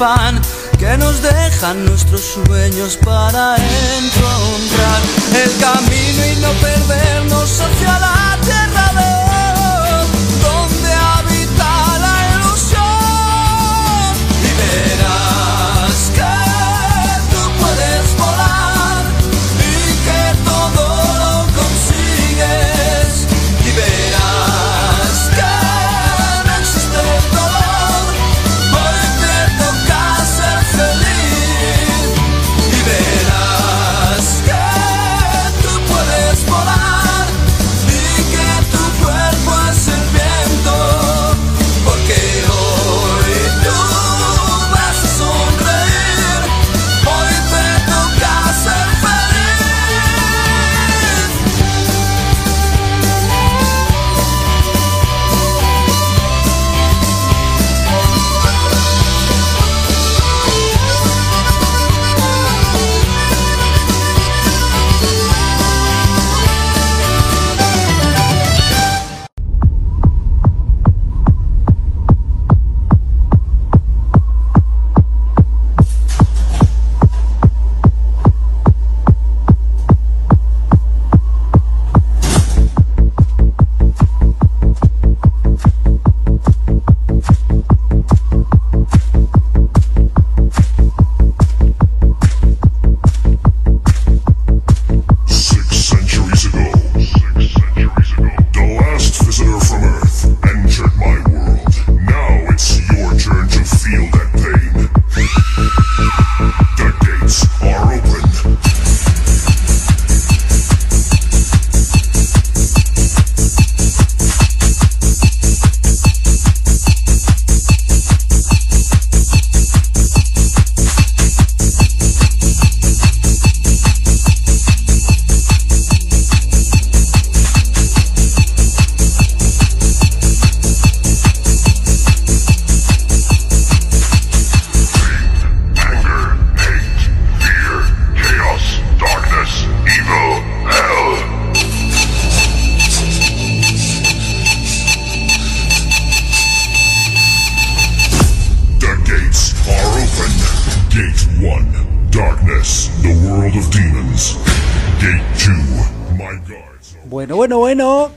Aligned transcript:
pan 0.00 0.40
que 0.78 0.96
nos 0.96 1.20
dejan 1.20 1.84
nuestros 1.84 2.22
sueños 2.22 2.96
para 3.04 3.56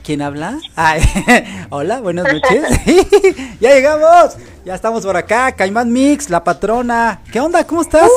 ¿Quién 0.04 0.22
habla? 0.22 0.60
Ay, 0.76 1.02
hola, 1.70 2.02
buenas 2.02 2.26
noches. 2.26 2.66
ya 3.62 3.74
llegamos. 3.74 4.36
Ya 4.66 4.76
estamos 4.76 5.06
por 5.06 5.16
acá. 5.16 5.54
Caimán 5.54 5.94
Mix, 5.94 6.30
la 6.30 6.44
patrona. 6.44 7.22
¿Qué 7.32 7.40
onda? 7.40 7.66
¿Cómo 7.66 7.82
estás? 7.82 8.12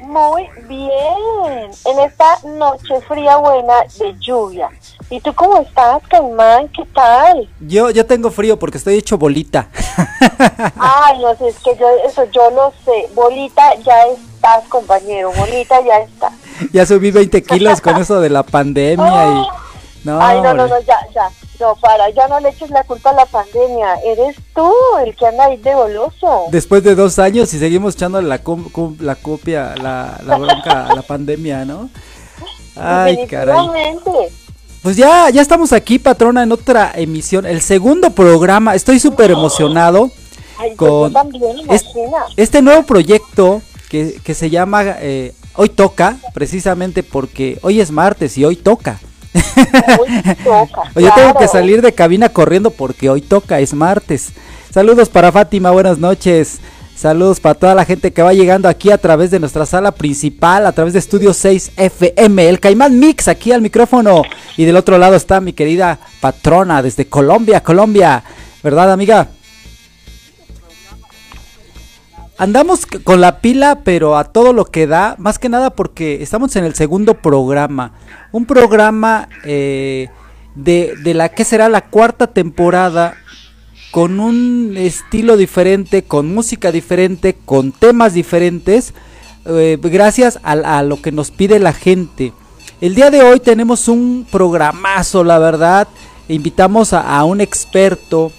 Muy 0.00 0.48
bien, 0.68 1.70
en 1.84 1.98
esta 1.98 2.38
noche 2.44 3.00
fría 3.08 3.36
buena 3.38 3.74
de 3.98 4.14
lluvia. 4.20 4.70
¿Y 5.10 5.20
tú 5.20 5.34
cómo 5.34 5.60
estás, 5.60 6.00
Caimán? 6.08 6.68
¿Qué 6.68 6.84
tal? 6.94 7.48
Yo, 7.60 7.90
yo 7.90 8.06
tengo 8.06 8.30
frío 8.30 8.56
porque 8.56 8.78
estoy 8.78 8.94
hecho 8.94 9.18
bolita. 9.18 9.68
Ay, 10.78 11.18
no 11.20 11.34
sé, 11.36 11.48
es 11.48 11.58
que 11.58 11.76
yo, 11.76 11.86
eso 12.06 12.24
yo 12.30 12.48
lo 12.52 12.72
sé. 12.84 13.08
Bolita, 13.12 13.74
ya 13.84 14.06
estás, 14.06 14.68
compañero. 14.68 15.32
Bolita, 15.36 15.80
ya 15.84 15.98
está. 15.98 16.30
ya 16.72 16.86
subí 16.86 17.10
20 17.10 17.42
kilos 17.42 17.80
con 17.80 17.96
eso 17.96 18.20
de 18.20 18.30
la 18.30 18.44
pandemia 18.44 19.26
y... 19.26 19.65
No, 20.06 20.20
Ay, 20.22 20.40
no, 20.40 20.54
no, 20.54 20.68
no, 20.68 20.78
ya, 20.82 20.98
ya. 21.12 21.28
No, 21.58 21.74
para, 21.76 22.08
ya 22.10 22.28
no 22.28 22.38
le 22.38 22.50
eches 22.50 22.70
la 22.70 22.84
culpa 22.84 23.10
a 23.10 23.14
la 23.14 23.26
pandemia. 23.26 23.94
Eres 24.04 24.36
tú 24.54 24.70
el 25.04 25.16
que 25.16 25.26
anda 25.26 25.46
ahí 25.46 25.56
de 25.56 25.74
goloso. 25.74 26.44
Después 26.52 26.84
de 26.84 26.94
dos 26.94 27.18
años 27.18 27.52
y 27.54 27.58
seguimos 27.58 27.96
echándole 27.96 28.28
la, 28.28 28.38
com- 28.38 28.70
com- 28.70 28.96
la 29.00 29.16
copia, 29.16 29.74
la, 29.82 30.20
la 30.24 30.38
bronca 30.38 30.86
a 30.86 30.94
la 30.94 31.02
pandemia, 31.02 31.64
¿no? 31.64 31.90
Ay, 32.76 33.26
caray. 33.26 33.56
Pues 34.82 34.96
ya, 34.96 35.28
ya 35.30 35.42
estamos 35.42 35.72
aquí, 35.72 35.98
patrona, 35.98 36.44
en 36.44 36.52
otra 36.52 36.92
emisión, 36.94 37.44
el 37.44 37.60
segundo 37.60 38.10
programa. 38.10 38.76
Estoy 38.76 39.00
súper 39.00 39.32
emocionado 39.32 40.12
Ay, 40.58 40.76
con 40.76 41.12
también, 41.12 41.56
este 42.36 42.62
nuevo 42.62 42.84
proyecto 42.84 43.60
que, 43.88 44.20
que 44.22 44.34
se 44.34 44.50
llama 44.50 44.84
eh, 45.00 45.34
Hoy 45.56 45.70
Toca, 45.70 46.16
precisamente 46.32 47.02
porque 47.02 47.58
hoy 47.62 47.80
es 47.80 47.90
martes 47.90 48.38
y 48.38 48.44
hoy 48.44 48.54
toca. 48.54 49.00
Toca, 50.44 50.82
yo 50.94 51.10
tengo 51.14 51.34
que 51.38 51.48
salir 51.48 51.82
de 51.82 51.92
cabina 51.92 52.28
corriendo 52.28 52.70
porque 52.70 53.10
hoy 53.10 53.20
toca, 53.20 53.60
es 53.60 53.74
martes. 53.74 54.32
Saludos 54.70 55.08
para 55.08 55.32
Fátima, 55.32 55.70
buenas 55.70 55.98
noches. 55.98 56.58
Saludos 56.96 57.40
para 57.40 57.54
toda 57.54 57.74
la 57.74 57.84
gente 57.84 58.10
que 58.10 58.22
va 58.22 58.32
llegando 58.32 58.70
aquí 58.70 58.90
a 58.90 58.96
través 58.96 59.30
de 59.30 59.38
nuestra 59.38 59.66
sala 59.66 59.92
principal, 59.92 60.66
a 60.66 60.72
través 60.72 60.94
de 60.94 60.98
Estudio 60.98 61.34
6 61.34 61.72
FM, 61.76 62.48
el 62.48 62.58
Caimán 62.58 62.98
Mix 62.98 63.28
aquí 63.28 63.52
al 63.52 63.60
micrófono. 63.60 64.22
Y 64.56 64.64
del 64.64 64.76
otro 64.76 64.96
lado 64.96 65.14
está 65.14 65.42
mi 65.42 65.52
querida 65.52 65.98
patrona 66.20 66.80
desde 66.82 67.06
Colombia, 67.06 67.62
Colombia. 67.62 68.24
¿Verdad, 68.62 68.90
amiga? 68.90 69.28
Andamos 72.38 72.86
con 72.86 73.20
la 73.20 73.40
pila, 73.40 73.80
pero 73.82 74.16
a 74.16 74.24
todo 74.24 74.52
lo 74.52 74.66
que 74.66 74.86
da, 74.86 75.16
más 75.18 75.38
que 75.38 75.48
nada 75.48 75.70
porque 75.70 76.22
estamos 76.22 76.54
en 76.56 76.64
el 76.64 76.74
segundo 76.74 77.14
programa. 77.14 77.92
Un 78.32 78.44
programa 78.44 79.28
eh, 79.44 80.08
de, 80.54 80.94
de 81.02 81.14
la 81.14 81.30
que 81.30 81.44
será 81.44 81.68
la 81.68 81.82
cuarta 81.82 82.26
temporada, 82.26 83.14
con 83.96 84.20
un 84.20 84.74
estilo 84.76 85.38
diferente, 85.38 86.04
con 86.04 86.34
música 86.34 86.70
diferente, 86.70 87.34
con 87.46 87.72
temas 87.72 88.12
diferentes, 88.12 88.92
eh, 89.46 89.78
gracias 89.80 90.38
a, 90.42 90.82
lo 90.82 91.00
que 91.00 91.12
nos 91.12 91.30
pide 91.30 91.58
la 91.58 91.72
gente. 91.72 92.34
El 92.82 92.94
día 92.94 93.10
de 93.10 93.22
hoy 93.22 93.40
tenemos 93.40 93.88
un 93.88 94.26
programazo, 94.30 95.24
la 95.24 95.38
verdad. 95.38 95.88
Invitamos 96.28 96.92
a 96.92 97.24
un 97.24 97.40
experto 97.40 98.32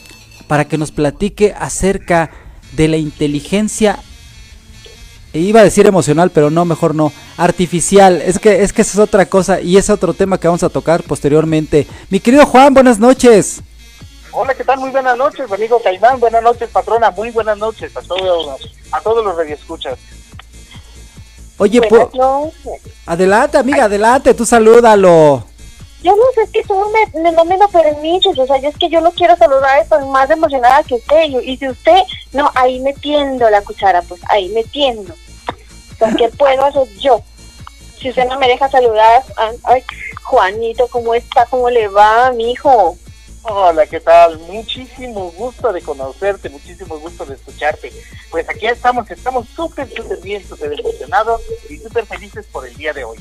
para 0.48 0.66
que 0.66 0.78
nos 0.78 0.92
platique 0.92 1.56
acerca 1.58 2.30
de 2.78 2.88
la 2.88 2.98
inteligencia 2.98 4.00
e 5.34 5.40
iba 5.40 5.60
a 5.60 5.64
decir 5.64 5.86
emocional, 5.86 6.30
pero 6.30 6.50
no, 6.50 6.64
mejor 6.64 6.96
no. 6.96 7.12
Artificial. 7.36 8.22
Es 8.22 8.40
que, 8.40 8.64
es 8.64 8.72
que 8.72 8.84
esa 8.84 8.94
es 8.94 9.00
otra 9.00 9.26
cosa 9.26 9.60
y 9.60 9.76
es 9.76 9.90
otro 9.90 10.14
tema 10.14 10.40
que 10.40 10.48
vamos 10.48 10.64
a 10.64 10.70
tocar 10.70 11.04
posteriormente. 11.04 11.86
Mi 12.10 12.20
querido 12.20 12.46
Juan, 12.46 12.74
buenas 12.74 13.00
noches. 13.00 13.62
Hola, 14.32 14.54
¿qué 14.54 14.64
tal? 14.64 14.80
Muy 14.80 14.92
buenas 14.92 15.18
noches, 15.18 15.52
amigo 15.52 15.82
Caimán. 15.84 16.20
Buenas 16.20 16.44
noches, 16.44 16.70
patrona. 16.70 17.12
Muy 17.12 17.32
buenas 17.32 17.58
noches 17.58 17.98
a 17.98 18.02
todos, 18.02 18.62
a 18.92 19.02
todos 19.02 19.26
los 19.26 19.36
radioescuchas. 19.36 19.98
Oye, 21.58 21.82
noches. 21.82 22.54
adelante, 23.08 23.58
amiga, 23.58 23.86
adelante, 23.86 24.36
tú 24.36 24.46
salúdalo. 24.46 25.47
Yo 26.04 26.16
no 26.16 26.24
sé, 26.36 26.44
es 26.44 26.50
que 26.52 26.64
tú 26.64 26.76
me, 26.92 27.22
me- 27.22 27.32
no 27.32 27.44
me 27.46 27.58
lo 27.58 27.68
permites, 27.70 28.38
o 28.38 28.46
sea, 28.46 28.58
yo 28.58 28.70
es 28.70 28.78
que 28.78 28.90
yo 28.90 29.02
lo 29.02 29.12
quiero 29.12 29.36
saludar, 29.36 29.80
estoy 29.80 30.06
más 30.06 30.30
emocionada 30.30 30.84
que 30.84 30.96
usted, 30.96 31.24
y, 31.44 31.58
si 31.58 31.68
usted, 31.68 32.02
no, 32.34 32.52
ahí 32.56 32.80
metiendo 32.80 33.50
la 33.50 33.62
cuchara, 33.64 34.02
pues 34.04 34.22
ahí 34.30 34.50
metiendo. 34.50 35.14
O 35.14 35.98
sea, 35.98 36.14
¿qué 36.16 36.30
puedo 36.38 36.64
hacer 36.66 36.88
yo? 37.00 37.22
Si 38.00 38.10
usted 38.10 38.28
no 38.28 38.38
me 38.38 38.48
deja 38.48 38.70
saludar, 38.70 39.24
ay, 39.64 39.84
Juanito, 40.24 40.88
¿cómo 40.90 41.16
está? 41.16 41.46
¿Cómo 41.48 41.70
le 41.70 41.88
va, 41.88 42.32
mi 42.32 42.52
hijo? 42.52 42.96
Hola, 43.50 43.88
¿qué 43.88 44.00
tal? 44.02 44.38
Muchísimo 44.40 45.32
gusto 45.32 45.72
de 45.72 45.82
conocerte, 45.82 46.50
muchísimo 46.50 47.00
gusto 47.00 47.26
de 47.26 47.36
escucharte. 47.36 47.92
Pues 48.30 48.48
aquí 48.50 48.68
estamos, 48.68 49.10
estamos 49.10 49.48
súper, 49.56 49.90
súper 49.96 50.20
bien, 50.20 50.46
súper 50.48 50.78
emocionados 50.80 51.42
y 51.70 51.78
súper 51.78 52.06
felices 52.06 52.46
por 52.52 52.68
el 52.68 52.76
día 52.76 52.92
de 52.94 53.06
hoy. 53.06 53.18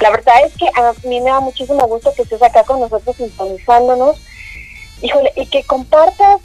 La 0.00 0.10
verdad 0.10 0.34
es 0.44 0.54
que 0.56 0.66
a 0.66 0.92
mí 1.04 1.20
me 1.20 1.30
da 1.30 1.40
muchísimo 1.40 1.86
gusto 1.86 2.12
que 2.14 2.22
estés 2.22 2.42
acá 2.42 2.64
con 2.64 2.80
nosotros 2.80 3.16
sintonizándonos. 3.16 4.20
Híjole, 5.02 5.32
y 5.36 5.46
que 5.46 5.64
compartas 5.64 6.40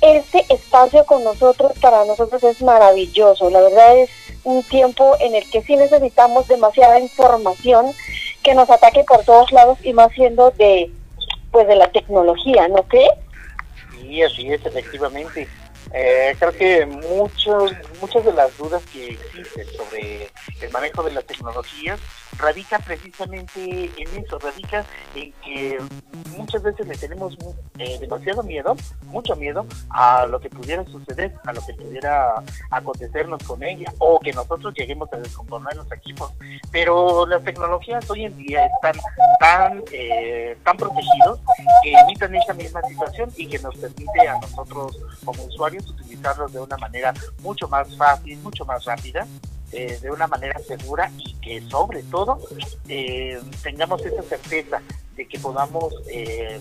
este 0.00 0.44
espacio 0.48 1.04
con 1.04 1.24
nosotros, 1.24 1.72
para 1.80 2.04
nosotros 2.04 2.42
es 2.44 2.62
maravilloso. 2.62 3.50
La 3.50 3.60
verdad 3.60 3.98
es 3.98 4.10
un 4.44 4.62
tiempo 4.62 5.16
en 5.20 5.34
el 5.34 5.48
que 5.50 5.62
sí 5.62 5.76
necesitamos 5.76 6.46
demasiada 6.48 7.00
información 7.00 7.92
que 8.42 8.54
nos 8.54 8.70
ataque 8.70 9.04
por 9.04 9.24
todos 9.24 9.50
lados 9.52 9.78
y 9.82 9.92
más 9.92 10.12
siendo 10.12 10.50
de 10.52 10.90
pues 11.50 11.66
de 11.66 11.76
la 11.76 11.90
tecnología, 11.90 12.68
¿no 12.68 12.82
crees? 12.84 13.10
Sí, 13.92 14.22
así 14.22 14.52
es, 14.52 14.64
efectivamente. 14.64 15.48
Eh, 15.92 16.36
creo 16.38 16.52
que 16.52 16.84
muchos, 16.84 17.72
muchas 18.00 18.24
de 18.24 18.32
las 18.32 18.56
dudas 18.58 18.82
que 18.92 19.08
existen 19.08 19.66
sobre 19.74 20.30
el 20.60 20.70
manejo 20.70 21.02
de 21.02 21.12
las 21.12 21.24
tecnologías 21.24 21.98
radica 22.38 22.78
precisamente 22.78 23.90
en 23.96 24.24
eso, 24.24 24.38
radica 24.38 24.84
en 25.14 25.32
que 25.44 25.78
muchas 26.36 26.62
veces 26.62 26.86
le 26.86 26.96
tenemos 26.96 27.36
eh, 27.78 27.98
demasiado 28.00 28.42
miedo, 28.42 28.76
mucho 29.06 29.36
miedo 29.36 29.66
a 29.90 30.26
lo 30.26 30.40
que 30.40 30.48
pudiera 30.48 30.84
suceder, 30.84 31.32
a 31.44 31.52
lo 31.52 31.60
que 31.64 31.74
pudiera 31.74 32.42
acontecernos 32.70 33.42
con 33.42 33.62
ella 33.62 33.92
o 33.98 34.20
que 34.20 34.32
nosotros 34.32 34.72
lleguemos 34.74 35.12
a 35.12 35.16
descomponer 35.16 35.74
los 35.76 35.90
equipos. 35.92 36.32
Pero 36.70 37.26
las 37.26 37.42
tecnologías 37.42 38.08
hoy 38.10 38.24
en 38.24 38.36
día 38.36 38.66
están 38.66 38.94
tan, 39.40 39.82
eh, 39.92 40.56
tan 40.64 40.76
protegidos 40.76 41.40
que 41.82 41.92
evitan 41.92 42.34
esa 42.34 42.54
misma 42.54 42.80
situación 42.82 43.30
y 43.36 43.46
que 43.46 43.58
nos 43.58 43.76
permite 43.76 44.28
a 44.28 44.38
nosotros 44.40 44.98
como 45.24 45.42
usuarios 45.44 45.88
utilizarlos 45.88 46.52
de 46.52 46.60
una 46.60 46.76
manera 46.76 47.12
mucho 47.42 47.68
más 47.68 47.94
fácil, 47.96 48.38
mucho 48.38 48.64
más 48.64 48.84
rápida, 48.84 49.26
eh, 49.72 49.98
de 50.00 50.10
una 50.10 50.26
manera 50.26 50.58
segura 50.66 51.10
y 51.18 51.34
que 51.34 51.60
sobre 51.68 52.02
todo 52.04 52.38
eh, 52.88 53.38
tengamos 53.62 54.04
esa 54.04 54.22
certeza 54.22 54.80
de 55.16 55.26
que 55.26 55.38
podamos 55.38 55.92
eh, 56.10 56.60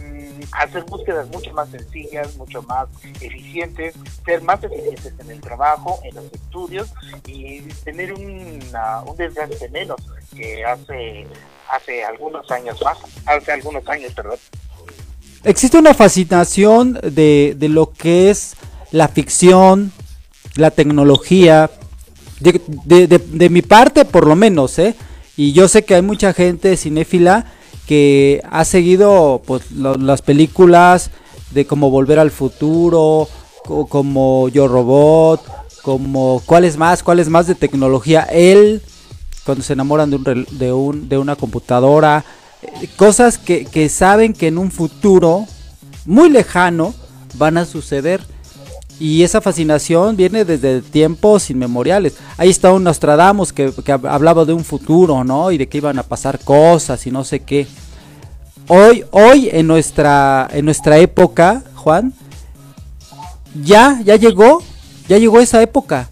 mm, 0.00 0.42
hacer 0.52 0.84
búsquedas 0.84 1.28
mucho 1.28 1.52
más 1.52 1.68
sencillas, 1.70 2.34
mucho 2.36 2.62
más 2.62 2.88
eficientes, 3.20 3.94
ser 4.24 4.42
más 4.42 4.62
eficientes 4.64 5.12
en 5.18 5.30
el 5.30 5.40
trabajo, 5.40 6.00
en 6.04 6.14
los 6.14 6.24
estudios 6.32 6.88
y 7.26 7.60
tener 7.84 8.12
una- 8.14 9.02
un 9.02 9.16
desgaste 9.16 9.68
menos 9.68 10.00
que 10.34 10.64
hace 10.64 11.26
hace 11.70 12.04
algunos 12.04 12.50
años 12.50 12.78
más, 12.82 12.98
hace 13.24 13.52
algunos 13.52 13.86
años, 13.88 14.12
perdón. 14.12 14.38
Existe 15.44 15.78
una 15.78 15.94
fascinación 15.94 16.98
de, 17.02 17.54
de 17.56 17.68
lo 17.70 17.92
que 17.92 18.28
es 18.30 18.54
la 18.90 19.08
ficción, 19.08 19.90
la 20.56 20.70
tecnología, 20.70 21.70
de, 22.42 23.06
de- 23.06 23.50
mi 23.50 23.62
parte 23.62 24.04
por 24.04 24.26
lo 24.26 24.34
menos, 24.36 24.78
¿eh? 24.78 24.94
Y 25.36 25.52
yo 25.52 25.68
sé 25.68 25.84
que 25.84 25.94
hay 25.94 26.02
mucha 26.02 26.32
gente 26.32 26.76
cinéfila 26.76 27.46
que 27.86 28.42
ha 28.50 28.64
seguido 28.64 29.42
pues, 29.46 29.70
las 29.72 30.22
películas 30.22 31.10
de 31.52 31.66
como 31.66 31.90
Volver 31.90 32.18
al 32.18 32.30
Futuro, 32.30 33.28
co- 33.64 33.86
como 33.86 34.48
Yo 34.48 34.68
Robot, 34.68 35.40
como 35.82 36.42
cuáles 36.46 36.76
más, 36.76 37.02
cuáles 37.02 37.28
más 37.28 37.46
de 37.46 37.54
tecnología. 37.54 38.22
Él, 38.22 38.82
cuando 39.44 39.64
se 39.64 39.72
enamoran 39.72 40.10
de, 40.10 40.16
un, 40.16 40.46
de, 40.50 40.72
un, 40.72 41.08
de 41.08 41.18
una 41.18 41.36
computadora, 41.36 42.24
eh, 42.62 42.88
cosas 42.96 43.38
que, 43.38 43.64
que 43.64 43.88
saben 43.88 44.32
que 44.34 44.46
en 44.48 44.58
un 44.58 44.70
futuro 44.70 45.46
muy 46.06 46.28
lejano 46.30 46.94
van 47.34 47.56
a 47.58 47.64
suceder. 47.64 48.20
Y 49.02 49.24
esa 49.24 49.40
fascinación 49.40 50.14
viene 50.14 50.44
desde 50.44 50.80
tiempos 50.80 51.50
inmemoriales. 51.50 52.14
Ahí 52.36 52.50
está 52.50 52.72
un 52.72 52.84
Nostradamus 52.84 53.52
que, 53.52 53.72
que 53.84 53.92
hab- 53.92 54.08
hablaba 54.08 54.44
de 54.44 54.52
un 54.52 54.62
futuro, 54.62 55.24
¿no? 55.24 55.50
Y 55.50 55.58
de 55.58 55.68
que 55.68 55.78
iban 55.78 55.98
a 55.98 56.04
pasar 56.04 56.38
cosas 56.38 57.04
y 57.04 57.10
no 57.10 57.24
sé 57.24 57.40
qué. 57.40 57.66
Hoy, 58.68 59.04
hoy 59.10 59.48
en 59.50 59.66
nuestra, 59.66 60.48
en 60.52 60.66
nuestra 60.66 60.98
época, 60.98 61.64
Juan, 61.74 62.12
ya, 63.60 64.00
ya 64.04 64.14
llegó, 64.14 64.62
ya 65.08 65.18
llegó 65.18 65.40
esa 65.40 65.60
época. 65.60 66.08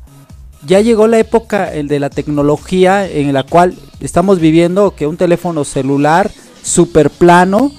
Ya 0.66 0.80
llegó 0.80 1.06
la 1.06 1.20
época 1.20 1.72
el 1.72 1.86
de 1.86 2.00
la 2.00 2.10
tecnología 2.10 3.08
en 3.08 3.32
la 3.32 3.44
cual 3.44 3.76
estamos 4.00 4.40
viviendo 4.40 4.96
que 4.96 5.06
un 5.06 5.16
teléfono 5.16 5.64
celular 5.64 6.28
super 6.64 7.08
plano 7.08 7.70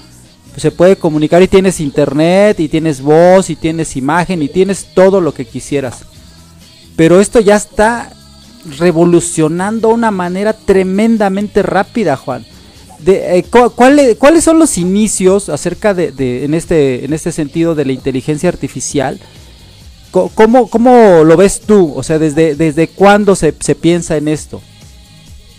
se 0.58 0.72
puede 0.72 0.96
comunicar 0.98 1.41
y 1.41 1.48
tienes 1.48 1.79
internet 1.79 2.60
y 2.60 2.67
tienes 2.70 3.01
voz 3.01 3.50
y 3.50 3.55
tienes 3.55 3.96
imagen 3.96 4.41
y 4.43 4.50
tienes 4.50 4.88
todo 4.93 5.22
lo 5.22 5.34
que 5.34 5.46
quisieras. 5.46 6.00
Pero 6.96 7.20
esto 7.22 7.39
ya 7.39 7.55
está 7.55 8.12
revolucionando 8.77 9.89
una 9.89 10.12
manera 10.12 10.53
tremendamente 10.53 11.63
rápida, 11.63 12.15
Juan. 12.17 12.46
De, 13.00 13.38
eh, 13.39 13.43
cu- 13.43 13.72
¿cuáles, 13.72 14.17
¿Cuáles 14.17 14.43
son 14.43 14.60
los 14.60 14.77
inicios 14.77 15.50
acerca 15.50 15.93
de, 15.93 16.12
de- 16.12 16.46
en, 16.46 16.53
este, 16.53 17.03
en 17.05 17.13
este 17.13 17.31
sentido 17.31 17.74
de 17.74 17.86
la 17.86 17.93
inteligencia 17.93 18.50
artificial? 18.50 19.20
¿Cómo, 20.12 20.70
cómo 20.70 21.24
lo 21.24 21.38
ves 21.38 21.62
tú? 21.62 21.93
O 21.96 22.03
sea, 22.03 22.20
¿desde, 22.20 22.53
desde 22.55 22.89
cuándo 22.89 23.36
se, 23.36 23.55
se 23.60 23.75
piensa 23.75 24.17
en 24.17 24.27
esto? 24.27 24.62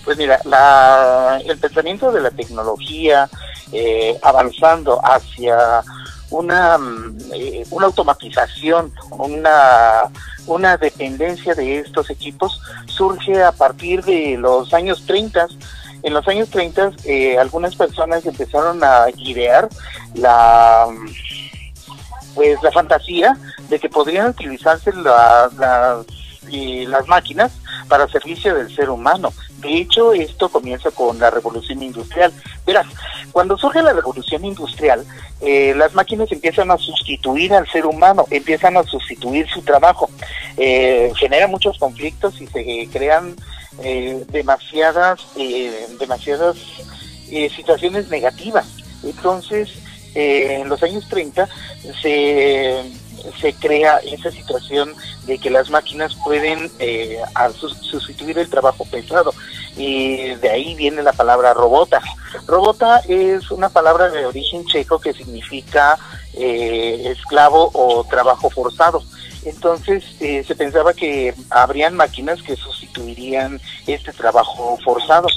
Pues 0.04 0.18
mira, 0.18 0.40
la, 0.44 1.40
el 1.44 1.58
pensamiento 1.58 2.10
de 2.10 2.20
la 2.20 2.30
tecnología 2.30 3.28
eh, 3.72 4.18
avanzando 4.22 5.00
hacia 5.04 5.82
una, 6.30 6.76
mm, 6.78 7.18
una 7.70 7.86
automatización, 7.86 8.92
una, 9.10 10.02
una 10.46 10.76
dependencia 10.76 11.54
de 11.54 11.78
estos 11.80 12.10
equipos 12.10 12.60
surge 12.86 13.42
a 13.42 13.52
partir 13.52 14.02
de 14.04 14.36
los 14.38 14.72
años 14.74 15.04
30. 15.06 15.46
En 16.02 16.14
los 16.14 16.26
años 16.26 16.50
30 16.50 16.90
eh, 17.04 17.38
algunas 17.38 17.76
personas 17.76 18.26
empezaron 18.26 18.82
a 18.82 19.06
idear 19.16 19.68
la 20.14 20.86
pues 22.34 22.60
la 22.62 22.72
fantasía 22.72 23.36
de 23.68 23.78
que 23.78 23.88
podrían 23.88 24.28
utilizarse 24.30 24.92
la- 24.94 25.50
las, 25.58 26.06
las 26.86 27.08
máquinas 27.08 27.52
para 27.88 28.08
servicio 28.08 28.54
del 28.54 28.74
ser 28.74 28.90
humano. 28.90 29.32
De 29.58 29.76
hecho, 29.78 30.12
esto 30.12 30.48
comienza 30.48 30.90
con 30.90 31.18
la 31.18 31.30
revolución 31.30 31.82
industrial. 31.82 32.32
Verás, 32.66 32.86
cuando 33.32 33.56
surge 33.56 33.82
la 33.82 33.92
revolución 33.92 34.44
industrial, 34.44 35.04
eh, 35.40 35.74
las 35.76 35.94
máquinas 35.94 36.30
empiezan 36.30 36.70
a 36.70 36.78
sustituir 36.78 37.52
al 37.54 37.68
ser 37.68 37.86
humano, 37.86 38.26
empiezan 38.30 38.76
a 38.76 38.82
sustituir 38.82 39.48
su 39.48 39.62
trabajo. 39.62 40.10
Eh, 40.56 41.12
genera 41.16 41.46
muchos 41.46 41.78
conflictos 41.78 42.40
y 42.40 42.46
se 42.46 42.88
crean 42.92 43.34
eh, 43.82 44.24
demasiadas, 44.30 45.20
eh, 45.34 45.86
demasiadas 45.98 46.56
eh, 47.30 47.48
situaciones 47.48 48.10
negativas. 48.10 48.66
Entonces, 49.02 49.70
en 50.14 50.68
los 50.68 50.82
años 50.82 51.08
30 51.08 51.48
se, 52.02 52.82
se 53.40 53.54
crea 53.54 53.98
esa 53.98 54.30
situación 54.30 54.94
de 55.26 55.38
que 55.38 55.50
las 55.50 55.70
máquinas 55.70 56.14
pueden 56.24 56.70
eh, 56.78 57.18
sustituir 57.90 58.38
el 58.38 58.48
trabajo 58.48 58.84
pesado 58.84 59.32
y 59.76 60.34
de 60.34 60.50
ahí 60.50 60.74
viene 60.74 61.02
la 61.02 61.12
palabra 61.12 61.54
robota. 61.54 62.00
Robota 62.46 62.98
es 63.08 63.50
una 63.50 63.68
palabra 63.68 64.08
de 64.10 64.26
origen 64.26 64.64
checo 64.66 65.00
que 65.00 65.12
significa 65.12 65.98
eh, 66.34 67.02
esclavo 67.06 67.70
o 67.72 68.04
trabajo 68.04 68.50
forzado. 68.50 69.02
Entonces 69.44 70.04
eh, 70.20 70.44
se 70.46 70.54
pensaba 70.54 70.92
que 70.92 71.34
habrían 71.50 71.94
máquinas 71.94 72.42
que 72.42 72.56
sustituirían 72.56 73.60
este 73.86 74.12
trabajo 74.12 74.78
forzado. 74.84 75.28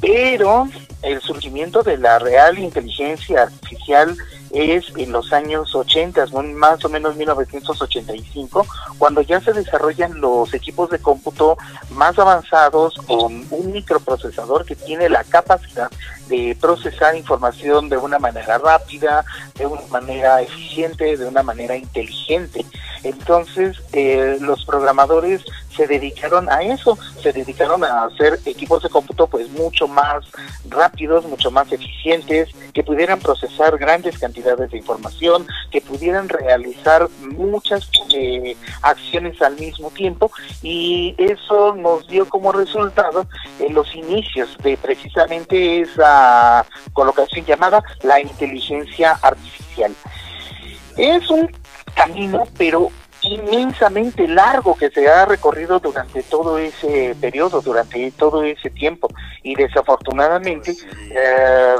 Pero 0.00 0.68
el 1.02 1.20
surgimiento 1.22 1.82
de 1.82 1.96
la 1.96 2.18
real 2.18 2.58
inteligencia 2.58 3.42
artificial 3.44 4.16
es 4.52 4.86
en 4.96 5.12
los 5.12 5.32
años 5.32 5.74
80, 5.74 6.26
¿no? 6.26 6.42
más 6.42 6.84
o 6.84 6.88
menos 6.88 7.16
1985, 7.16 8.66
cuando 8.98 9.20
ya 9.22 9.40
se 9.40 9.52
desarrollan 9.52 10.20
los 10.20 10.52
equipos 10.54 10.90
de 10.90 10.98
cómputo 10.98 11.56
más 11.90 12.18
avanzados 12.18 12.94
con 13.06 13.44
un 13.50 13.72
microprocesador 13.72 14.64
que 14.64 14.76
tiene 14.76 15.08
la 15.08 15.24
capacidad 15.24 15.90
de 16.28 16.56
procesar 16.60 17.16
información 17.16 17.88
de 17.88 17.96
una 17.96 18.18
manera 18.18 18.58
rápida, 18.58 19.24
de 19.54 19.66
una 19.66 19.86
manera 19.90 20.42
eficiente, 20.42 21.16
de 21.16 21.26
una 21.26 21.42
manera 21.42 21.76
inteligente. 21.76 22.64
Entonces, 23.06 23.80
eh, 23.92 24.36
los 24.40 24.64
programadores 24.64 25.44
se 25.76 25.86
dedicaron 25.86 26.48
a 26.50 26.62
eso, 26.62 26.98
se 27.22 27.32
dedicaron 27.32 27.84
a 27.84 28.04
hacer 28.04 28.40
equipos 28.46 28.82
de 28.82 28.88
cómputo 28.88 29.28
pues 29.28 29.48
mucho 29.50 29.86
más 29.86 30.24
rápidos, 30.68 31.24
mucho 31.26 31.52
más 31.52 31.70
eficientes, 31.70 32.48
que 32.72 32.82
pudieran 32.82 33.20
procesar 33.20 33.78
grandes 33.78 34.18
cantidades 34.18 34.70
de 34.72 34.78
información, 34.78 35.46
que 35.70 35.80
pudieran 35.80 36.28
realizar 36.28 37.08
muchas 37.20 37.88
eh, 38.12 38.56
acciones 38.82 39.40
al 39.40 39.56
mismo 39.56 39.90
tiempo 39.90 40.32
y 40.62 41.14
eso 41.18 41.76
nos 41.76 42.08
dio 42.08 42.28
como 42.28 42.50
resultado 42.50 43.28
en 43.60 43.72
los 43.72 43.94
inicios 43.94 44.56
de 44.64 44.76
precisamente 44.76 45.82
esa 45.82 46.66
colocación 46.92 47.44
llamada 47.44 47.84
la 48.02 48.20
inteligencia 48.20 49.12
artificial. 49.22 49.94
Es 50.96 51.28
un 51.28 51.50
camino, 51.94 52.44
pero 52.56 52.90
inmensamente 53.26 54.28
largo 54.28 54.76
que 54.76 54.90
se 54.90 55.08
ha 55.08 55.24
recorrido 55.24 55.78
durante 55.80 56.22
todo 56.22 56.58
ese 56.58 57.16
periodo, 57.20 57.60
durante 57.60 58.10
todo 58.12 58.42
ese 58.42 58.70
tiempo. 58.70 59.08
Y 59.42 59.54
desafortunadamente 59.54 60.74
eh, 61.10 61.74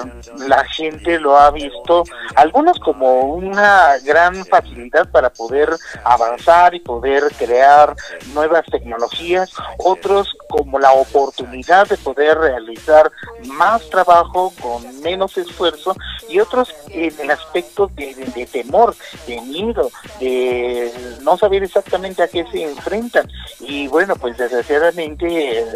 la 0.46 0.64
gente 0.64 1.18
lo 1.18 1.36
ha 1.36 1.50
visto, 1.50 2.04
algunos 2.34 2.78
como 2.80 3.22
una 3.34 3.98
gran 4.04 4.44
facilidad 4.46 5.10
para 5.10 5.30
poder 5.30 5.70
avanzar 6.04 6.74
y 6.74 6.80
poder 6.80 7.24
crear 7.38 7.94
nuevas 8.32 8.64
tecnologías, 8.66 9.50
otros 9.78 10.36
como 10.48 10.78
la 10.78 10.92
oportunidad 10.92 11.88
de 11.88 11.96
poder 11.96 12.38
realizar 12.38 13.10
más 13.46 13.88
trabajo 13.90 14.52
con 14.60 15.00
menos 15.00 15.36
esfuerzo 15.38 15.94
y 16.28 16.40
otros 16.40 16.74
en 16.88 17.12
el 17.20 17.30
aspecto 17.30 17.90
de, 17.94 18.48
temor, 18.50 18.94
de 19.26 19.40
miedo, 19.42 19.90
de 20.20 20.92
no 21.22 21.35
saber 21.38 21.62
exactamente 21.62 22.22
a 22.22 22.28
qué 22.28 22.44
se 22.50 22.62
enfrentan. 22.62 23.30
Y 23.60 23.88
bueno, 23.88 24.16
pues 24.16 24.36
desgraciadamente 24.36 25.26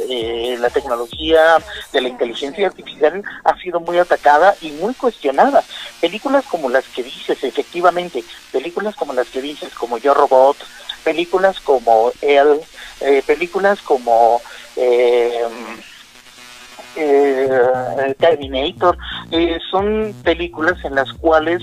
eh, 0.08 0.56
la 0.58 0.70
tecnología 0.70 1.58
de 1.92 2.00
la 2.00 2.08
inteligencia 2.08 2.66
artificial 2.66 3.22
ha 3.44 3.56
sido 3.58 3.80
muy 3.80 3.98
atacada 3.98 4.54
y 4.60 4.70
muy 4.72 4.94
cuestionada. 4.94 5.62
Películas 6.00 6.44
como 6.46 6.68
las 6.68 6.84
que 6.86 7.02
dices, 7.02 7.42
efectivamente, 7.42 8.24
películas 8.52 8.94
como 8.96 9.12
las 9.12 9.28
que 9.28 9.42
dices, 9.42 9.74
como 9.74 9.98
Yo 9.98 10.14
Robot, 10.14 10.56
películas 11.04 11.60
como 11.60 12.12
El, 12.20 12.60
eh, 13.00 13.22
películas 13.26 13.80
como... 13.82 14.40
Eh, 14.76 15.44
eh, 16.96 17.48
Terminator, 18.18 18.98
son 19.70 20.12
películas 20.24 20.84
en 20.84 20.96
las 20.96 21.12
cuales 21.14 21.62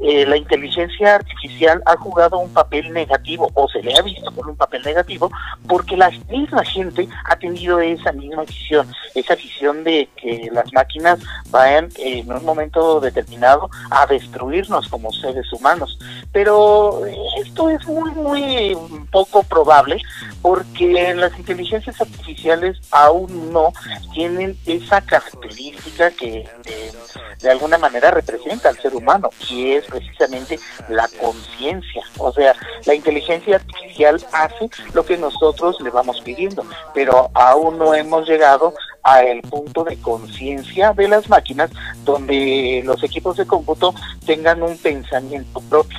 eh, 0.00 0.24
la 0.26 0.36
inteligencia 0.36 1.16
artificial 1.16 1.82
ha 1.84 1.96
jugado 1.96 2.38
un 2.38 2.52
papel 2.52 2.92
negativo 2.92 3.50
o 3.54 3.68
se 3.68 3.82
le 3.82 3.96
ha 3.96 4.02
visto 4.02 4.30
con 4.30 4.48
un 4.50 4.56
papel 4.56 4.82
negativo 4.84 5.28
porque 5.66 5.96
la 5.96 6.10
misma 6.30 6.64
gente 6.64 7.08
ha 7.24 7.36
tenido 7.36 7.80
esa 7.80 8.12
misma 8.12 8.44
visión, 8.44 8.86
esa 9.16 9.34
visión 9.34 9.82
de 9.82 10.08
que 10.16 10.50
las 10.52 10.72
máquinas 10.72 11.18
vayan 11.50 11.88
en 11.96 12.30
un 12.30 12.44
momento 12.44 13.00
determinado 13.00 13.68
a 13.90 14.06
destruirnos 14.06 14.86
como 14.88 15.12
seres 15.12 15.52
humanos. 15.52 15.98
Pero 16.32 17.04
eh, 17.04 17.16
esto 17.44 17.68
es 17.68 17.84
muy, 17.86 18.12
muy 18.12 18.78
poco 19.10 19.42
probable 19.42 20.00
porque 20.42 21.12
las 21.14 21.36
inteligencias 21.36 22.00
artificiales 22.00 22.78
aún 22.92 23.52
no 23.52 23.72
tienen 24.14 24.56
esa 24.64 25.00
característica 25.00 26.12
que 26.12 26.48
de, 26.62 26.92
de 27.40 27.50
alguna 27.50 27.78
manera 27.78 28.12
representa 28.12 28.68
al 28.68 28.78
ser 28.78 28.94
humano 28.94 29.30
y 29.48 29.72
es 29.72 29.87
precisamente 29.88 30.58
la 30.88 31.08
conciencia. 31.20 32.02
O 32.18 32.32
sea, 32.32 32.54
la 32.86 32.94
inteligencia 32.94 33.56
artificial 33.56 34.24
hace 34.32 34.70
lo 34.92 35.04
que 35.04 35.16
nosotros 35.16 35.76
le 35.80 35.90
vamos 35.90 36.20
pidiendo, 36.20 36.64
pero 36.94 37.30
aún 37.34 37.78
no 37.78 37.94
hemos 37.94 38.28
llegado 38.28 38.74
al 39.02 39.40
punto 39.42 39.84
de 39.84 39.96
conciencia 40.00 40.92
de 40.92 41.08
las 41.08 41.28
máquinas 41.28 41.70
donde 42.04 42.82
los 42.84 43.02
equipos 43.02 43.36
de 43.36 43.46
cómputo 43.46 43.94
tengan 44.26 44.62
un 44.62 44.76
pensamiento 44.76 45.60
propio. 45.68 45.98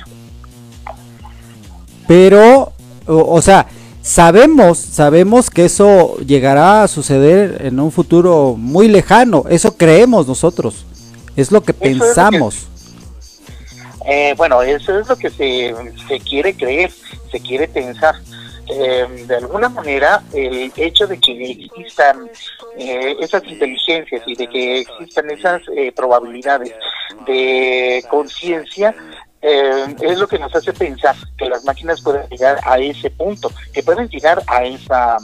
Pero, 2.06 2.72
o, 3.06 3.34
o 3.34 3.42
sea, 3.42 3.66
sabemos, 4.02 4.78
sabemos 4.78 5.50
que 5.50 5.64
eso 5.66 6.16
llegará 6.18 6.82
a 6.82 6.88
suceder 6.88 7.64
en 7.66 7.78
un 7.80 7.92
futuro 7.92 8.54
muy 8.56 8.88
lejano. 8.88 9.44
Eso 9.48 9.76
creemos 9.76 10.26
nosotros. 10.26 10.84
Es 11.36 11.52
lo 11.52 11.62
que 11.62 11.72
Eso 11.72 11.84
es 11.84 11.96
lo 11.96 12.00
que- 12.00 12.06
pensamos. 12.06 12.66
Eh, 14.12 14.34
bueno, 14.36 14.60
eso 14.62 14.98
es 14.98 15.08
lo 15.08 15.16
que 15.16 15.30
se, 15.30 15.72
se 16.08 16.18
quiere 16.20 16.52
creer, 16.54 16.90
se 17.30 17.38
quiere 17.40 17.68
pensar. 17.68 18.16
Eh, 18.68 19.24
de 19.26 19.36
alguna 19.36 19.68
manera, 19.68 20.22
el 20.32 20.72
hecho 20.76 21.06
de 21.06 21.18
que 21.18 21.50
existan 21.52 22.28
eh, 22.76 23.16
esas 23.20 23.44
inteligencias 23.44 24.22
y 24.26 24.34
de 24.34 24.48
que 24.48 24.80
existan 24.80 25.30
esas 25.30 25.62
eh, 25.76 25.92
probabilidades 25.92 26.72
de 27.26 28.04
conciencia, 28.10 28.94
eh, 29.42 29.86
es 30.02 30.18
lo 30.18 30.26
que 30.28 30.38
nos 30.38 30.54
hace 30.54 30.72
pensar 30.72 31.14
que 31.38 31.48
las 31.48 31.64
máquinas 31.64 32.00
pueden 32.02 32.28
llegar 32.28 32.58
a 32.64 32.78
ese 32.78 33.10
punto, 33.10 33.50
que 33.72 33.82
pueden 33.82 34.08
llegar 34.08 34.42
a 34.48 34.64
esa 34.64 35.16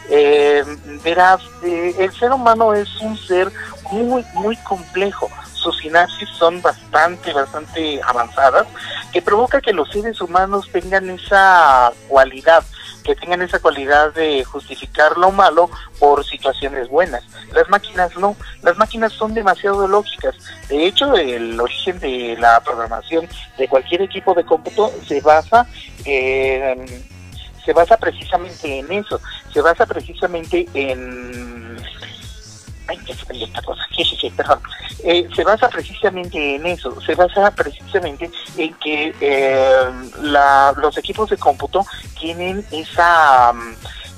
Eh, 0.10 0.63
verás, 1.04 1.41
eh, 1.63 1.95
el 1.98 2.13
ser 2.13 2.32
humano 2.32 2.74
es 2.74 2.88
un 3.02 3.17
ser 3.17 3.52
muy, 3.91 4.24
muy 4.34 4.56
complejo. 4.58 5.30
Sus 5.54 5.78
sinapsis 5.80 6.30
son 6.38 6.62
bastante, 6.62 7.34
bastante 7.34 8.00
avanzadas, 8.06 8.67
que 9.12 9.21
provoca 9.21 9.62
que 9.62 9.74
los 9.74 9.89
seres 9.89 10.21
humanos 10.21 10.69
tengan 10.71 11.10
esa 11.10 11.91
cualidad, 12.08 12.63
que 13.06 13.15
tengan 13.15 13.41
esa 13.41 13.60
cualidad 13.60 14.13
de 14.13 14.44
justificar 14.44 15.18
lo 15.18 15.32
malo 15.32 15.70
por 16.00 16.26
situaciones 16.26 16.89
buenas. 16.89 17.24
Las 17.54 17.70
máquinas 17.70 18.18
no, 18.18 18.36
las 18.62 18.78
máquinas 18.78 19.13
son 19.13 19.34
demasiado 19.34 19.88
lógicas. 19.88 20.36
De 20.68 20.86
hecho, 20.86 21.15
el 21.15 21.60
origen 21.60 22.00
de 22.00 22.36
la 22.39 22.60
programación 22.62 23.28
de 23.58 23.68
cualquier 23.68 24.02
equipo 24.02 24.34
de 24.34 24.44
cómputo 24.44 24.91
se 25.08 25.22
basa 25.22 25.68
en 26.04 27.15
se 27.65 27.74
basa 27.74 27.98
precisamente 27.98 28.80
en 28.80 28.91
eso, 28.91 29.20
se 29.52 29.60
basa 29.60 29.86
precisamente 29.86 30.68
en... 30.76 31.64
Ay, 32.88 33.00
ya 33.08 33.15
se 33.15 33.43
esta 33.43 33.62
cosa, 33.63 33.82
sí, 33.95 34.30
perdón. 34.36 34.60
Eh, 35.04 35.28
se 35.36 35.43
basa 35.43 35.69
precisamente 35.69 36.56
en 36.56 36.65
eso, 36.67 37.00
se 37.02 37.15
basa 37.15 37.50
precisamente 37.52 38.30
en 38.58 38.74
que 38.76 39.13
eh, 39.21 39.89
la- 40.21 40.74
los 40.78 40.98
equipos 40.98 41.30
de 41.30 41.38
cómputo 41.38 41.86
tienen 42.19 42.65
esa... 42.71 43.54
mm, 43.54 43.74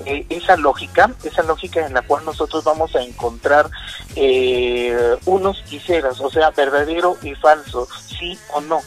eh, 0.05 0.25
esa 0.29 0.55
lógica, 0.57 1.09
esa 1.23 1.41
lógica 1.43 1.85
en 1.85 1.93
la 1.93 2.03
cual 2.03 2.23
nosotros 2.23 2.63
vamos 2.63 2.95
a 2.95 3.01
encontrar 3.01 3.67
eh, 4.15 5.15
unos 5.25 5.63
y 5.71 5.79
ceros, 5.79 6.19
o 6.21 6.29
sea, 6.29 6.51
verdadero 6.51 7.17
y 7.23 7.33
falso, 7.35 7.87
sí 8.07 8.37
o 8.53 8.61
no. 8.61 8.79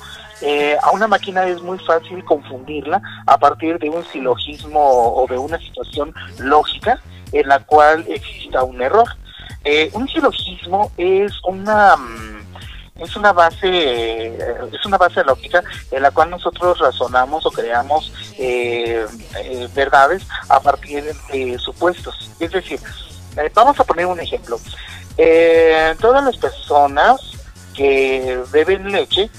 Eh, 0.43 0.77
a 0.83 0.91
una 0.93 1.07
máquina 1.09 1.45
es 1.47 1.61
muy 1.63 1.79
fácil 1.81 2.25
confundirla 2.25 3.03
a 3.27 3.37
partir 3.39 3.79
de 3.79 3.91
un 3.91 4.05
silogismo 4.07 4.81
o 5.15 5.27
de 5.29 5.37
una 5.37 5.59
situación 5.59 6.15
lógica 6.39 7.01
en 7.33 7.47
la 7.49 7.59
cual 7.61 8.05
exista 8.09 8.63
un 8.63 8.81
error. 8.81 9.07
Eh, 9.65 9.91
un 9.93 10.09
silogismo 10.09 10.91
es 10.97 11.33
una 11.45 11.97
mm, 11.97 12.41
es 13.01 13.17
una 13.17 13.33
base 13.33 13.67
eh, 13.67 14.39
es 14.73 14.85
una 14.85 14.99
base 14.99 15.25
lógica 15.25 15.63
en 15.91 16.03
la 16.03 16.11
cual 16.11 16.31
nosotros 16.31 16.79
razonamos 16.79 17.47
o 17.47 17.51
creamos 17.51 18.13
eh, 18.39 19.07
eh, 19.43 19.69
verdades 19.75 20.27
a 20.49 20.61
partir 20.61 21.05
de 21.33 21.59
supuestos. 21.59 22.31
Es 22.39 22.53
decir, 22.53 22.81
vamos 23.55 23.79
a 23.81 23.85
poner 23.85 24.07
un 24.07 24.21
ejemplo. 24.21 24.59
Todas 26.01 26.25
las 26.25 26.37
personas 26.39 27.21
que 27.75 28.43
beben 28.51 28.91
leche 28.91 29.31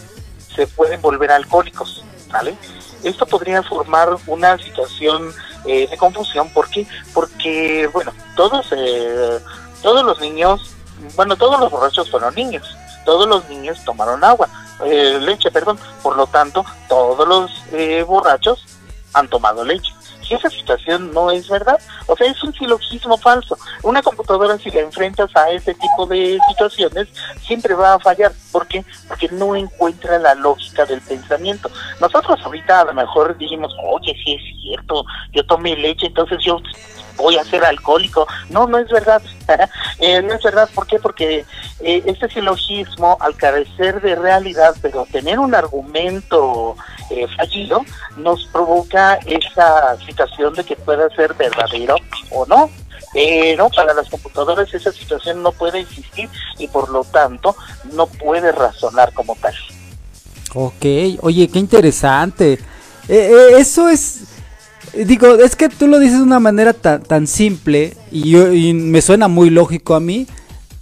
se 0.55 0.67
pueden 0.67 1.01
volver 1.01 1.31
alcohólicos, 1.31 2.03
¿vale? 2.31 2.55
Esto 3.03 3.25
podría 3.25 3.63
formar 3.63 4.09
una 4.27 4.57
situación 4.57 5.33
eh, 5.65 5.87
de 5.89 5.97
confusión, 5.97 6.49
¿por 6.49 6.69
qué? 6.69 6.85
Porque, 7.13 7.89
bueno, 7.93 8.13
todos, 8.35 8.67
eh, 8.75 9.39
todos 9.81 10.03
los 10.03 10.19
niños, 10.19 10.75
bueno, 11.15 11.35
todos 11.35 11.59
los 11.59 11.71
borrachos 11.71 12.09
fueron 12.09 12.35
niños, 12.35 12.75
todos 13.05 13.27
los 13.27 13.47
niños 13.49 13.83
tomaron 13.83 14.23
agua, 14.23 14.47
eh, 14.85 15.19
leche, 15.21 15.51
perdón, 15.51 15.77
por 16.01 16.15
lo 16.15 16.27
tanto, 16.27 16.65
todos 16.87 17.27
los 17.27 17.51
eh, 17.71 18.03
borrachos 18.03 18.65
han 19.13 19.27
tomado 19.27 19.63
leche. 19.63 19.91
Si 20.21 20.35
esa 20.35 20.49
situación 20.49 21.11
no 21.13 21.29
es 21.29 21.49
verdad, 21.49 21.79
o 22.07 22.15
sea, 22.15 22.27
es 22.27 22.41
un 22.43 22.53
silogismo 22.53 23.17
falso. 23.17 23.57
Una 23.83 24.01
computadora, 24.01 24.57
si 24.57 24.71
la 24.71 24.81
enfrentas 24.81 25.29
a 25.35 25.49
ese 25.49 25.73
tipo 25.73 26.05
de 26.05 26.39
situaciones, 26.47 27.07
siempre 27.45 27.73
va 27.73 27.95
a 27.95 27.99
fallar. 27.99 28.31
¿Por 28.51 28.65
qué? 28.67 28.85
Porque 29.07 29.27
no 29.29 29.55
encuentra 29.55 30.19
la 30.19 30.35
lógica 30.35 30.85
del 30.85 31.01
pensamiento. 31.01 31.69
Nosotros 31.99 32.39
ahorita 32.43 32.81
a 32.81 32.85
lo 32.85 32.93
mejor 32.93 33.37
dijimos, 33.37 33.75
oye, 33.83 34.15
sí 34.23 34.35
es 34.35 34.61
cierto, 34.61 35.03
yo 35.33 35.45
tomé 35.45 35.75
leche, 35.75 36.05
entonces 36.05 36.37
yo 36.45 36.61
voy 37.21 37.37
a 37.37 37.43
ser 37.45 37.63
alcohólico. 37.63 38.27
No, 38.49 38.67
no 38.67 38.77
es 38.77 38.89
verdad. 38.89 39.21
Eh, 39.99 40.21
no 40.23 40.33
es 40.33 40.41
verdad. 40.41 40.67
¿Por 40.73 40.87
qué? 40.87 40.97
Porque 40.97 41.45
eh, 41.81 42.03
este 42.05 42.27
silogismo, 42.29 43.17
al 43.19 43.35
carecer 43.35 44.01
de 44.01 44.15
realidad, 44.15 44.75
pero 44.81 45.05
tener 45.11 45.37
un 45.37 45.53
argumento 45.53 46.75
eh, 47.11 47.27
fallido, 47.37 47.85
nos 48.17 48.45
provoca 48.47 49.19
esa 49.25 49.95
situación 50.03 50.55
de 50.55 50.63
que 50.63 50.75
pueda 50.75 51.07
ser 51.11 51.35
verdadero 51.35 51.95
o 52.31 52.45
no. 52.47 52.69
Pero 53.13 53.69
para 53.69 53.93
las 53.93 54.09
computadoras 54.09 54.73
esa 54.73 54.91
situación 54.91 55.43
no 55.43 55.51
puede 55.51 55.81
existir 55.81 56.29
y 56.57 56.67
por 56.67 56.89
lo 56.89 57.03
tanto 57.03 57.55
no 57.93 58.07
puede 58.07 58.51
razonar 58.51 59.13
como 59.13 59.35
tal. 59.35 59.53
Ok, 60.55 60.85
oye, 61.21 61.47
qué 61.47 61.59
interesante. 61.59 62.59
Eso 63.07 63.89
es, 63.89 64.21
digo, 64.93 65.35
es 65.35 65.55
que 65.55 65.69
tú 65.69 65.87
lo 65.87 65.99
dices 65.99 66.17
de 66.17 66.23
una 66.23 66.39
manera 66.39 66.73
tan, 66.73 67.27
simple 67.27 67.93
y, 68.11 68.31
yo- 68.31 68.47
me 68.73 69.01
suena 69.01 69.27
muy 69.27 69.49
lógico 69.49 69.95
a 69.95 69.99
mí, 69.99 70.27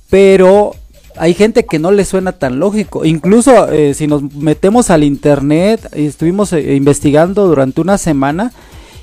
pero 0.10 0.76
hay 1.18 1.34
gente 1.34 1.66
que 1.66 1.80
no 1.80 1.92
le 1.92 2.06
suena 2.06 2.32
tan 2.32 2.60
lógico. 2.60 3.06
Incluso 3.06 3.70
eh, 3.72 3.94
si 3.94 4.08
nos 4.08 4.24
metemos 4.34 4.90
al 4.90 5.04
internet, 5.04 5.90
y 5.96 6.06
estuvimos 6.06 6.54
eh, 6.54 6.76
investigando 6.76 7.48
durante 7.48 7.82
una 7.82 7.98
semana 7.98 8.52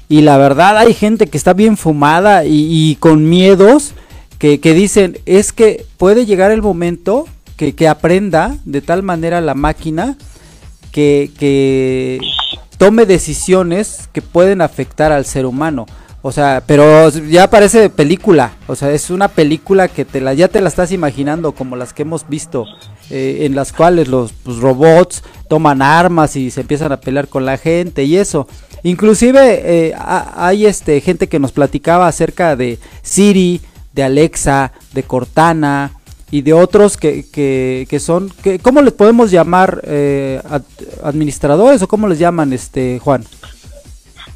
y 0.09 0.23
la 0.23 0.39
verdad 0.39 0.79
hay 0.79 0.95
gente 0.95 1.27
que 1.27 1.37
está 1.37 1.53
bien 1.53 1.77
fumada 1.77 2.45
y, 2.45 2.97
con 3.01 3.29
miedos 3.29 3.93
que, 4.39 4.61
que 4.61 4.73
dicen 4.73 5.19
es 5.27 5.53
que 5.53 5.85
puede 5.97 6.27
llegar 6.27 6.51
el 6.53 6.63
momento 6.63 7.27
que, 7.57 7.75
que 7.75 7.89
aprenda 7.89 8.57
de 8.65 8.83
tal 8.83 9.03
manera 9.03 9.41
la 9.41 9.55
máquina 9.55 10.17
que, 10.93 11.31
que 11.39 12.21
tome 12.79 13.07
decisiones 13.07 14.09
que 14.13 14.23
pueden 14.23 14.61
afectar 14.61 15.13
al 15.13 15.25
ser 15.25 15.47
humano. 15.47 15.87
O 16.23 16.33
sea, 16.33 16.63
pero 16.67 17.09
ya 17.11 17.49
parece 17.49 17.89
película. 17.89 18.53
O 18.67 18.75
sea, 18.75 18.91
es 18.91 19.11
una 19.11 19.29
película 19.29 19.87
que 19.87 20.05
te 20.05 20.21
la, 20.21 20.35
ya 20.35 20.49
te 20.49 20.61
la 20.61 20.69
estás 20.69 20.91
imaginando 20.91 21.53
como 21.53 21.77
las 21.77 21.93
que 21.93 22.03
hemos 22.03 22.29
visto. 22.29 22.65
eh, 23.11 23.45
en 23.47 23.55
las 23.55 23.73
cuales 23.73 24.09
los 24.09 24.33
pues, 24.33 24.57
robots 24.57 25.23
toman 25.49 25.81
armas 25.81 26.35
y 26.35 26.51
se 26.51 26.63
empiezan 26.63 26.91
a 26.91 26.97
pelear 27.01 27.29
con 27.29 27.45
la 27.47 27.57
gente 27.57 28.03
y 28.03 28.17
eso. 28.17 28.49
Inclusive 28.83 29.61
eh, 29.65 29.95
ha- 29.97 30.33
hay 30.49 30.67
este 30.67 31.01
gente 31.01 31.29
que 31.29 31.39
nos 31.39 31.53
platicaba 31.53 32.09
acerca 32.09 32.57
de 32.57 32.81
Siri, 33.03 33.61
de 33.93 34.03
Alexa, 34.03 34.73
de 34.93 35.05
Cortana 35.05 35.93
y 36.31 36.43
de 36.43 36.53
otros 36.53 36.97
que, 36.97 37.25
que, 37.31 37.87
que 37.89 38.01
son, 38.01 38.31
que, 38.43 38.59
¿cómo 38.59 38.83
les 38.83 38.93
podemos 38.95 39.31
llamar? 39.31 39.81
Eh, 39.85 40.41
ad- 40.49 40.63
¿Administradores 41.05 41.83
o 41.83 41.89
cómo 41.89 42.09
les 42.09 42.19
llaman, 42.19 42.53
este 42.53 42.99
Juan? 42.99 43.25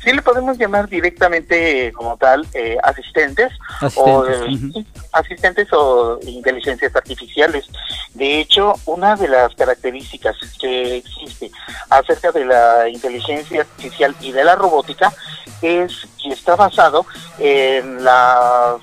sí 0.03 0.13
le 0.15 0.23
podemos 0.23 0.57
llamar 0.57 0.89
directamente 0.89 1.89
eh, 1.89 1.93
como 1.93 2.17
tal 2.17 2.47
eh, 2.55 2.79
asistentes, 2.83 3.53
o 3.97 4.23
Asistentes, 4.25 4.73
sí, 4.73 4.87
asistentes 5.13 5.69
o 5.75 6.19
inteligencias 6.23 6.97
artificiales. 6.97 7.67
De 8.15 8.41
hecho, 8.41 8.73
una 8.87 9.15
de 9.17 9.29
las 9.29 9.55
características 9.55 10.37
que 10.59 10.97
existe 10.97 11.51
acerca 11.91 12.33
de 12.33 12.47
la 12.47 12.89
inteligencia 12.89 13.61
artificial 13.61 14.15
y 14.23 14.33
de 14.33 14.43
la 14.43 14.55
robótica 14.55 15.13
es 15.61 15.93
que 16.23 16.31
está 16.31 16.57
basado 16.57 17.05
en 17.39 18.03
la 18.03 18.77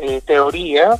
eh, 0.00 0.22
teoría, 0.26 0.92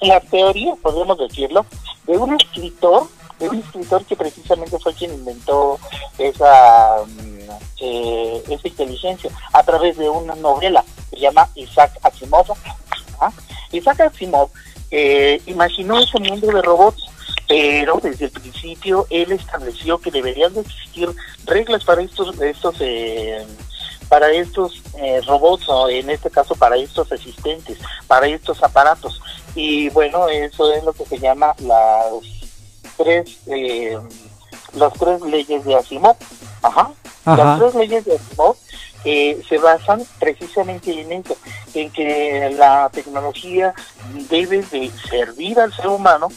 la 0.00 0.20
teoría, 0.20 0.74
podemos 0.82 1.18
decirlo, 1.18 1.66
de 2.06 2.16
un 2.16 2.34
escritor, 2.40 3.08
de 3.38 3.48
un 3.48 3.58
escritor 3.58 4.04
que 4.04 4.16
precisamente 4.16 4.78
fue 4.78 4.94
quien 4.94 5.12
inventó 5.12 5.78
esa, 6.18 7.04
mm, 7.06 7.50
eh, 7.80 8.42
esa 8.48 8.68
inteligencia 8.68 9.30
a 9.52 9.62
través 9.62 9.96
de 9.96 10.08
una 10.08 10.34
novela 10.36 10.84
que 11.10 11.16
se 11.16 11.22
llama 11.22 11.48
Isaac 11.54 11.98
Asimov. 12.02 12.46
¿ah? 13.20 13.32
Isaac 13.72 14.00
Asimov 14.00 14.50
eh, 14.90 15.40
imaginó 15.46 15.98
ese 15.98 16.18
mundo 16.20 16.46
de 16.46 16.62
robots, 16.62 17.06
pero 17.48 17.98
desde 18.02 18.26
el 18.26 18.30
principio 18.30 19.06
él 19.10 19.32
estableció 19.32 19.98
que 19.98 20.10
deberían 20.10 20.54
de 20.54 20.60
existir 20.60 21.08
reglas 21.44 21.84
para 21.84 22.02
estos, 22.02 22.40
estos 22.40 22.76
eh, 22.80 23.44
para 24.08 24.30
estos 24.30 24.82
eh, 24.98 25.20
robots 25.26 25.68
o 25.68 25.88
en 25.88 26.10
este 26.10 26.30
caso 26.30 26.54
para 26.54 26.76
estos 26.76 27.10
asistentes, 27.12 27.78
para 28.06 28.26
estos 28.26 28.62
aparatos. 28.62 29.20
Y 29.54 29.88
bueno, 29.90 30.28
eso 30.28 30.72
es 30.72 30.84
lo 30.84 30.92
que 30.92 31.06
se 31.06 31.18
llama 31.18 31.54
las 31.58 32.22
tres 32.96 33.38
eh, 33.46 33.98
las 34.74 34.92
tres 34.94 35.20
leyes 35.22 35.64
de 35.64 35.74
Asimov. 35.74 36.16
Ajá. 36.62 36.90
Ajá. 37.24 37.36
Las 37.36 37.58
tres 37.58 37.74
leyes 37.74 38.04
de 38.04 38.16
Asimov 38.16 38.56
eh, 39.04 39.40
se 39.48 39.58
basan 39.58 40.02
precisamente 40.18 41.00
en 41.00 41.12
eso, 41.12 41.36
en 41.74 41.90
que 41.90 42.54
la 42.58 42.90
tecnología 42.92 43.72
debe 44.28 44.62
de 44.62 44.90
servir 45.08 45.60
al 45.60 45.72
ser 45.72 45.86
humano, 45.86 46.28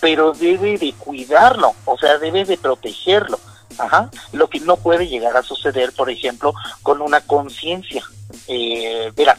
pero 0.00 0.32
debe 0.32 0.76
de 0.76 0.92
cuidarlo, 0.92 1.74
o 1.84 1.96
sea, 1.96 2.18
debe 2.18 2.44
de 2.44 2.58
protegerlo. 2.58 3.38
Ajá. 3.78 4.10
Lo 4.32 4.48
que 4.48 4.60
no 4.60 4.76
puede 4.76 5.08
llegar 5.08 5.36
a 5.36 5.42
suceder, 5.42 5.92
por 5.92 6.10
ejemplo, 6.10 6.54
con 6.82 7.00
una 7.00 7.20
conciencia. 7.20 8.04
Eh, 8.48 9.12
verá, 9.16 9.38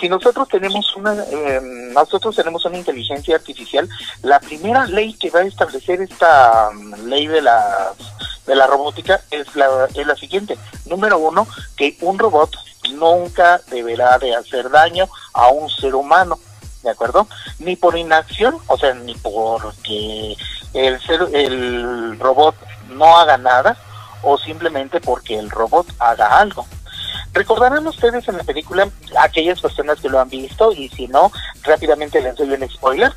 si 0.00 0.08
nosotros 0.08 0.48
tenemos 0.48 0.94
una 0.96 1.14
eh, 1.14 1.60
nosotros 1.92 2.36
tenemos 2.36 2.64
una 2.64 2.78
inteligencia 2.78 3.36
artificial, 3.36 3.88
la 4.22 4.40
primera 4.40 4.86
ley 4.86 5.14
que 5.14 5.30
va 5.30 5.40
a 5.40 5.44
establecer 5.44 6.02
esta 6.02 6.70
mm, 6.72 7.08
ley 7.08 7.26
de 7.26 7.40
la 7.40 7.92
de 8.46 8.54
la 8.54 8.66
robótica 8.66 9.22
es 9.30 9.54
la 9.56 9.88
es 9.94 10.06
la 10.06 10.16
siguiente. 10.16 10.58
Número 10.86 11.18
uno, 11.18 11.46
que 11.76 11.96
un 12.00 12.18
robot 12.18 12.54
nunca 12.92 13.60
deberá 13.70 14.18
de 14.18 14.34
hacer 14.34 14.70
daño 14.70 15.08
a 15.32 15.48
un 15.48 15.70
ser 15.70 15.94
humano. 15.94 16.38
¿De 16.82 16.90
acuerdo? 16.90 17.26
Ni 17.60 17.76
por 17.76 17.96
inacción, 17.96 18.58
o 18.66 18.76
sea, 18.76 18.92
ni 18.92 19.14
porque 19.14 20.36
el 20.74 21.00
ser, 21.00 21.20
el 21.32 22.18
robot 22.18 22.56
no 22.90 23.16
haga 23.16 23.38
nada, 23.38 23.76
o 24.22 24.36
simplemente 24.38 25.00
porque 25.00 25.38
el 25.38 25.50
robot 25.50 25.86
haga 25.98 26.38
algo. 26.38 26.66
Recordarán 27.32 27.86
ustedes 27.86 28.28
en 28.28 28.36
la 28.36 28.44
película, 28.44 28.88
aquellas 29.20 29.60
personas 29.60 30.00
que 30.00 30.08
lo 30.08 30.20
han 30.20 30.28
visto, 30.28 30.72
y 30.72 30.88
si 30.90 31.08
no, 31.08 31.32
rápidamente 31.62 32.20
les 32.20 32.36
doy 32.36 32.50
un 32.50 32.68
spoiler. 32.68 33.12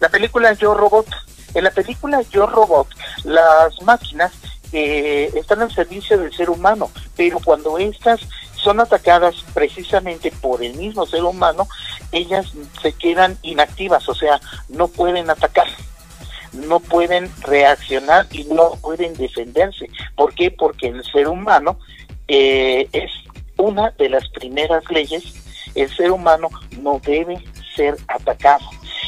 La 0.00 0.08
película 0.08 0.52
Yo 0.54 0.74
Robot. 0.74 1.06
En 1.54 1.64
la 1.64 1.70
película 1.70 2.20
Yo 2.30 2.46
Robot, 2.46 2.88
las 3.24 3.80
máquinas 3.82 4.32
eh, 4.72 5.32
están 5.34 5.62
al 5.62 5.72
servicio 5.72 6.16
del 6.18 6.32
ser 6.32 6.48
humano, 6.48 6.90
pero 7.16 7.40
cuando 7.44 7.76
estas 7.78 8.20
son 8.54 8.78
atacadas 8.78 9.34
precisamente 9.54 10.30
por 10.30 10.62
el 10.62 10.74
mismo 10.74 11.06
ser 11.06 11.24
humano, 11.24 11.66
ellas 12.12 12.46
se 12.82 12.92
quedan 12.92 13.36
inactivas, 13.42 14.08
o 14.08 14.14
sea, 14.14 14.40
no 14.68 14.86
pueden 14.88 15.30
atacar 15.30 15.66
no 16.52 16.80
pueden 16.80 17.30
reaccionar 17.42 18.26
y 18.30 18.44
no 18.44 18.72
pueden 18.82 19.14
defenderse. 19.14 19.88
¿Por 20.16 20.34
qué? 20.34 20.50
Porque 20.50 20.88
el 20.88 21.04
ser 21.04 21.28
humano 21.28 21.78
eh, 22.28 22.88
es 22.92 23.10
una 23.56 23.90
de 23.92 24.08
las 24.08 24.28
primeras 24.30 24.82
leyes. 24.90 25.24
El 25.74 25.88
ser 25.94 26.10
humano 26.10 26.48
no 26.80 27.00
debe 27.04 27.38
ser 27.76 27.96
atacado. 28.08 28.64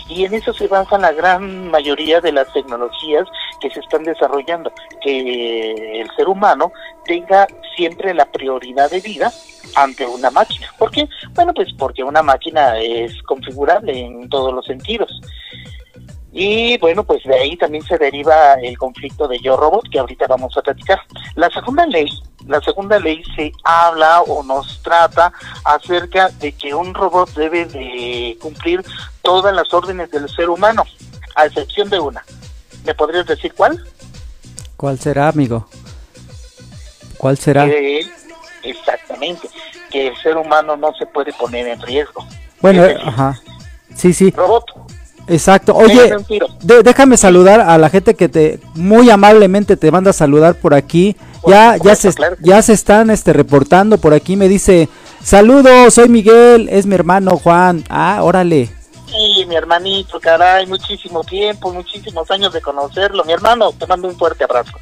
Y 0.09 0.25
en 0.25 0.35
eso 0.35 0.53
se 0.53 0.67
basa 0.67 0.99
la 0.99 1.13
gran 1.13 1.71
mayoría 1.71 2.21
de 2.21 2.33
las 2.33 2.53
tecnologías 2.53 3.27
que 3.61 3.71
se 3.71 3.81
están 3.81 4.03
desarrollando, 4.03 4.73
que 5.01 6.01
el 6.01 6.11
ser 6.17 6.29
humano 6.29 6.73
tenga 7.05 7.47
siempre 7.77 8.13
la 8.13 8.27
prioridad 8.27 8.91
de 8.91 9.01
vida 9.01 9.33
ante 9.77 10.07
una 10.07 10.31
máquina. 10.31 10.67
¿Por 10.79 10.91
qué? 10.91 11.09
Bueno, 11.35 11.55
pues 11.55 11.73
porque 11.79 12.03
una 12.03 12.23
máquina 12.23 12.79
es 12.79 13.23
configurable 13.23 13.99
en 13.99 14.29
todos 14.29 14.53
los 14.53 14.67
sentidos. 14.67 15.21
Y 16.33 16.79
bueno, 16.79 17.05
pues 17.05 17.23
de 17.25 17.35
ahí 17.35 17.57
también 17.59 17.85
se 17.85 17.99
deriva 17.99 18.55
el 18.55 18.79
conflicto 18.79 19.29
de 19.29 19.39
Yo 19.41 19.57
Robot, 19.57 19.89
que 19.91 19.99
ahorita 19.99 20.27
vamos 20.27 20.57
a 20.57 20.63
platicar. 20.63 20.99
La 21.35 21.51
segunda 21.51 21.87
ley, 21.87 22.09
la 22.47 22.61
segunda 22.63 22.99
ley 22.99 23.23
se 23.37 23.53
habla 23.65 24.23
o 24.23 24.43
nos 24.43 24.83
trata 24.83 25.31
acerca 25.65 26.31
de 26.31 26.53
que 26.53 26.75
un 26.75 26.95
robot 26.95 27.35
debe 27.35 27.67
de 27.67 28.39
cumplir 28.41 28.83
todas 29.21 29.55
las 29.55 29.73
órdenes 29.75 30.11
del 30.11 30.27
ser 30.31 30.49
humano, 30.49 30.85
a 31.35 31.47
excepción 31.47 31.91
de 31.91 32.01
una. 32.01 32.25
¿Me 32.85 32.95
podrías 32.95 33.27
decir 33.27 33.53
cuál? 33.55 33.85
¿Cuál 34.79 34.99
será, 34.99 35.29
amigo? 35.29 35.69
¿Cuál 37.19 37.37
será? 37.37 37.69
Exactamente, 38.63 39.49
que 39.91 40.09
el 40.09 40.17
ser 40.17 40.37
humano 40.37 40.77
no 40.77 40.95
se 40.95 41.05
puede 41.07 41.33
poner 41.35 41.69
en 41.69 41.81
riesgo. 41.83 42.27
Bueno, 42.61 42.85
eh, 42.85 42.97
ajá. 43.05 43.39
Sí, 43.95 44.15
sí, 44.15 44.31
Robot, 44.31 44.65
exacto. 45.29 45.75
Oye, 45.75 46.15
de- 46.63 46.83
déjame 46.83 47.17
saludar 47.17 47.61
a 47.61 47.79
la 47.79 47.89
gente 47.91 48.15
que 48.15 48.29
te 48.29 48.61
muy 48.75 49.11
amablemente 49.11 49.77
te 49.77 49.91
manda 49.91 50.11
a 50.11 50.15
saludar 50.15 50.55
por 50.57 50.75
aquí. 50.75 51.17
Por 51.41 51.53
Ya, 51.53 51.77
ya 51.77 51.95
se, 51.97 52.13
claro 52.13 52.37
ya 52.41 52.63
se 52.63 52.73
están 52.73 53.11
este 53.11 53.33
reportando 53.33 53.99
por 53.99 54.15
aquí. 54.15 54.37
Me 54.37 54.49
dice, 54.49 54.89
saludos, 55.23 55.95
soy 55.95 56.09
Miguel, 56.09 56.69
es 56.71 56.87
mi 56.87 56.95
hermano 56.95 57.37
Juan. 57.39 57.85
Ah, 57.89 58.21
órale. 58.23 58.71
Sí, 59.09 59.45
mi 59.47 59.57
hermanito, 59.57 60.19
caray, 60.21 60.67
muchísimo 60.67 61.23
tiempo, 61.25 61.73
muchísimos 61.73 62.31
años 62.31 62.53
de 62.53 62.61
conocerlo. 62.63 63.25
Mi 63.25 63.33
hermano, 63.33 63.73
te 63.73 63.87
mando 63.87 64.09
un 64.09 64.17
fuerte 64.17 64.45
abrazo. 64.45 64.73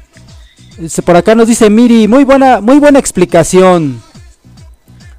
Por 1.05 1.17
acá 1.17 1.35
nos 1.35 1.47
dice 1.47 1.69
Miri, 1.69 2.07
muy 2.07 2.23
buena, 2.23 2.61
muy 2.61 2.79
buena 2.79 2.97
explicación. 2.97 4.01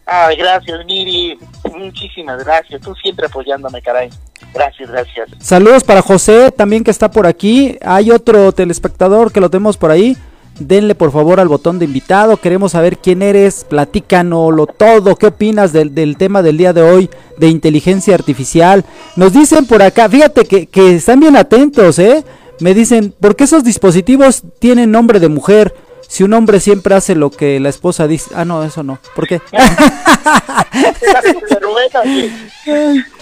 Ay, 0.06 0.36
gracias, 0.36 0.84
Miri. 0.86 1.38
Muchísimas 1.76 2.42
gracias. 2.44 2.80
Tú 2.80 2.94
siempre 2.96 3.26
apoyándome, 3.26 3.80
caray. 3.82 4.10
Gracias, 4.54 4.90
gracias. 4.90 5.30
Saludos 5.38 5.84
para 5.84 6.02
José, 6.02 6.52
también 6.52 6.84
que 6.84 6.90
está 6.90 7.10
por 7.10 7.26
aquí. 7.26 7.78
Hay 7.82 8.10
otro 8.10 8.52
telespectador 8.52 9.32
que 9.32 9.40
lo 9.40 9.50
tenemos 9.50 9.76
por 9.76 9.90
ahí. 9.90 10.16
Denle 10.58 10.94
por 10.94 11.10
favor 11.10 11.40
al 11.40 11.48
botón 11.48 11.78
de 11.78 11.86
invitado. 11.86 12.36
Queremos 12.36 12.72
saber 12.72 12.98
quién 12.98 13.22
eres. 13.22 13.64
Platícanoslo 13.64 14.66
todo. 14.66 15.16
¿Qué 15.16 15.26
opinas 15.26 15.72
del, 15.72 15.94
del 15.94 16.16
tema 16.16 16.42
del 16.42 16.58
día 16.58 16.72
de 16.72 16.82
hoy 16.82 17.10
de 17.38 17.48
inteligencia 17.48 18.14
artificial? 18.14 18.84
Nos 19.16 19.32
dicen 19.32 19.66
por 19.66 19.82
acá, 19.82 20.08
fíjate 20.08 20.44
que, 20.44 20.66
que 20.66 20.96
están 20.96 21.20
bien 21.20 21.36
atentos, 21.36 21.98
¿eh? 21.98 22.22
Me 22.60 22.74
dicen, 22.74 23.14
¿por 23.18 23.34
qué 23.34 23.44
esos 23.44 23.64
dispositivos 23.64 24.42
tienen 24.58 24.90
nombre 24.90 25.18
de 25.18 25.28
mujer? 25.28 25.74
Si 26.12 26.22
un 26.22 26.34
hombre 26.34 26.60
siempre 26.60 26.94
hace 26.94 27.14
lo 27.14 27.30
que 27.30 27.58
la 27.58 27.70
esposa 27.70 28.06
dice. 28.06 28.32
Ah, 28.34 28.44
no, 28.44 28.62
eso 28.64 28.82
no. 28.82 28.98
¿Por 29.14 29.26
qué? 29.26 29.40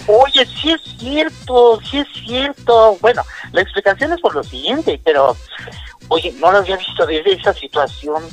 Oye, 0.07 0.45
sí 0.45 0.71
es 0.71 0.81
cierto, 0.99 1.79
sí 1.89 1.99
es 1.99 2.07
cierto. 2.25 2.97
Bueno, 2.99 3.23
la 3.53 3.61
explicación 3.61 4.11
es 4.11 4.19
por 4.19 4.35
lo 4.35 4.43
siguiente, 4.43 4.99
pero, 5.05 5.37
oye, 6.09 6.33
no 6.41 6.51
lo 6.51 6.57
había 6.57 6.75
visto 6.75 7.05
desde 7.05 7.31
esa 7.31 7.53
situación. 7.53 8.23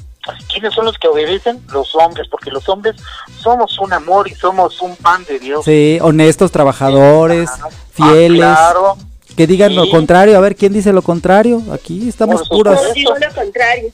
¿Quiénes 0.52 0.74
son 0.74 0.86
los 0.86 0.98
que 0.98 1.06
obedecen? 1.06 1.62
Los 1.72 1.94
hombres, 1.94 2.26
porque 2.28 2.50
los 2.50 2.68
hombres 2.68 2.96
somos 3.40 3.78
un 3.78 3.92
amor 3.92 4.26
y 4.26 4.34
somos 4.34 4.82
un 4.82 4.96
pan 4.96 5.24
de 5.24 5.38
Dios. 5.38 5.64
Sí, 5.64 6.00
honestos, 6.02 6.50
trabajadores, 6.50 7.48
Ah, 7.62 7.68
fieles. 7.92 8.40
claro. 8.40 8.96
Que 9.38 9.46
digan 9.46 9.74
lo 9.76 9.88
contrario, 9.88 10.36
a 10.36 10.40
ver 10.40 10.56
quién 10.56 10.72
dice 10.72 10.92
lo 10.92 11.00
contrario. 11.00 11.62
Aquí 11.72 12.08
estamos 12.08 12.40
Por 12.40 12.48
puros. 12.58 12.74
supuesto. 12.74 12.94
Digo 12.94 13.12
lo 13.14 13.34
contrario. 13.34 13.92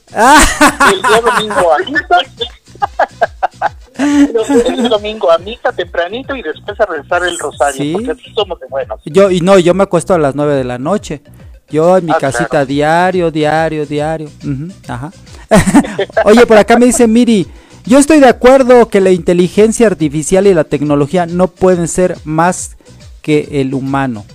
El 0.91 1.01
día 1.01 1.21
domingo 1.21 1.71
a 1.71 1.77
misa. 1.85 2.17
El 3.99 4.77
día 4.77 4.89
domingo 4.89 5.31
a 5.31 5.37
misa 5.37 5.71
tempranito 5.71 6.35
y 6.35 6.41
después 6.41 6.79
a 6.79 6.85
rezar 6.87 7.23
el 7.25 7.37
rosario, 7.37 7.77
Sí. 7.81 7.93
porque 7.93 8.11
así 8.11 8.33
somos 8.33 8.59
de 8.59 8.65
buenos. 8.67 8.99
Yo 9.05 9.29
y 9.31 9.39
no, 9.41 9.57
yo 9.59 9.73
me 9.75 9.83
acuesto 9.83 10.13
a 10.15 10.17
las 10.17 10.33
9 10.35 10.55
de 10.55 10.63
la 10.63 10.79
noche. 10.79 11.21
Yo 11.69 11.97
en 11.97 12.05
mi 12.05 12.11
Ah, 12.11 12.17
casita 12.19 12.47
claro. 12.49 12.65
diario, 12.65 13.31
diario, 13.31 13.85
diario. 13.85 14.29
Ujú, 14.43 14.67
ajá. 14.87 15.11
Oye, 16.25 16.45
por 16.47 16.57
acá 16.57 16.77
me 16.77 16.87
dice 16.87 17.07
Miri, 17.07 17.47
yo 17.85 17.99
estoy 17.99 18.19
de 18.19 18.27
acuerdo 18.29 18.87
que 18.89 18.99
la 18.99 19.11
inteligencia 19.11 19.87
artificial 19.87 20.47
y 20.47 20.53
la 20.55 20.63
tecnología 20.63 21.27
no 21.27 21.47
pueden 21.47 21.87
ser 21.87 22.17
más 22.23 22.77
que 23.21 23.47
el 23.61 23.73
humano. 23.75 24.25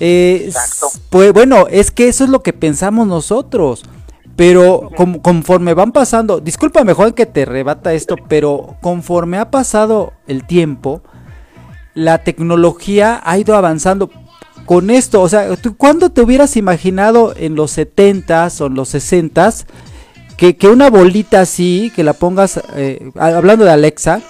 Eh, 0.00 0.44
Exacto. 0.46 0.88
Pues 1.10 1.32
bueno, 1.32 1.66
es 1.68 1.90
que 1.90 2.08
eso 2.08 2.24
es 2.24 2.30
lo 2.30 2.42
que 2.42 2.52
pensamos 2.52 3.06
nosotros. 3.06 3.84
Pero 4.36 4.90
conforme 5.22 5.74
van 5.74 5.90
pasando, 5.90 6.38
discúlpame 6.38 6.92
Juan 6.92 7.12
que 7.12 7.26
te 7.26 7.44
rebata 7.44 7.92
esto, 7.92 8.14
pero 8.28 8.76
conforme 8.80 9.36
ha 9.36 9.50
pasado 9.50 10.12
el 10.28 10.46
tiempo, 10.46 11.02
la 11.94 12.18
tecnología 12.18 13.20
ha 13.24 13.36
ido 13.36 13.56
avanzando 13.56 14.12
con 14.64 14.90
esto. 14.90 15.22
O 15.22 15.28
sea, 15.28 15.56
¿tú 15.56 15.76
cuándo 15.76 16.10
te 16.10 16.20
hubieras 16.20 16.56
imaginado 16.56 17.34
en 17.36 17.56
los 17.56 17.76
70s 17.76 18.60
o 18.60 18.66
en 18.66 18.74
los 18.74 18.94
60s 18.94 19.64
que, 20.36 20.56
que 20.56 20.68
una 20.68 20.88
bolita 20.88 21.40
así, 21.40 21.92
que 21.96 22.04
la 22.04 22.12
pongas, 22.12 22.60
eh, 22.76 23.10
hablando 23.16 23.64
de 23.64 23.72
Alexa, 23.72 24.20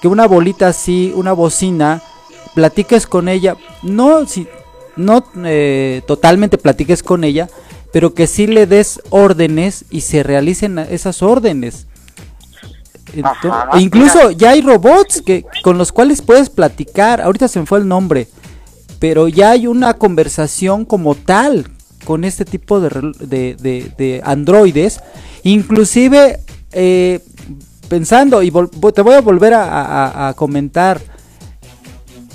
que 0.00 0.06
una 0.06 0.28
bolita 0.28 0.68
así, 0.68 1.12
una 1.16 1.32
bocina, 1.32 2.02
platiques 2.54 3.08
con 3.08 3.28
ella, 3.28 3.56
no, 3.82 4.26
si, 4.26 4.46
no 4.96 5.24
eh, 5.44 6.02
totalmente 6.06 6.58
platiques 6.58 7.02
con 7.02 7.24
ella, 7.24 7.48
pero 7.92 8.14
que 8.14 8.26
sí 8.26 8.46
le 8.46 8.66
des 8.66 9.00
órdenes 9.10 9.84
y 9.90 10.02
se 10.02 10.22
realicen 10.22 10.78
esas 10.78 11.22
órdenes. 11.22 11.86
Ajá, 13.24 13.70
e 13.74 13.80
incluso 13.80 14.18
mira. 14.28 14.32
ya 14.32 14.50
hay 14.50 14.60
robots 14.62 15.20
que 15.22 15.44
con 15.64 15.76
los 15.78 15.90
cuales 15.90 16.22
puedes 16.22 16.48
platicar. 16.48 17.20
Ahorita 17.20 17.48
se 17.48 17.58
me 17.58 17.66
fue 17.66 17.78
el 17.80 17.88
nombre, 17.88 18.28
pero 19.00 19.26
ya 19.26 19.50
hay 19.50 19.66
una 19.66 19.94
conversación 19.94 20.84
como 20.84 21.16
tal 21.16 21.66
con 22.04 22.24
este 22.24 22.44
tipo 22.44 22.80
de, 22.80 23.12
de, 23.18 23.56
de- 23.60 23.92
de 23.98 24.22
androides. 24.24 25.00
Inclusive 25.42 26.38
eh, 26.72 27.18
pensando 27.88 28.42
y 28.44 28.52
te 28.94 29.02
voy 29.02 29.14
a 29.14 29.20
volver 29.20 29.54
a, 29.54 29.64
a- 29.64 30.28
a 30.28 30.34
comentar. 30.34 31.00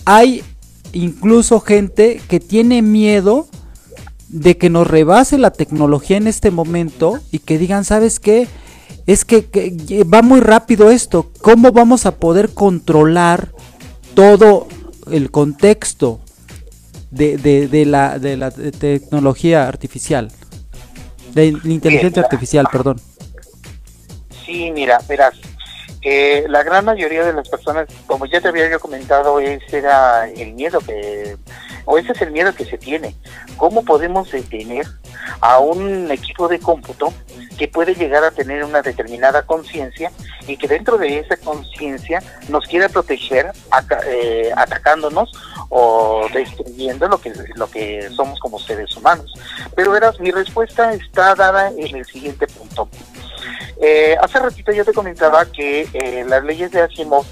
Hay 0.03 0.43
incluso 0.95 1.59
gente 1.59 2.21
que 2.27 2.39
tiene 2.39 2.81
miedo 2.81 3.47
de 4.29 4.57
que 4.57 4.69
nos 4.69 4.87
rebase 4.87 5.37
la 5.37 5.51
tecnología 5.51 6.17
en 6.17 6.27
este 6.27 6.49
momento 6.51 7.19
y 7.31 7.39
que 7.39 7.57
digan, 7.57 7.85
¿sabes 7.85 8.19
qué? 8.19 8.47
Es 9.05 9.23
que, 9.23 9.45
que 9.45 10.03
va 10.03 10.21
muy 10.23 10.39
rápido 10.39 10.89
esto. 10.89 11.29
¿Cómo 11.41 11.71
vamos 11.71 12.05
a 12.05 12.15
poder 12.15 12.49
controlar 12.53 13.51
todo 14.15 14.67
el 15.11 15.29
contexto 15.29 16.19
de, 17.11 17.37
de- 17.37 17.67
de 17.67 17.85
la, 17.85 18.17
de 18.17 18.37
la 18.37 18.49
tecnología 18.51 19.67
artificial? 19.67 20.31
De 21.33 21.51
la 21.51 21.71
inteligencia 21.73 22.23
artificial, 22.23 22.65
perdón. 22.71 22.99
Sí, 24.45 24.71
mira, 24.73 24.99
verás, 25.07 25.33
eh, 26.07 26.45
la 26.49 26.61
gran 26.61 26.85
mayoría 26.85 27.25
de 27.25 27.33
las 27.33 27.49
personas, 27.49 27.87
como 28.05 28.27
ya 28.27 28.39
te 28.39 28.47
había 28.47 28.69
yo 28.69 28.79
comentado, 28.79 29.39
ese 29.39 29.79
era 29.79 30.29
el 30.29 30.53
miedo 30.53 30.79
que, 30.79 31.35
o 31.85 31.97
ese 31.97 32.11
es 32.11 32.21
el 32.21 32.29
miedo 32.29 32.53
que 32.53 32.63
se 32.63 32.77
tiene. 32.77 33.15
¿Cómo 33.57 33.83
podemos 33.83 34.31
detener 34.31 34.85
a 35.41 35.57
un 35.57 36.11
equipo 36.11 36.47
de 36.47 36.59
cómputo 36.59 37.11
que 37.57 37.67
puede 37.67 37.95
llegar 37.95 38.23
a 38.23 38.29
tener 38.29 38.63
una 38.63 38.83
determinada 38.83 39.47
conciencia 39.47 40.11
y 40.47 40.57
que 40.57 40.67
dentro 40.67 40.99
de 40.99 41.17
esa 41.17 41.37
conciencia 41.37 42.21
nos 42.49 42.65
quiera 42.67 42.87
proteger 42.87 43.51
eh, 44.05 44.51
atacándonos 44.55 45.31
o 45.69 46.27
destruyendo 46.31 47.07
lo 47.07 47.19
que 47.19 47.33
lo 47.55 47.67
que 47.67 48.09
somos 48.15 48.39
como 48.39 48.59
seres 48.59 48.95
humanos? 48.95 49.33
Pero 49.75 49.89
verás, 49.89 50.19
mi 50.19 50.29
respuesta 50.29 50.93
está 50.93 51.33
dada 51.33 51.71
en 51.75 51.95
el 51.95 52.05
siguiente 52.05 52.45
punto. 52.45 52.87
Eh, 53.81 54.15
hace 54.21 54.39
ratito 54.39 54.71
yo 54.71 54.85
te 54.85 54.93
comentaba 54.93 55.45
que 55.45 55.87
eh, 55.93 56.25
las 56.27 56.43
leyes 56.43 56.71
de 56.71 56.81
Asimov, 56.81 57.25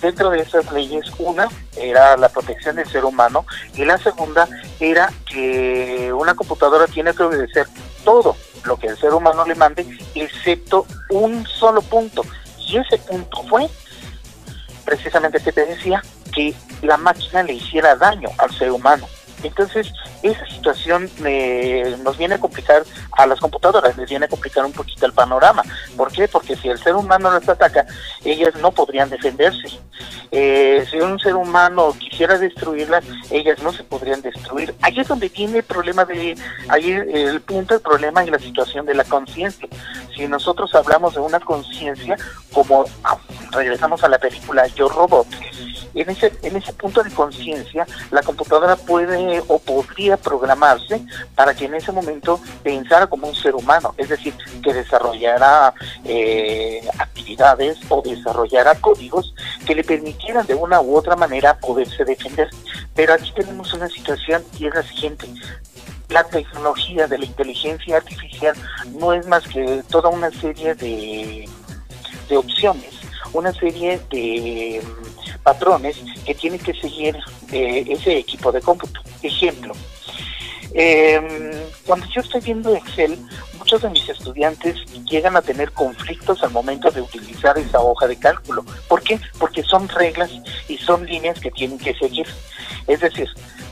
dentro 0.00 0.30
de 0.30 0.40
esas 0.40 0.70
leyes, 0.72 1.04
una 1.18 1.48
era 1.76 2.16
la 2.16 2.28
protección 2.28 2.76
del 2.76 2.88
ser 2.88 3.04
humano 3.04 3.46
y 3.74 3.84
la 3.84 3.98
segunda 3.98 4.48
era 4.80 5.12
que 5.26 6.12
una 6.12 6.34
computadora 6.34 6.86
tiene 6.86 7.14
que 7.14 7.22
obedecer 7.22 7.66
todo 8.04 8.36
lo 8.64 8.76
que 8.78 8.86
el 8.88 8.98
ser 8.98 9.12
humano 9.12 9.44
le 9.46 9.54
mande, 9.54 9.86
excepto 10.14 10.86
un 11.10 11.46
solo 11.46 11.82
punto. 11.82 12.22
Y 12.58 12.78
ese 12.78 12.98
punto 12.98 13.42
fue 13.44 13.68
precisamente 14.84 15.40
que 15.40 15.52
te 15.52 15.66
decía 15.66 16.02
que 16.32 16.54
la 16.82 16.96
máquina 16.96 17.42
le 17.42 17.54
hiciera 17.54 17.96
daño 17.96 18.28
al 18.38 18.50
ser 18.56 18.70
humano. 18.70 19.06
Entonces, 19.44 19.92
esa 20.22 20.46
situación 20.46 21.10
nos 22.02 22.18
viene 22.18 22.34
a 22.34 22.38
complicar 22.38 22.84
a 23.12 23.26
las 23.26 23.40
computadoras, 23.40 23.96
les 23.96 24.08
viene 24.08 24.26
a 24.26 24.28
complicar 24.28 24.64
un 24.64 24.72
poquito 24.72 25.06
el 25.06 25.12
panorama. 25.12 25.62
¿Por 25.96 26.10
qué? 26.12 26.28
Porque 26.28 26.56
si 26.56 26.68
el 26.68 26.78
ser 26.78 26.94
humano 26.94 27.30
las 27.30 27.48
ataca, 27.48 27.86
ellas 28.24 28.54
no 28.60 28.72
podrían 28.72 29.10
defenderse. 29.10 29.78
Eh, 30.30 30.84
si 30.90 30.96
un 30.96 31.18
ser 31.20 31.36
humano 31.36 31.94
quisiera 31.98 32.36
destruirlas, 32.38 33.04
ellas 33.30 33.62
no 33.62 33.72
se 33.72 33.84
podrían 33.84 34.20
destruir. 34.20 34.74
Ahí 34.82 34.98
es 34.98 35.06
donde 35.06 35.28
viene 35.28 35.58
el 35.58 35.64
problema 35.64 36.04
de, 36.04 36.36
ahí 36.68 36.90
el 36.90 37.40
punto, 37.40 37.74
el 37.74 37.80
problema 37.80 38.24
y 38.24 38.30
la 38.30 38.38
situación 38.38 38.84
de 38.86 38.94
la 38.94 39.04
conciencia. 39.04 39.68
Si 40.14 40.26
nosotros 40.28 40.74
hablamos 40.74 41.14
de 41.14 41.20
una 41.20 41.40
conciencia, 41.40 42.16
como 42.52 42.84
ah, 43.02 43.18
regresamos 43.50 44.02
a 44.04 44.08
la 44.08 44.18
película 44.18 44.66
Yo 44.68 44.88
Robot, 44.88 45.26
en 45.94 46.10
ese, 46.10 46.32
en 46.42 46.56
ese 46.56 46.72
punto 46.72 47.02
de 47.02 47.10
conciencia, 47.10 47.86
la 48.10 48.22
computadora 48.22 48.76
puede 48.76 49.42
o 49.46 49.58
podría 49.58 50.16
programarse 50.16 51.00
para 51.34 51.54
que 51.54 51.66
en 51.66 51.74
ese 51.74 51.92
momento 51.92 52.40
pensara 52.62 53.06
como 53.06 53.28
un 53.28 53.34
ser 53.34 53.54
humano, 53.54 53.94
es 53.96 54.08
decir, 54.08 54.34
que 54.62 54.74
desarrollara 54.74 55.72
eh, 56.04 56.86
actividades 56.98 57.78
o 57.88 58.02
desarrollara 58.02 58.74
códigos 58.76 59.34
que 59.66 59.74
le 59.74 59.84
permitieran 59.84 60.46
de 60.46 60.54
una 60.54 60.80
u 60.80 60.96
otra 60.96 61.16
manera 61.16 61.58
poderse 61.58 62.04
defender. 62.04 62.48
Pero 62.94 63.14
aquí 63.14 63.32
tenemos 63.32 63.72
una 63.72 63.88
situación 63.88 64.42
y 64.58 64.66
es 64.66 64.74
la 64.74 64.82
siguiente. 64.82 65.28
La 66.08 66.24
tecnología 66.24 67.06
de 67.06 67.18
la 67.18 67.24
inteligencia 67.24 67.96
artificial 67.96 68.54
no 68.98 69.12
es 69.12 69.26
más 69.26 69.46
que 69.48 69.82
toda 69.90 70.10
una 70.10 70.30
serie 70.30 70.74
de, 70.74 71.48
de 72.28 72.36
opciones, 72.36 72.94
una 73.32 73.52
serie 73.52 74.00
de 74.10 74.82
mm, 74.82 75.42
patrones 75.42 75.96
que 76.24 76.34
tiene 76.34 76.58
que 76.58 76.74
seguir 76.74 77.16
eh, 77.52 77.84
ese 77.88 78.18
equipo 78.18 78.52
de 78.52 78.60
cómputo. 78.60 79.00
Ejemplo, 79.22 79.74
eh, 80.74 81.68
cuando 81.86 82.06
yo 82.06 82.20
estoy 82.20 82.40
viendo 82.40 82.74
Excel, 82.74 83.16
muchos 83.58 83.80
de 83.80 83.90
mis 83.90 84.08
estudiantes 84.08 84.76
llegan 85.08 85.36
a 85.36 85.42
tener 85.42 85.70
conflictos 85.70 86.42
al 86.42 86.50
momento 86.50 86.90
de 86.90 87.00
utilizar 87.00 87.56
esa 87.56 87.80
hoja 87.80 88.08
de 88.08 88.16
cálculo. 88.16 88.64
¿Por 88.88 89.02
qué? 89.02 89.20
Porque 89.38 89.62
son 89.62 89.88
reglas 89.88 90.30
y 90.68 90.76
son 90.78 91.06
líneas 91.06 91.38
que 91.38 91.52
tienen 91.52 91.78
que 91.78 91.94
seguir. 91.94 92.26
Es 92.88 93.00
decir, 93.00 93.28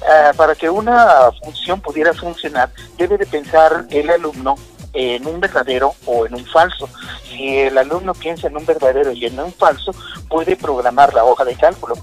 ah, 0.09 0.33
para 0.37 0.55
que 0.55 0.71
una 0.71 1.31
función 1.43 1.81
pudiera 1.81 2.15
funcionar, 2.15 2.71
debe 2.97 3.19
de 3.19 3.27
pensar 3.27 3.85
el 3.91 4.09
alumno 4.09 4.55
en 4.95 5.27
un 5.27 5.41
verdadero 5.41 5.95
o 6.07 6.27
en 6.27 6.35
un 6.35 6.47
falso. 6.47 6.88
Si 7.25 7.59
el 7.59 7.77
alumno 7.79 8.15
piensa 8.15 8.47
en 8.47 8.57
un 8.57 8.65
verdadero 8.65 9.12
y 9.12 9.27
en 9.27 9.41
un 9.41 9.53
falso, 9.53 9.93
puede 10.29 10.57
programar 10.57 11.12
la 11.15 11.25
hoja 11.25 11.45
de 11.45 11.57
cálculo, 11.57 11.97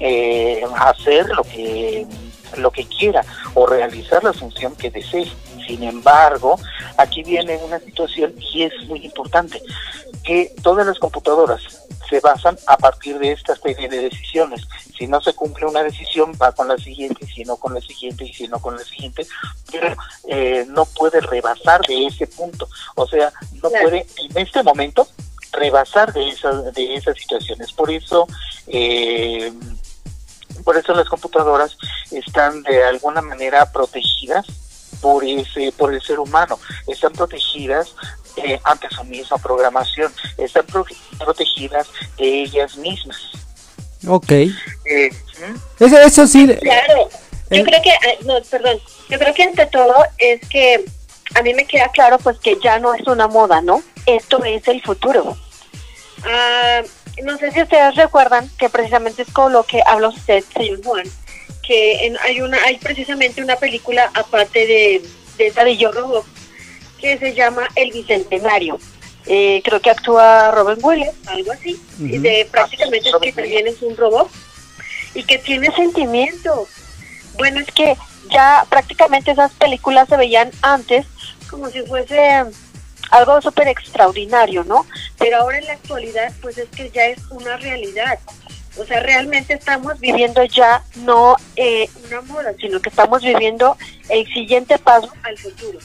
eh, 0.00 0.62
hacer 0.76 1.28
lo 1.28 1.44
que 1.44 2.06
lo 2.58 2.70
que 2.70 2.84
quiera 2.86 3.24
o 3.54 3.66
realizar 3.66 4.22
la 4.24 4.32
función 4.32 4.74
que 4.76 4.90
desee. 4.90 5.30
Sin 5.66 5.82
embargo, 5.84 6.58
aquí 6.96 7.22
viene 7.22 7.56
una 7.58 7.78
situación 7.78 8.34
y 8.52 8.64
es 8.64 8.72
muy 8.86 9.04
importante, 9.04 9.62
que 10.24 10.52
todas 10.62 10.86
las 10.86 10.98
computadoras 10.98 11.62
se 12.08 12.18
basan 12.20 12.58
a 12.66 12.76
partir 12.76 13.18
de 13.20 13.30
esta 13.32 13.54
serie 13.54 13.88
de 13.88 14.00
decisiones. 14.00 14.62
Si 14.98 15.06
no 15.06 15.20
se 15.20 15.32
cumple 15.32 15.66
una 15.66 15.82
decisión, 15.84 16.32
va 16.42 16.50
con 16.52 16.66
la 16.66 16.76
siguiente, 16.76 17.24
si 17.26 17.44
no 17.44 17.56
con 17.56 17.72
la 17.72 17.80
siguiente, 17.80 18.24
y 18.24 18.34
si 18.34 18.48
no 18.48 18.58
con 18.60 18.76
la 18.76 18.82
siguiente, 18.82 19.26
pero 19.70 19.94
eh, 20.28 20.66
no 20.68 20.84
puede 20.86 21.20
rebasar 21.20 21.80
de 21.82 22.06
ese 22.06 22.26
punto. 22.26 22.68
O 22.96 23.06
sea, 23.06 23.32
no 23.62 23.70
Claro. 23.70 23.84
puede 23.88 24.06
en 24.28 24.38
este 24.38 24.62
momento 24.64 25.06
rebasar 25.52 26.12
de 26.12 26.28
esas 26.28 26.72
de 26.74 26.94
esas 26.96 27.16
situaciones. 27.16 27.72
Por 27.72 27.90
eso, 27.90 28.26
eh, 28.66 29.52
por 30.62 30.76
eso 30.76 30.92
las 30.94 31.08
computadoras 31.08 31.76
están 32.10 32.62
de 32.62 32.84
alguna 32.84 33.20
manera 33.22 33.70
protegidas 33.72 34.46
por 35.00 35.24
ese 35.24 35.72
por 35.72 35.92
el 35.94 36.02
ser 36.02 36.18
humano 36.20 36.58
están 36.86 37.12
protegidas 37.12 37.94
eh, 38.36 38.60
ante 38.64 38.88
su 38.90 39.02
misma 39.04 39.38
programación 39.38 40.12
están 40.38 40.66
pro- 40.66 40.84
protegidas 41.18 41.88
de 42.18 42.42
ellas 42.42 42.76
mismas 42.76 43.18
Ok. 44.08 44.30
Eh, 44.32 44.50
¿hmm? 44.86 45.56
Eso, 45.84 45.98
eso 45.98 46.26
sí. 46.26 46.46
Claro, 46.62 47.10
yo 47.50 47.56
Eh. 47.58 47.64
creo 47.64 47.82
que, 47.82 47.90
ah, 47.90 48.14
no, 48.24 48.34
perdón, 48.50 48.78
yo 49.10 49.18
creo 49.18 49.34
que 49.34 49.42
ante 49.42 49.66
todo 49.66 49.94
es 50.16 50.40
que 50.48 50.86
a 51.34 51.42
mí 51.42 51.52
me 51.52 51.66
queda 51.66 51.90
claro 51.90 52.16
pues 52.18 52.38
que 52.38 52.56
ya 52.64 52.78
no 52.78 52.94
es 52.94 53.06
una 53.06 53.28
moda, 53.28 53.60
¿no? 53.60 53.82
Esto 54.06 54.42
es 54.44 54.66
el 54.68 54.80
futuro. 54.82 55.36
Ah, 56.24 56.80
no 57.24 57.36
sé 57.38 57.50
si 57.52 57.62
ustedes 57.62 57.94
recuerdan 57.96 58.50
que 58.58 58.68
precisamente 58.68 59.22
es 59.22 59.30
con 59.32 59.52
lo 59.52 59.62
que 59.64 59.80
habla 59.86 60.08
usted, 60.08 60.42
señor 60.54 60.82
Juan, 60.84 61.04
que 61.66 62.06
en- 62.06 62.18
hay 62.22 62.40
una, 62.40 62.58
hay 62.64 62.76
precisamente 62.78 63.42
una 63.42 63.56
película 63.56 64.10
aparte 64.14 64.66
de, 64.66 65.02
de 65.38 65.76
Yo 65.76 65.92
Robot 65.92 66.24
que 67.00 67.16
se 67.18 67.34
llama 67.34 67.66
El 67.76 67.92
Bicentenario. 67.92 68.78
Eh, 69.26 69.60
creo 69.64 69.80
que 69.80 69.90
actúa 69.90 70.50
Robin 70.50 70.78
Williams, 70.82 71.16
algo 71.26 71.52
así, 71.52 71.80
y 71.98 72.12
Ujú. 72.14 72.22
de 72.22 72.48
prácticamente 72.50 73.08
es 73.08 73.12
Robin 73.12 73.30
que 73.34 73.42
también 73.42 73.66
es 73.68 73.80
un 73.82 73.96
robot 73.96 74.30
y 75.14 75.24
que 75.24 75.38
tiene 75.38 75.70
sentimientos. 75.74 76.68
Bueno, 77.38 77.60
es 77.60 77.66
que 77.72 77.96
ya 78.30 78.64
prácticamente 78.68 79.30
esas 79.30 79.52
películas 79.52 80.08
se 80.08 80.16
veían 80.16 80.50
antes 80.62 81.06
como 81.50 81.68
si 81.70 81.80
fuese 81.82 82.44
algo 83.10 83.40
súper 83.40 83.68
extraordinario, 83.68 84.64
¿no? 84.64 84.86
Pero 85.18 85.38
ahora 85.38 85.58
en 85.58 85.66
la 85.66 85.74
actualidad, 85.74 86.32
pues 86.40 86.58
es 86.58 86.68
que 86.68 86.90
ya 86.90 87.06
es 87.06 87.18
una 87.30 87.56
realidad. 87.56 88.18
O 88.76 88.84
sea, 88.84 89.00
realmente 89.00 89.54
estamos 89.54 89.98
viviendo 89.98 90.44
ya 90.44 90.82
no 90.96 91.36
eh, 91.56 91.88
una 92.06 92.20
moda, 92.22 92.54
sino 92.60 92.80
que 92.80 92.88
estamos 92.88 93.22
viviendo 93.22 93.76
el 94.08 94.26
siguiente 94.32 94.78
paso 94.78 95.12
al 95.24 95.36
futuro, 95.36 95.78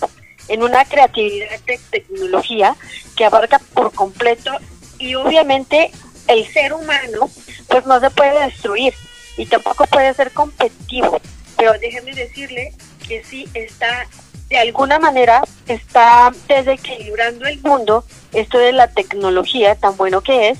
en 0.47 0.61
una 0.63 0.85
creatividad 0.85 1.59
de 1.65 1.79
tecnología 1.89 2.75
que 3.17 3.25
abarca 3.25 3.59
por 3.73 3.91
completo 3.91 4.51
y 4.99 5.15
obviamente 5.15 5.91
el 6.27 6.45
ser 6.47 6.73
humano 6.73 7.29
pues 7.67 7.85
no 7.85 7.99
se 7.99 8.09
puede 8.11 8.45
destruir 8.45 8.93
y 9.38 9.45
tampoco 9.45 9.85
puede 9.88 10.13
ser 10.13 10.31
competitivo, 10.31 11.19
pero 11.57 11.73
déjeme 11.73 12.13
decirle 12.13 12.73
que 13.07 13.23
sí 13.23 13.47
está 13.53 14.07
de 14.49 14.58
alguna 14.58 14.99
manera 14.99 15.41
está 15.67 16.31
desequilibrando 16.47 17.45
el 17.45 17.60
mundo, 17.62 18.05
esto 18.34 18.58
de 18.58 18.73
la 18.73 18.88
tecnología 18.88 19.75
tan 19.75 19.97
bueno 19.97 20.21
que 20.21 20.49
es, 20.49 20.60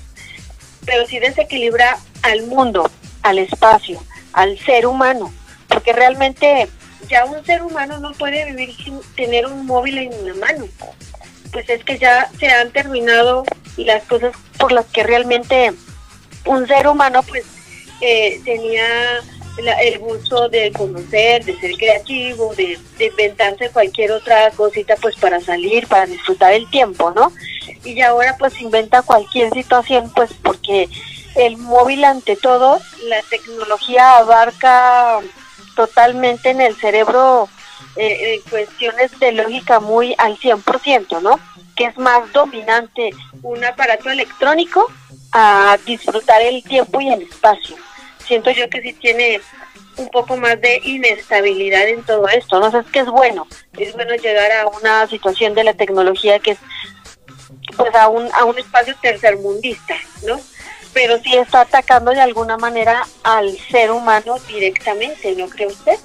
pero 0.86 1.06
sí 1.08 1.20
desequilibra 1.20 1.98
al 2.24 2.44
mundo, 2.44 2.90
al 3.22 3.40
espacio, 3.40 4.04
al 4.34 4.58
ser 4.60 4.88
humano, 4.88 5.34
porque 5.68 5.94
realmente 5.94 6.68
ya 7.08 7.26
un 7.26 7.46
ser 7.46 7.62
humano 7.62 8.00
no 8.00 8.12
puede 8.14 8.46
vivir 8.46 8.76
sin 8.76 9.00
tener 9.16 9.46
un 9.46 9.66
móvil 9.66 9.98
en 9.98 10.28
la 10.28 10.34
mano. 10.36 10.68
Pues 11.52 11.70
es 11.70 11.84
que 11.84 11.98
ya 11.98 12.30
se 12.40 12.48
han 12.48 12.72
terminado 12.72 13.44
las 13.78 14.04
cosas 14.04 14.36
por 14.58 14.72
las 14.72 14.86
que 14.88 15.04
realmente 15.04 15.74
un 16.46 16.68
ser 16.68 16.88
humano 16.88 17.24
pues 17.24 17.46
eh, 18.02 18.42
tenía 18.44 19.22
la- 19.62 19.82
el 19.82 20.00
gusto 20.00 20.50
de 20.50 20.72
conocer, 20.72 21.44
de 21.46 21.60
ser 21.60 21.72
creativo, 21.78 22.54
de, 22.56 22.78
inventarse 23.00 23.70
cualquier 23.70 24.12
otra 24.12 24.52
cosita 24.52 24.96
pues 25.02 25.16
para 25.16 25.40
salir, 25.42 25.88
para 25.88 26.06
disfrutar 26.06 26.54
el 26.54 26.70
tiempo, 26.70 27.12
¿no? 27.12 27.32
Y 27.84 28.02
ahora 28.02 28.36
pues 28.38 28.60
inventa 28.62 29.02
cualquier 29.02 29.52
situación 29.54 30.12
pues 30.16 30.32
porque 30.42 30.90
el 31.36 31.58
móvil 31.58 32.04
ante 32.06 32.36
todo, 32.36 32.80
la 33.04 33.22
tecnología 33.30 34.18
abarca 34.18 35.20
totalmente 35.76 36.50
en 36.52 36.62
el 36.62 36.76
cerebro 36.76 37.50
eh, 37.98 38.36
eh, 38.36 38.42
cuestiones 38.50 39.18
de 39.20 39.32
lógica 39.32 39.80
muy 39.80 40.16
al 40.18 40.38
100%, 40.38 41.22
¿no? 41.22 41.40
Que 41.76 41.86
es 41.86 41.98
más 41.98 42.32
dominante 42.34 43.12
un 43.42 43.64
aparato 43.64 44.10
electrónico 44.10 44.86
a 45.32 45.78
disfrutar 45.86 46.42
el 46.42 46.64
tiempo 46.64 47.00
y 47.02 47.10
el 47.10 47.22
espacio. 47.24 47.76
Siento 48.28 48.52
yo 48.52 48.70
que 48.70 48.82
sí 48.82 48.94
tiene 48.94 49.42
un 49.98 50.10
poco 50.10 50.36
más 50.38 50.60
de 50.60 50.82
inestabilidad 50.84 51.88
en 51.88 52.04
todo 52.04 52.28
esto, 52.28 52.60
¿no? 52.60 52.68
O 52.68 52.72
sea, 52.72 52.82
es 52.82 52.88
que 52.88 53.00
es 53.00 53.08
bueno, 53.08 53.48
es 53.78 53.94
bueno 53.94 54.16
llegar 54.16 54.52
a 54.52 54.68
una 54.68 55.08
situación 55.08 55.54
de 55.54 55.64
la 55.64 55.74
tecnología 55.74 56.40
que 56.40 56.52
es 56.52 56.60
pues 57.78 57.94
a 57.96 58.10
un, 58.10 58.30
a 58.34 58.46
un 58.46 58.58
espacio 58.58 58.96
tercermundista, 59.02 59.96
¿no? 60.26 60.40
Pero 60.94 61.18
sí 61.20 61.36
está 61.36 61.62
atacando 61.62 62.12
de 62.12 62.22
alguna 62.22 62.58
manera 62.58 63.06
al 63.24 63.58
ser 63.70 63.92
humano 63.92 64.38
directamente, 64.48 65.36
¿no 65.36 65.48
cree 65.50 65.68
usted? 65.68 65.98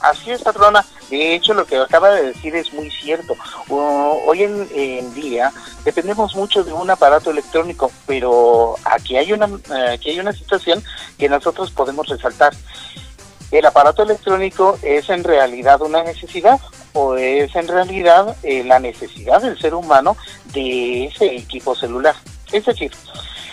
Así 0.00 0.30
es, 0.30 0.42
patrona. 0.42 0.84
De 1.10 1.34
hecho, 1.34 1.54
lo 1.54 1.66
que 1.66 1.76
acaba 1.78 2.10
de 2.10 2.26
decir 2.26 2.54
es 2.54 2.72
muy 2.72 2.90
cierto. 2.90 3.34
O- 3.68 4.22
hoy 4.26 4.44
en, 4.44 4.68
en 4.74 5.12
día 5.14 5.52
dependemos 5.84 6.36
mucho 6.36 6.62
de 6.62 6.72
un 6.72 6.88
aparato 6.90 7.30
electrónico, 7.30 7.90
pero 8.06 8.76
aquí 8.84 9.16
hay 9.16 9.32
una 9.32 9.48
aquí 9.90 10.10
hay 10.10 10.20
una 10.20 10.32
situación 10.32 10.82
que 11.18 11.28
nosotros 11.28 11.70
podemos 11.70 12.06
resaltar. 12.08 12.52
¿El 13.50 13.64
aparato 13.64 14.02
electrónico 14.02 14.78
es 14.82 15.08
en 15.08 15.24
realidad 15.24 15.80
una 15.80 16.02
necesidad 16.04 16.60
o 16.92 17.16
es 17.16 17.54
en 17.56 17.66
realidad 17.66 18.36
eh, 18.42 18.62
la 18.62 18.78
necesidad 18.78 19.40
del 19.40 19.58
ser 19.58 19.74
humano 19.74 20.16
de 20.52 21.06
ese 21.06 21.34
equipo 21.34 21.74
celular? 21.74 22.14
Es 22.52 22.66
decir, 22.66 22.92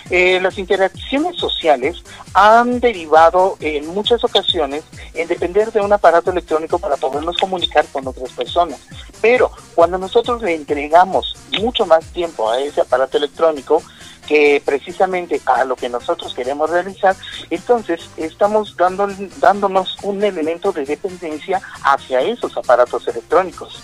eh, 0.10 0.40
las 0.42 0.58
interacciones 0.58 1.38
sociales 1.38 2.04
han 2.34 2.80
derivado 2.80 3.58
en 3.60 3.88
muchas 3.88 4.24
ocasiones 4.24 4.84
en 5.14 5.28
depender 5.28 5.72
de 5.72 5.82
un 5.82 5.92
aparato 5.94 6.32
electrónico 6.32 6.80
para 6.80 6.98
podernos 6.98 7.38
comunicar 7.38 7.86
con 7.92 8.08
otras 8.08 8.32
personas. 8.32 8.80
Pero 9.22 9.52
cuando 9.74 9.98
nosotros 9.98 10.42
le 10.42 10.54
entregamos 10.54 11.36
mucho 11.60 11.86
más 11.86 12.06
tiempo 12.14 12.50
a 12.50 12.60
ese 12.60 12.82
aparato 12.82 13.18
electrónico, 13.18 13.82
que 14.28 14.62
precisamente 14.66 15.42
a 15.46 15.64
lo 15.64 15.76
que 15.76 15.90
nosotros 15.90 16.34
queremos 16.34 16.70
realizar, 16.70 17.16
entonces 17.50 18.10
estamos 18.18 18.76
dando, 18.76 19.08
dándonos 19.40 19.98
un 20.04 20.24
elemento 20.24 20.72
de 20.72 20.86
dependencia 20.86 21.62
hacia 21.84 22.22
esos 22.22 22.58
aparatos 22.58 23.08
electrónicos. 23.08 23.80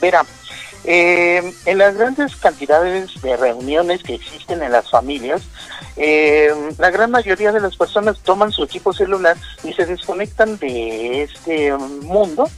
Verá, 0.00 0.24
eh, 0.84 1.54
en 1.66 1.78
las 1.78 1.96
grandes 1.96 2.36
cantidades 2.36 3.20
de 3.22 3.36
reuniones 3.36 4.02
que 4.02 4.14
existen 4.14 4.62
en 4.62 4.72
las 4.72 4.90
familias, 4.90 5.42
eh, 5.96 6.52
la 6.78 6.90
gran 6.90 7.10
mayoría 7.10 7.52
de 7.52 7.60
las 7.60 7.76
personas 7.76 8.18
toman 8.20 8.52
su 8.52 8.64
equipo 8.64 8.92
celular 8.92 9.36
y 9.62 9.72
se 9.72 9.86
desconectan 9.86 10.58
de 10.58 11.22
este 11.22 11.72
mundo, 11.76 12.48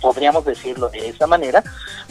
podríamos 0.00 0.44
decirlo 0.44 0.88
de 0.88 1.08
esa 1.08 1.26
manera, 1.26 1.62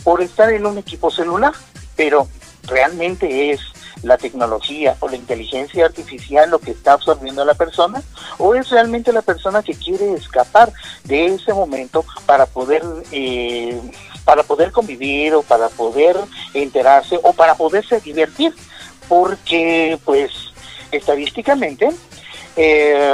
por 0.03 0.21
estar 0.21 0.51
en 0.51 0.65
un 0.65 0.77
equipo 0.77 1.12
celular, 1.12 1.53
pero 1.95 2.27
realmente 2.63 3.51
es 3.51 3.62
la 4.03 4.17
tecnología 4.17 4.95
o 4.99 5.10
la 5.10 5.15
inteligencia 5.15 5.86
artificial 5.86 6.49
lo 6.49 6.60
que 6.60 6.71
está 6.71 6.93
absorbiendo 6.93 7.41
a 7.41 7.45
la 7.45 7.56
persona 7.56 8.01
o 8.38 8.53
es 8.53 8.69
realmente 8.69 9.12
la 9.12 9.21
persona 9.21 9.63
que 9.63 9.73
quiere 9.73 10.13
escapar 10.13 10.71
de 11.06 11.25
ese 11.34 11.53
momento 11.53 12.06
para 12.25 12.45
poder 12.45 12.84
eh, 13.12 13.80
para 14.27 14.43
poder 14.43 14.73
convivir 14.73 15.33
o 15.35 15.41
para 15.41 15.69
poder 15.69 16.17
enterarse 16.53 17.17
o 17.23 17.31
para 17.31 17.55
poderse 17.55 18.01
divertir 18.01 18.53
porque 19.07 19.97
pues 20.03 20.31
estadísticamente 20.91 21.89
eh, 22.57 23.09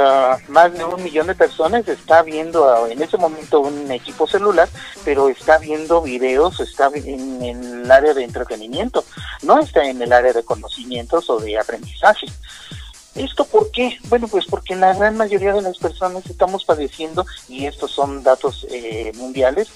más 0.48 0.72
de 0.72 0.84
un 0.84 1.00
millón 1.04 1.28
de 1.28 1.36
personas 1.36 1.86
está 1.86 2.22
viendo 2.22 2.88
en 2.88 3.00
ese 3.00 3.16
momento 3.16 3.60
un 3.60 3.92
equipo 3.92 4.26
celular, 4.26 4.68
pero 5.04 5.28
está 5.28 5.58
viendo 5.58 6.02
videos, 6.02 6.58
está 6.58 6.90
en, 6.92 7.40
en 7.44 7.62
el 7.84 7.90
área 7.92 8.12
de 8.12 8.24
entretenimiento, 8.24 9.04
no 9.42 9.60
está 9.60 9.84
en 9.84 10.02
el 10.02 10.12
área 10.12 10.32
de 10.32 10.42
conocimientos 10.42 11.30
o 11.30 11.38
de 11.38 11.56
aprendizaje. 11.56 12.26
¿Esto 13.14 13.44
por 13.44 13.70
qué? 13.70 13.98
Bueno, 14.08 14.26
pues 14.28 14.44
porque 14.46 14.74
la 14.74 14.92
gran 14.94 15.16
mayoría 15.16 15.52
de 15.54 15.62
las 15.62 15.78
personas 15.78 16.26
estamos 16.26 16.64
padeciendo, 16.64 17.24
y 17.48 17.66
estos 17.66 17.92
son 17.92 18.22
datos 18.22 18.66
eh, 18.70 19.12
mundiales, 19.16 19.68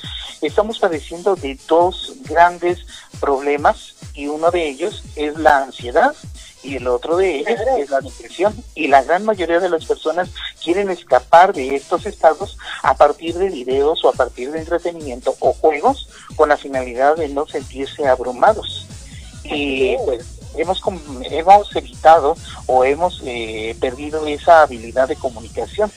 estamos 0.42 0.78
padeciendo 0.78 1.36
de 1.36 1.58
dos 1.68 2.14
grandes 2.28 2.80
problemas 3.20 3.94
y 4.14 4.26
uno 4.26 4.50
de 4.50 4.68
ellos 4.68 5.04
es 5.16 5.36
la 5.38 5.58
ansiedad 5.58 6.14
y 6.62 6.76
el 6.76 6.88
otro 6.88 7.16
de 7.16 7.38
ellos 7.38 7.60
es 7.78 7.90
la 7.90 8.00
depresión. 8.00 8.54
Y 8.74 8.88
la 8.88 9.02
gran 9.02 9.24
mayoría 9.24 9.60
de 9.60 9.68
las 9.68 9.86
personas 9.86 10.30
quieren 10.62 10.90
escapar 10.90 11.52
de 11.52 11.76
estos 11.76 12.06
estados 12.06 12.58
a 12.82 12.94
partir 12.96 13.36
de 13.36 13.48
videos 13.48 14.04
o 14.04 14.08
a 14.08 14.12
partir 14.12 14.50
de 14.50 14.60
entretenimiento 14.60 15.36
o 15.38 15.52
juegos 15.52 16.08
con 16.36 16.48
la 16.48 16.56
finalidad 16.56 17.16
de 17.16 17.28
no 17.28 17.46
sentirse 17.46 18.06
abrumados. 18.08 18.86
Y 19.44 19.96
pues 20.04 20.37
hemos, 20.56 20.82
hemos 21.30 21.76
evitado 21.76 22.36
o 22.66 22.84
hemos 22.84 23.22
eh, 23.24 23.76
perdido 23.80 24.26
esa 24.26 24.62
habilidad 24.62 25.08
de 25.08 25.16
comunicación. 25.16 25.90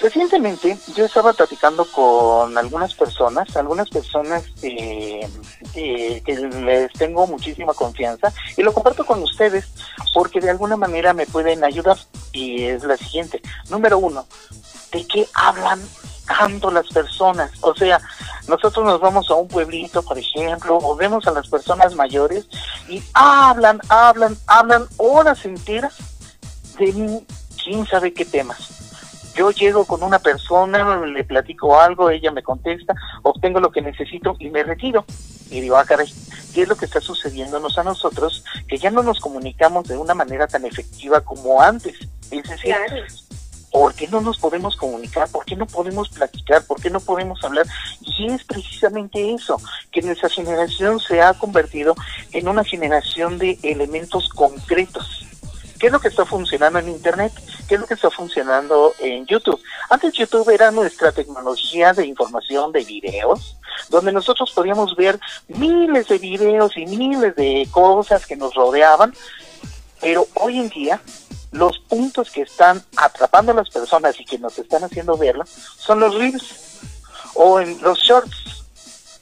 Recientemente 0.00 0.78
yo 0.94 1.06
estaba 1.06 1.32
platicando 1.32 1.84
con 1.90 2.56
algunas 2.56 2.94
personas, 2.94 3.56
algunas 3.56 3.90
personas 3.90 4.44
eh, 4.62 5.28
que 5.74 6.36
les 6.36 6.92
tengo 6.92 7.26
muchísima 7.26 7.74
confianza 7.74 8.32
y 8.56 8.62
lo 8.62 8.72
comparto 8.72 9.04
con 9.04 9.20
ustedes 9.24 9.66
porque 10.14 10.40
de 10.40 10.50
alguna 10.50 10.76
manera 10.76 11.14
me 11.14 11.26
pueden 11.26 11.64
ayudar 11.64 11.96
y 12.32 12.62
es 12.64 12.84
la 12.84 12.96
siguiente. 12.96 13.42
Número 13.70 13.98
uno, 13.98 14.24
¿de 14.92 15.04
qué 15.04 15.26
hablan 15.34 15.80
tanto 16.28 16.70
las 16.70 16.86
personas? 16.88 17.50
O 17.62 17.74
sea, 17.74 18.00
nosotros 18.46 18.84
nos 18.84 19.00
vamos 19.00 19.28
a 19.30 19.34
un 19.34 19.48
pueblito, 19.48 20.02
por 20.02 20.18
ejemplo, 20.18 20.78
o 20.80 20.94
vemos 20.94 21.26
a 21.26 21.32
las 21.32 21.48
personas 21.48 21.94
mayores 21.94 22.48
y 22.88 23.02
hablan, 23.14 23.80
hablan, 23.88 24.36
hablan 24.46 24.86
horas 24.98 25.44
enteras 25.44 25.96
de 26.78 27.22
quién 27.62 27.86
sabe 27.86 28.12
qué 28.12 28.24
temas. 28.24 28.78
Yo 29.34 29.50
llego 29.52 29.84
con 29.84 30.02
una 30.02 30.18
persona, 30.18 30.96
le 31.06 31.22
platico 31.22 31.78
algo, 31.78 32.10
ella 32.10 32.32
me 32.32 32.42
contesta, 32.42 32.94
obtengo 33.22 33.60
lo 33.60 33.70
que 33.70 33.82
necesito 33.82 34.34
y 34.40 34.50
me 34.50 34.64
retiro. 34.64 35.04
Y 35.50 35.60
digo, 35.60 35.76
ah, 35.76 35.84
caray, 35.84 36.12
¿qué 36.52 36.62
es 36.62 36.68
lo 36.68 36.76
que 36.76 36.86
está 36.86 37.00
sucediéndonos 37.00 37.78
a 37.78 37.84
nosotros? 37.84 38.44
Que 38.66 38.78
ya 38.78 38.90
no 38.90 39.02
nos 39.02 39.20
comunicamos 39.20 39.86
de 39.86 39.96
una 39.96 40.14
manera 40.14 40.46
tan 40.48 40.64
efectiva 40.64 41.20
como 41.20 41.62
antes. 41.62 41.96
Es 42.30 42.48
decir. 42.48 42.74
¿Por 43.70 43.94
qué 43.94 44.08
no 44.08 44.20
nos 44.20 44.38
podemos 44.38 44.76
comunicar? 44.76 45.28
¿Por 45.28 45.44
qué 45.44 45.56
no 45.56 45.66
podemos 45.66 46.08
platicar? 46.08 46.64
¿Por 46.64 46.80
qué 46.80 46.90
no 46.90 47.00
podemos 47.00 47.42
hablar? 47.44 47.66
Y 48.00 48.26
es 48.26 48.44
precisamente 48.44 49.32
eso, 49.32 49.60
que 49.90 50.02
nuestra 50.02 50.28
generación 50.28 51.00
se 51.00 51.20
ha 51.20 51.34
convertido 51.34 51.94
en 52.32 52.48
una 52.48 52.64
generación 52.64 53.38
de 53.38 53.58
elementos 53.62 54.28
concretos. 54.28 55.26
¿Qué 55.78 55.86
es 55.86 55.92
lo 55.92 56.00
que 56.00 56.08
está 56.08 56.24
funcionando 56.24 56.80
en 56.80 56.88
Internet? 56.88 57.32
¿Qué 57.68 57.76
es 57.76 57.80
lo 57.80 57.86
que 57.86 57.94
está 57.94 58.10
funcionando 58.10 58.94
en 58.98 59.26
YouTube? 59.26 59.60
Antes 59.90 60.12
YouTube 60.12 60.50
era 60.50 60.72
nuestra 60.72 61.12
tecnología 61.12 61.92
de 61.92 62.04
información 62.04 62.72
de 62.72 62.84
videos, 62.84 63.56
donde 63.88 64.10
nosotros 64.10 64.50
podíamos 64.52 64.96
ver 64.96 65.20
miles 65.46 66.08
de 66.08 66.18
videos 66.18 66.76
y 66.76 66.84
miles 66.86 67.36
de 67.36 67.68
cosas 67.70 68.26
que 68.26 68.36
nos 68.36 68.54
rodeaban, 68.54 69.14
pero 70.00 70.26
hoy 70.34 70.58
en 70.58 70.68
día 70.68 71.00
los 71.50 71.78
puntos 71.78 72.30
que 72.30 72.42
están 72.42 72.82
atrapando 72.96 73.52
a 73.52 73.56
las 73.56 73.70
personas 73.70 74.18
y 74.20 74.24
que 74.24 74.38
nos 74.38 74.58
están 74.58 74.84
haciendo 74.84 75.16
verla 75.16 75.44
son 75.76 76.00
los 76.00 76.14
reels 76.14 76.78
o 77.34 77.60
en 77.60 77.80
los 77.82 77.98
shorts 77.98 78.58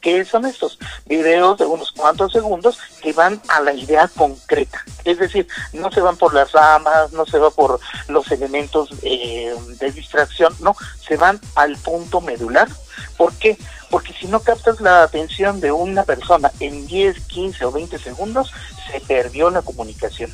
¿Qué 0.06 0.24
son 0.24 0.46
estos? 0.46 0.78
Videos 1.06 1.58
de 1.58 1.66
unos 1.66 1.90
cuantos 1.90 2.30
segundos 2.30 2.78
que 3.02 3.12
van 3.12 3.42
a 3.48 3.60
la 3.60 3.72
idea 3.72 4.06
concreta. 4.06 4.80
Es 5.04 5.18
decir, 5.18 5.48
no 5.72 5.90
se 5.90 6.00
van 6.00 6.16
por 6.16 6.32
las 6.32 6.52
ramas, 6.52 7.12
no 7.12 7.26
se 7.26 7.40
va 7.40 7.50
por 7.50 7.80
los 8.06 8.30
elementos 8.30 8.90
eh, 9.02 9.52
de 9.80 9.90
distracción, 9.90 10.54
no, 10.60 10.76
se 11.04 11.16
van 11.16 11.40
al 11.56 11.76
punto 11.78 12.20
medular. 12.20 12.68
¿Por 13.16 13.32
qué? 13.32 13.58
Porque 13.90 14.12
si 14.12 14.28
no 14.28 14.38
captas 14.38 14.80
la 14.80 15.02
atención 15.02 15.60
de 15.60 15.72
una 15.72 16.04
persona 16.04 16.52
en 16.60 16.86
10, 16.86 17.26
15 17.26 17.64
o 17.64 17.72
20 17.72 17.98
segundos, 17.98 18.52
se 18.88 19.00
perdió 19.00 19.50
la 19.50 19.62
comunicación. 19.62 20.30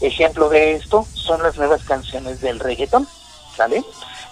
Ejemplo 0.00 0.48
de 0.48 0.74
esto 0.76 1.06
son 1.12 1.42
las 1.42 1.56
nuevas 1.56 1.84
canciones 1.84 2.40
del 2.40 2.58
reggaeton, 2.58 3.06
¿sale? 3.56 3.84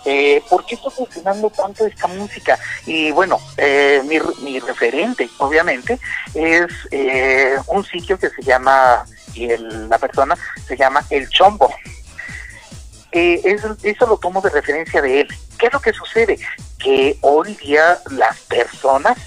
Eh, 0.05 0.43
¿Por 0.49 0.65
qué 0.65 0.77
está 0.77 0.91
funcionando 0.91 1.51
tanto 1.51 1.85
esta 1.85 2.07
música? 2.07 2.59
Y 2.87 3.11
bueno, 3.11 3.39
eh, 3.57 4.01
mi, 4.07 4.19
mi, 4.43 4.59
referente, 4.61 5.29
obviamente, 5.39 5.99
es 6.35 6.67
eh, 6.91 7.57
un 7.67 7.85
sitio 7.85 8.19
que 8.19 8.31
se 8.31 8.43
llama, 8.43 9.05
y 9.35 9.51
el, 9.51 9.89
la 9.89 9.99
persona 9.99 10.37
se 10.67 10.77
llama 10.77 11.05
El 11.11 11.29
Chombo. 11.29 11.71
Eh, 13.13 13.41
eso, 13.45 13.77
eso 13.83 14.07
lo 14.07 14.19
tomo 14.19 14.41
de 14.41 14.51
referencia 14.51 15.03
de 15.03 15.23
él. 15.23 15.29
¿Qué 15.59 15.67
es 15.67 15.73
lo 15.73 15.81
que 15.81 15.93
sucede? 15.93 16.39
Que 16.79 17.19
hoy 17.21 17.55
día 17.57 17.99
las 18.11 18.39
personas 18.41 19.19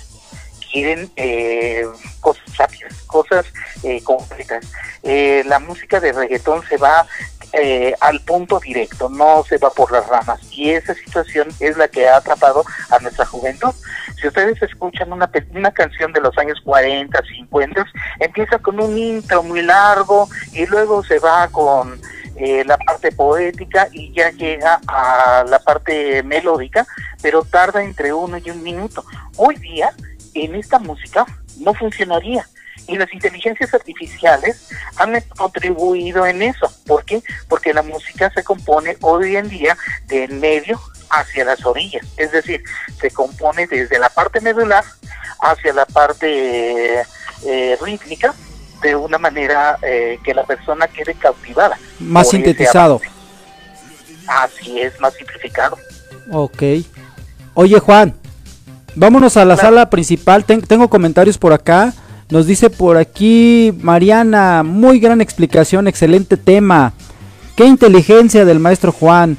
quieren 0.72 1.12
eh, 1.16 1.86
cosas 2.20 2.58
rápidas, 2.58 2.94
cosas 3.08 3.46
eh, 3.84 4.02
concretas. 4.04 4.66
Eh, 5.04 5.44
la 5.46 5.60
música 5.60 6.00
de 6.00 6.14
reggaetón 6.14 6.64
se 6.68 6.78
va 6.78 7.06
eh, 7.54 7.94
al 8.00 8.22
punto 8.22 8.60
directo, 8.60 9.10
no 9.10 9.44
se 9.44 9.58
va 9.58 9.70
por 9.72 9.92
las 9.92 10.08
ramas. 10.08 10.40
Y 10.52 10.70
esa 10.70 10.94
situación 10.94 11.50
es 11.60 11.76
la 11.76 11.88
que 11.90 12.08
ha 12.08 12.18
atrapado 12.18 12.64
a 12.90 13.00
nuestra 13.00 13.26
juventud. 13.26 13.74
Si 14.20 14.28
ustedes 14.28 14.62
escuchan 14.62 15.12
una, 15.12 15.30
una 15.54 15.72
canción 15.72 16.14
de 16.14 16.22
los 16.22 16.38
años 16.38 16.60
40, 16.64 17.22
50, 17.22 17.86
empieza 18.20 18.60
con 18.60 18.80
un 18.80 18.98
intro 18.98 19.44
muy 19.44 19.62
largo 19.62 20.30
y 20.54 20.66
luego 20.66 21.04
se 21.04 21.20
va 21.20 21.50
con 21.50 22.00
eh, 22.38 22.64
la 22.66 22.78
parte 22.78 23.12
poética 23.12 23.90
y 23.92 24.14
ya 24.14 24.32
llega 24.32 24.80
a 24.88 25.44
la 25.46 25.60
parte 25.60 26.24
melódica, 26.24 26.88
pero 27.22 27.44
tarda 27.44 27.84
entre 27.84 28.14
uno 28.14 28.38
y 28.38 28.50
un 28.50 28.64
minuto. 28.64 29.04
Hoy 29.36 29.56
día, 29.58 29.94
en 30.34 30.56
esta 30.56 30.80
música, 30.80 31.26
no 31.60 31.74
funcionaría 31.74 32.48
y 32.88 32.98
las 32.98 33.12
inteligencias 33.14 33.74
artificiales 33.74 34.70
han 34.98 35.20
contribuido 35.38 36.26
en 36.26 36.42
eso. 36.42 36.72
¿Por 36.86 37.06
qué? 37.06 37.22
Porque 37.48 37.74
la 37.74 37.84
música 37.84 38.32
se 38.34 38.44
compone 38.44 38.98
hoy 39.02 39.36
en 39.36 39.50
día 39.50 39.78
de 40.08 40.28
medio 40.28 40.80
hacia 41.10 41.44
las 41.44 41.66
orillas, 41.66 42.06
es 42.16 42.32
decir, 42.32 42.64
se 43.00 43.12
compone 43.12 43.68
desde 43.68 44.00
la 44.00 44.10
parte 44.10 44.40
medular 44.40 44.84
hacia 45.42 45.74
la 45.74 45.86
parte 45.86 47.02
eh, 47.46 47.78
rítmica 47.82 48.34
de 48.82 48.96
una 48.96 49.18
manera 49.18 49.78
eh, 49.82 50.20
que 50.24 50.34
la 50.34 50.46
persona 50.46 50.88
quede 50.88 51.14
cautivada. 51.16 51.78
Más 52.00 52.30
sintetizado. 52.30 53.02
Así 54.28 54.80
es, 54.80 54.98
más 55.02 55.14
simplificado. 55.14 55.78
Ok. 56.32 56.64
Oye 57.54 57.80
Juan, 57.80 58.16
vámonos 58.96 59.38
a 59.38 59.46
la 59.46 59.56
claro. 59.56 59.70
sala 59.70 59.90
principal. 59.90 60.46
Ten 60.46 60.62
tengo 60.62 60.90
comentarios 60.90 61.38
por 61.38 61.54
acá. 61.54 61.94
Nos 62.30 62.48
dice 62.48 62.70
por 62.70 62.98
aquí 62.98 63.74
Mariana, 63.82 64.64
muy 64.64 65.00
gran 65.00 65.22
explicación, 65.22 65.88
excelente 65.88 66.38
tema. 66.38 66.94
Qué 67.56 67.66
inteligencia 67.66 68.46
del 68.46 68.60
maestro 68.60 68.92
Juan. 68.92 69.38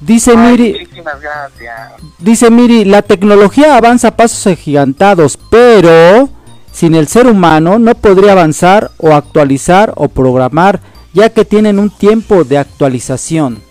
Dice 0.00 0.32
Ay, 0.32 0.36
Miri, 0.36 0.88
gracias. 0.94 1.92
dice 2.18 2.50
Miri, 2.50 2.84
la 2.84 3.02
tecnología 3.02 3.76
avanza 3.76 4.08
a 4.08 4.16
pasos 4.16 4.46
agigantados, 4.46 5.38
pero 5.50 6.28
sin 6.72 6.94
el 6.94 7.08
ser 7.08 7.26
humano 7.26 7.78
no 7.78 7.94
podría 7.96 8.32
avanzar 8.32 8.92
o 8.98 9.14
actualizar 9.14 9.92
o 9.96 10.08
programar, 10.08 10.80
ya 11.12 11.30
que 11.30 11.44
tienen 11.44 11.80
un 11.80 11.90
tiempo 11.90 12.44
de 12.44 12.58
actualización. 12.58 13.67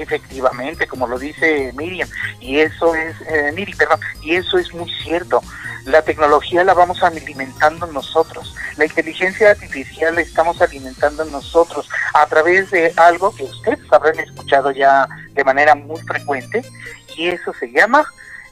Efectivamente, 0.00 0.86
como 0.86 1.06
lo 1.06 1.18
dice 1.18 1.72
Miriam, 1.76 2.08
y 2.40 2.60
eso 2.60 2.94
es, 2.94 3.14
eh, 3.28 3.52
Miri, 3.54 3.74
perdón, 3.74 4.00
y 4.22 4.34
eso 4.34 4.58
es 4.58 4.72
muy 4.72 4.90
cierto. 5.02 5.42
La 5.84 6.00
tecnología 6.02 6.64
la 6.64 6.72
vamos 6.72 7.02
alimentando 7.02 7.86
nosotros, 7.86 8.54
la 8.78 8.86
inteligencia 8.86 9.50
artificial 9.50 10.14
la 10.14 10.22
estamos 10.22 10.62
alimentando 10.62 11.24
nosotros 11.26 11.88
a 12.14 12.26
través 12.26 12.70
de 12.70 12.92
algo 12.96 13.34
que 13.34 13.44
ustedes 13.44 13.92
habrán 13.92 14.18
escuchado 14.18 14.70
ya 14.70 15.06
de 15.32 15.44
manera 15.44 15.74
muy 15.74 16.00
frecuente, 16.00 16.64
y 17.14 17.28
eso 17.28 17.52
se 17.60 17.70
llama 17.70 18.04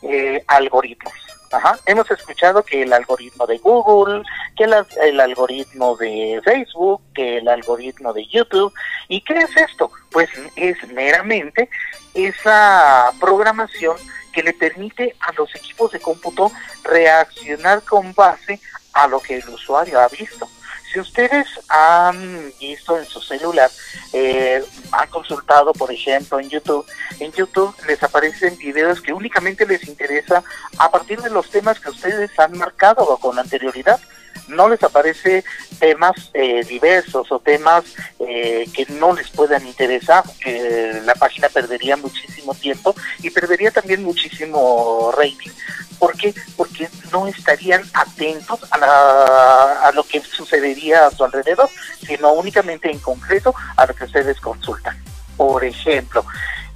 eh, 0.02 0.44
algoritmos. 0.46 1.27
Ajá. 1.50 1.78
Hemos 1.86 2.10
escuchado 2.10 2.62
que 2.62 2.82
el 2.82 2.92
algoritmo 2.92 3.46
de 3.46 3.58
Google, 3.58 4.22
que 4.56 4.64
el, 4.64 5.20
algoritmo 5.20 5.96
de 5.96 6.40
Facebook, 6.44 7.00
que 7.14 7.38
el 7.38 7.48
algoritmo 7.48 8.12
de 8.12 8.26
YouTube. 8.26 8.72
¿Y 9.08 9.22
qué 9.22 9.38
es 9.38 9.56
esto? 9.56 9.90
Pues 10.10 10.28
es 10.56 10.76
meramente 10.88 11.70
esa 12.14 13.10
programación 13.18 13.96
que 14.32 14.42
le 14.42 14.52
permite 14.52 15.16
a 15.20 15.32
los 15.32 15.54
equipos 15.54 15.92
de 15.92 16.00
cómputo 16.00 16.52
reaccionar 16.84 17.82
con 17.82 18.12
base 18.14 18.60
a 18.92 19.06
lo 19.06 19.20
que 19.20 19.36
el 19.38 19.48
usuario 19.48 20.00
ha 20.00 20.08
visto. 20.08 20.48
Si 20.92 21.00
ustedes 21.00 21.46
han 21.68 22.52
visto 22.58 22.98
en 22.98 23.04
su 23.04 23.20
celular, 23.20 23.70
eh, 24.12 24.64
han 24.92 25.08
consultado, 25.10 25.72
por 25.72 25.92
ejemplo, 25.92 26.40
en 26.40 26.48
YouTube, 26.48 26.86
en 27.20 27.30
YouTube 27.32 27.74
les 27.86 28.02
aparecen 28.02 28.56
videos 28.56 29.00
que 29.00 29.12
únicamente 29.12 29.66
les 29.66 29.86
interesa 29.86 30.42
a 30.78 30.90
partir 30.90 31.20
de 31.20 31.30
los 31.30 31.50
temas 31.50 31.78
que 31.78 31.90
ustedes 31.90 32.30
han 32.38 32.56
marcado 32.56 33.16
con 33.18 33.38
anterioridad. 33.38 34.00
No 34.46 34.68
les 34.68 34.82
aparece 34.82 35.44
temas 35.78 36.30
eh, 36.34 36.64
diversos 36.64 37.30
o 37.32 37.38
temas 37.40 37.84
eh, 38.20 38.68
que 38.72 38.86
no 38.94 39.14
les 39.14 39.30
puedan 39.30 39.66
interesar, 39.66 40.24
que 40.40 41.00
la 41.04 41.14
página 41.14 41.48
perdería 41.48 41.96
muchísimo 41.96 42.54
tiempo 42.54 42.94
y 43.20 43.30
perdería 43.30 43.70
también 43.70 44.02
muchísimo 44.02 45.12
rating. 45.16 45.50
¿Por 45.98 46.16
qué? 46.16 46.32
Porque 46.56 46.88
no 47.12 47.26
estarían 47.26 47.82
atentos 47.92 48.60
a, 48.70 48.78
la, 48.78 49.80
a 49.88 49.92
lo 49.92 50.04
que 50.04 50.20
sucedería 50.20 51.06
a 51.06 51.10
su 51.10 51.24
alrededor, 51.24 51.68
sino 52.06 52.32
únicamente 52.32 52.90
en 52.90 53.00
concreto 53.00 53.54
a 53.76 53.86
lo 53.86 53.94
que 53.94 54.04
ustedes 54.04 54.40
consultan. 54.40 54.96
Por 55.36 55.64
ejemplo, 55.64 56.24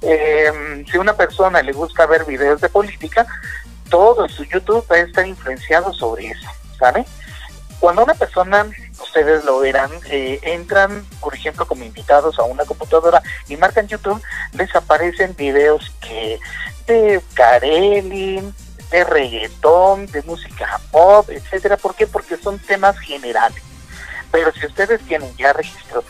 eh, 0.01 0.83
si 0.91 0.97
una 0.97 1.15
persona 1.15 1.61
le 1.61 1.71
gusta 1.71 2.05
ver 2.05 2.25
videos 2.25 2.59
de 2.59 2.69
política, 2.69 3.25
todo 3.89 4.27
su 4.27 4.43
YouTube 4.43 4.85
va 4.91 4.97
a 4.97 4.99
estar 4.99 5.25
influenciado 5.25 5.93
sobre 5.93 6.27
eso, 6.27 6.49
¿sabe? 6.77 7.05
Cuando 7.83 8.05
una 8.05 8.13
persona, 8.13 8.65
ustedes 8.97 9.43
lo 9.43 9.59
verán, 9.59 9.91
eh, 10.09 10.39
entran, 10.43 11.05
por 11.19 11.35
ejemplo, 11.35 11.67
como 11.67 11.83
invitados 11.83 12.39
a 12.39 12.43
una 12.43 12.63
computadora 12.63 13.21
y 13.49 13.57
marcan 13.57 13.89
YouTube, 13.89 14.21
les 14.53 14.73
aparecen 14.73 15.35
videos 15.35 15.91
que 15.99 16.39
de 16.87 17.21
Karelin, 17.33 18.55
de 18.89 19.03
reggaetón, 19.03 20.05
de 20.05 20.21
música 20.21 20.79
pop, 20.91 21.29
etcétera. 21.29 21.75
¿Por 21.75 21.93
qué? 21.93 22.07
Porque 22.07 22.37
son 22.37 22.57
temas 22.57 22.97
generales. 22.99 23.61
Pero 24.31 24.53
si 24.53 24.65
ustedes 24.65 25.01
tienen 25.01 25.35
ya 25.35 25.51
registro 25.51 26.05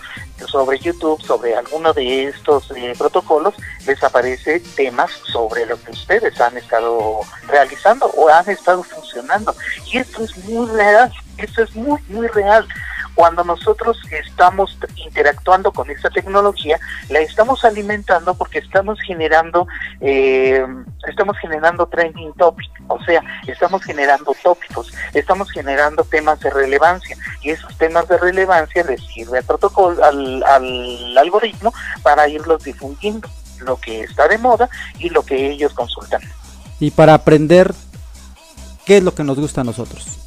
sobre 0.48 0.78
YouTube, 0.78 1.22
sobre 1.24 1.56
alguno 1.56 1.92
de 1.92 2.26
estos 2.26 2.70
eh, 2.76 2.94
protocolos, 2.96 3.56
les 3.88 4.04
aparece 4.04 4.60
temas 4.76 5.10
sobre 5.32 5.66
lo 5.66 5.82
que 5.82 5.90
ustedes 5.90 6.40
han 6.40 6.56
estado 6.56 7.22
realizando 7.48 8.06
o 8.16 8.30
han 8.30 8.48
estado 8.48 8.84
funcionando. 8.84 9.56
Y 9.92 9.98
esto 9.98 10.24
es 10.24 10.38
muy 10.46 10.70
real, 10.70 11.12
esto 11.38 11.64
es 11.64 11.76
muy, 11.76 12.00
muy 12.10 12.28
real 12.28 12.68
cuando 13.16 13.44
nosotros 13.44 13.98
estamos 14.12 14.78
interactuando 14.96 15.72
con 15.72 15.90
esta 15.90 16.10
tecnología, 16.10 16.80
la 17.10 17.20
estamos 17.20 17.64
alimentando 17.64 18.34
porque 18.34 18.60
estamos 18.60 19.00
generando, 19.06 19.68
eh, 20.02 20.66
estamos 21.08 21.38
generando 21.38 21.86
trending 21.88 22.34
topic, 22.34 22.72
o 22.88 23.04
sea, 23.04 23.22
estamos 23.48 23.84
generando 23.84 24.36
tópicos, 24.42 24.92
estamos 25.14 25.52
generando 25.52 26.04
temas 26.04 26.40
de 26.40 26.50
relevancia 26.50 27.16
y 27.42 27.52
esos 27.52 27.76
temas 27.78 28.08
de 28.08 28.18
relevancia 28.18 28.84
les 28.84 29.02
sirve 29.06 29.40
al 29.40 29.46
protocolo, 29.46 30.04
al, 30.04 30.44
al 30.44 31.18
algoritmo 31.18 31.74
para 32.02 32.28
irlos 32.28 32.64
difundiendo, 32.64 33.30
lo 33.60 33.78
que 33.78 34.02
está 34.02 34.28
de 34.28 34.38
moda 34.38 34.70
y 34.98 35.10
lo 35.10 35.24
que 35.24 35.52
ellos 35.52 35.74
consultan. 35.74 36.22
Y 36.80 36.92
para 36.92 37.14
aprender 37.14 37.74
qué 38.86 38.98
es 38.98 39.04
lo 39.04 39.14
que 39.14 39.24
nos 39.24 39.40
gusta 39.40 39.62
a 39.62 39.64
nosotros. 39.64 40.23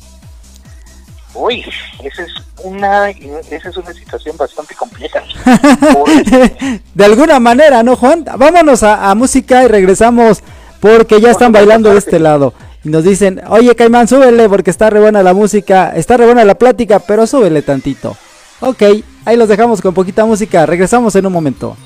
Uy, 1.37 1.65
esa 2.03 2.23
es 2.23 2.33
una, 2.65 3.11
esa 3.11 3.69
es 3.69 3.77
una 3.77 3.93
situación 3.93 4.37
bastante 4.37 4.75
compleja. 4.75 5.23
de 6.95 7.05
alguna 7.05 7.39
manera, 7.39 7.83
¿no, 7.83 7.97
Juan? 7.97 8.25
Vámonos 8.39 8.83
a, 8.83 9.15
música 9.15 9.63
y 9.65 9.69
regresamos 9.69 10.43
porque 10.81 11.21
ya 11.21 11.31
están 11.31 11.53
bailando 11.53 11.93
de 11.93 11.99
este 11.99 12.19
lado. 12.19 12.55
Y 12.85 12.89
nos 12.89 13.05
dicen, 13.05 13.43
oye 13.49 13.75
Caimán, 13.75 14.09
súbele 14.09 14.49
porque 14.49 14.71
está 14.71 14.91
re 14.91 15.01
buena 15.01 15.23
la 15.23 15.35
música, 15.35 15.93
está 15.95 16.17
re 16.17 16.25
buena 16.25 16.45
la 16.45 16.55
plática, 16.55 17.01
pero 17.01 17.27
súbele 17.27 17.63
tantito. 17.63 18.17
Ok, 18.61 18.83
ahí 19.25 19.37
los 19.37 19.49
dejamos 19.49 19.83
con 19.83 19.93
poquita 19.93 20.25
música, 20.25 20.65
regresamos 20.65 21.15
en 21.17 21.27
un 21.27 21.33
momento. 21.33 21.77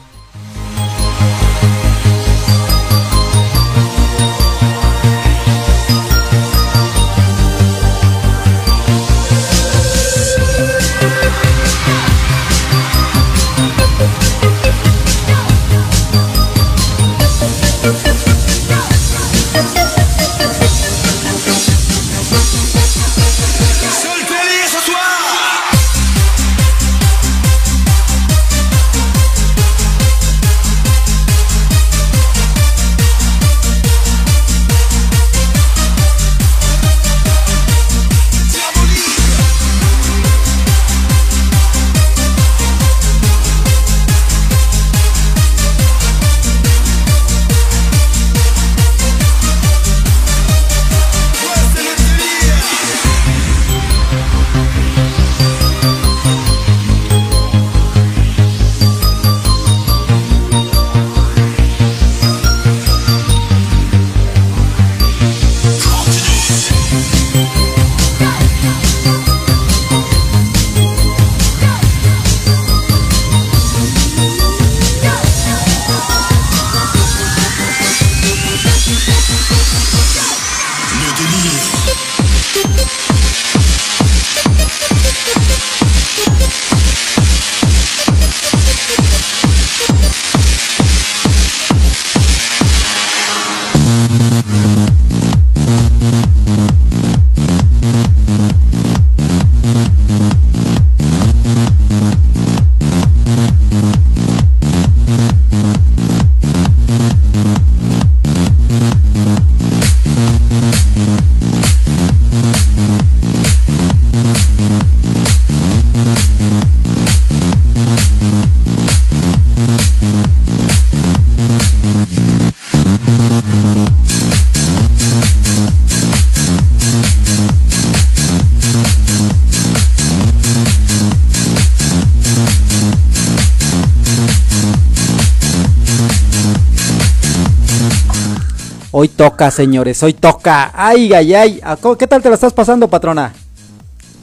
Hoy 139.03 139.09
toca, 139.09 139.51
señores, 139.51 140.03
hoy 140.03 140.13
toca. 140.13 140.73
Ay, 140.75 141.11
ay, 141.15 141.35
ay. 141.35 141.61
¿A 141.65 141.77
co- 141.77 141.97
¿Qué 141.97 142.07
tal 142.07 142.21
te 142.21 142.29
la 142.29 142.35
estás 142.35 142.53
pasando, 142.53 142.87
patrona? 142.87 143.33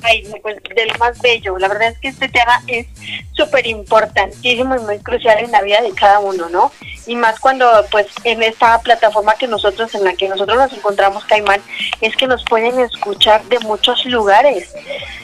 Ay, 0.03 0.23
pues 0.43 0.57
de 0.75 0.85
lo 0.85 0.93
más 0.99 1.19
bello. 1.19 1.57
La 1.57 1.67
verdad 1.67 1.87
es 1.87 1.97
que 1.97 2.09
este 2.09 2.29
tema 2.29 2.61
es 2.67 2.85
súper 3.31 3.65
importantísimo 3.65 4.75
y 4.75 4.79
muy 4.81 4.99
crucial 4.99 5.39
en 5.39 5.51
la 5.51 5.63
vida 5.63 5.81
de 5.81 5.89
cada 5.93 6.19
uno, 6.19 6.47
¿no? 6.49 6.71
Y 7.07 7.15
más 7.15 7.39
cuando, 7.39 7.67
pues, 7.89 8.05
en 8.23 8.43
esta 8.43 8.77
plataforma 8.81 9.33
que 9.33 9.47
nosotros, 9.47 9.95
en 9.95 10.03
la 10.03 10.13
que 10.13 10.29
nosotros 10.29 10.55
nos 10.55 10.71
encontramos, 10.71 11.25
Caimán, 11.25 11.59
es 11.99 12.15
que 12.15 12.27
nos 12.27 12.43
pueden 12.45 12.79
escuchar 12.79 13.43
de 13.45 13.57
muchos 13.61 14.05
lugares. 14.05 14.75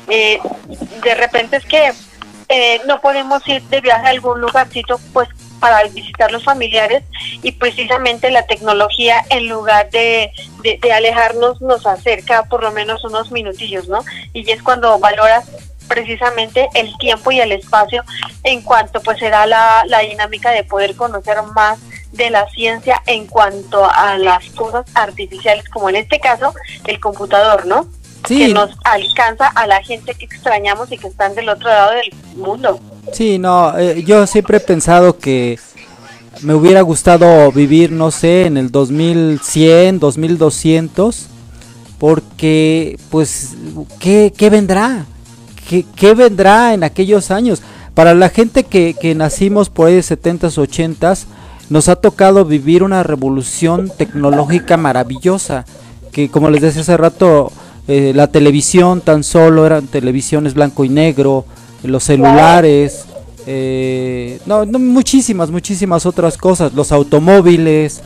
Eh, 0.09 0.39
de 1.03 1.13
repente 1.13 1.57
es 1.57 1.65
que 1.65 1.93
eh, 2.49 2.81
no 2.87 2.99
podemos 3.01 3.47
ir 3.47 3.61
de 3.65 3.81
viaje 3.81 4.07
a 4.07 4.09
algún 4.09 4.41
lugarcito, 4.41 4.99
pues, 5.13 5.29
para 5.63 5.81
visitar 5.85 6.29
los 6.29 6.43
familiares 6.43 7.05
y 7.41 7.53
precisamente 7.53 8.29
la 8.31 8.45
tecnología 8.45 9.23
en 9.29 9.47
lugar 9.47 9.89
de, 9.91 10.29
de, 10.61 10.91
alejarnos 10.91 11.61
nos 11.61 11.87
acerca 11.87 12.43
por 12.49 12.63
lo 12.63 12.73
menos 12.73 13.05
unos 13.05 13.31
minutillos, 13.31 13.87
¿no? 13.87 14.03
Y 14.33 14.51
es 14.51 14.61
cuando 14.61 14.99
valoras 14.99 15.49
precisamente 15.87 16.67
el 16.73 16.93
tiempo 16.97 17.31
y 17.31 17.39
el 17.39 17.53
espacio 17.53 18.03
en 18.43 18.61
cuanto 18.61 19.01
pues 19.01 19.19
será 19.19 19.45
la, 19.45 19.85
la 19.87 19.99
dinámica 19.99 20.51
de 20.51 20.65
poder 20.65 20.97
conocer 20.97 21.41
más 21.55 21.79
de 22.11 22.29
la 22.29 22.45
ciencia 22.49 23.01
en 23.05 23.25
cuanto 23.25 23.89
a 23.89 24.17
las 24.17 24.43
cosas 24.49 24.85
artificiales, 24.95 25.69
como 25.69 25.87
en 25.87 25.95
este 25.95 26.19
caso 26.19 26.53
el 26.87 26.99
computador, 26.99 27.65
¿no? 27.67 27.87
Sí. 28.27 28.39
Que 28.39 28.53
nos 28.53 28.71
alcanza 28.83 29.47
a 29.47 29.67
la 29.67 29.81
gente 29.83 30.13
que 30.13 30.25
extrañamos 30.25 30.91
y 30.91 30.97
que 30.97 31.07
están 31.07 31.35
del 31.35 31.49
otro 31.49 31.69
lado 31.69 31.91
del 31.91 32.37
mundo. 32.37 32.79
Sí, 33.11 33.37
no, 33.37 33.77
eh, 33.77 34.03
yo 34.03 34.25
siempre 34.27 34.57
he 34.57 34.61
pensado 34.61 35.17
que 35.17 35.59
me 36.41 36.53
hubiera 36.53 36.81
gustado 36.81 37.51
vivir, 37.51 37.91
no 37.91 38.11
sé, 38.11 38.45
en 38.45 38.57
el 38.57 38.71
2100, 38.71 39.99
2200, 39.99 41.27
porque, 41.99 42.97
pues, 43.09 43.55
¿qué, 43.99 44.33
qué 44.35 44.49
vendrá? 44.49 45.05
¿Qué, 45.69 45.85
qué 45.95 46.13
vendrá 46.13 46.73
en 46.73 46.83
aquellos 46.83 47.31
años? 47.31 47.61
Para 47.93 48.13
la 48.13 48.29
gente 48.29 48.63
que, 48.63 48.95
que 48.99 49.15
nacimos 49.15 49.69
por 49.69 49.87
ahí 49.87 49.95
de 49.95 50.01
70s, 50.01 50.57
80s, 50.57 51.25
nos 51.69 51.87
ha 51.87 51.95
tocado 51.95 52.45
vivir 52.45 52.83
una 52.83 53.03
revolución 53.03 53.91
tecnológica 53.95 54.77
maravillosa, 54.77 55.65
que 56.11 56.29
como 56.29 56.49
les 56.49 56.61
decía 56.61 56.81
hace 56.81 56.97
rato, 56.97 57.51
eh, 57.87 58.13
la 58.15 58.27
televisión 58.27 59.01
tan 59.01 59.23
solo 59.23 59.65
eran 59.65 59.87
televisiones 59.87 60.53
blanco 60.53 60.85
y 60.85 60.89
negro, 60.89 61.45
los 61.83 62.03
celulares, 62.03 63.05
eh, 63.45 64.39
no, 64.45 64.65
no, 64.65 64.79
muchísimas, 64.79 65.51
muchísimas 65.51 66.05
otras 66.05 66.37
cosas, 66.37 66.73
los 66.73 66.91
automóviles, 66.91 68.01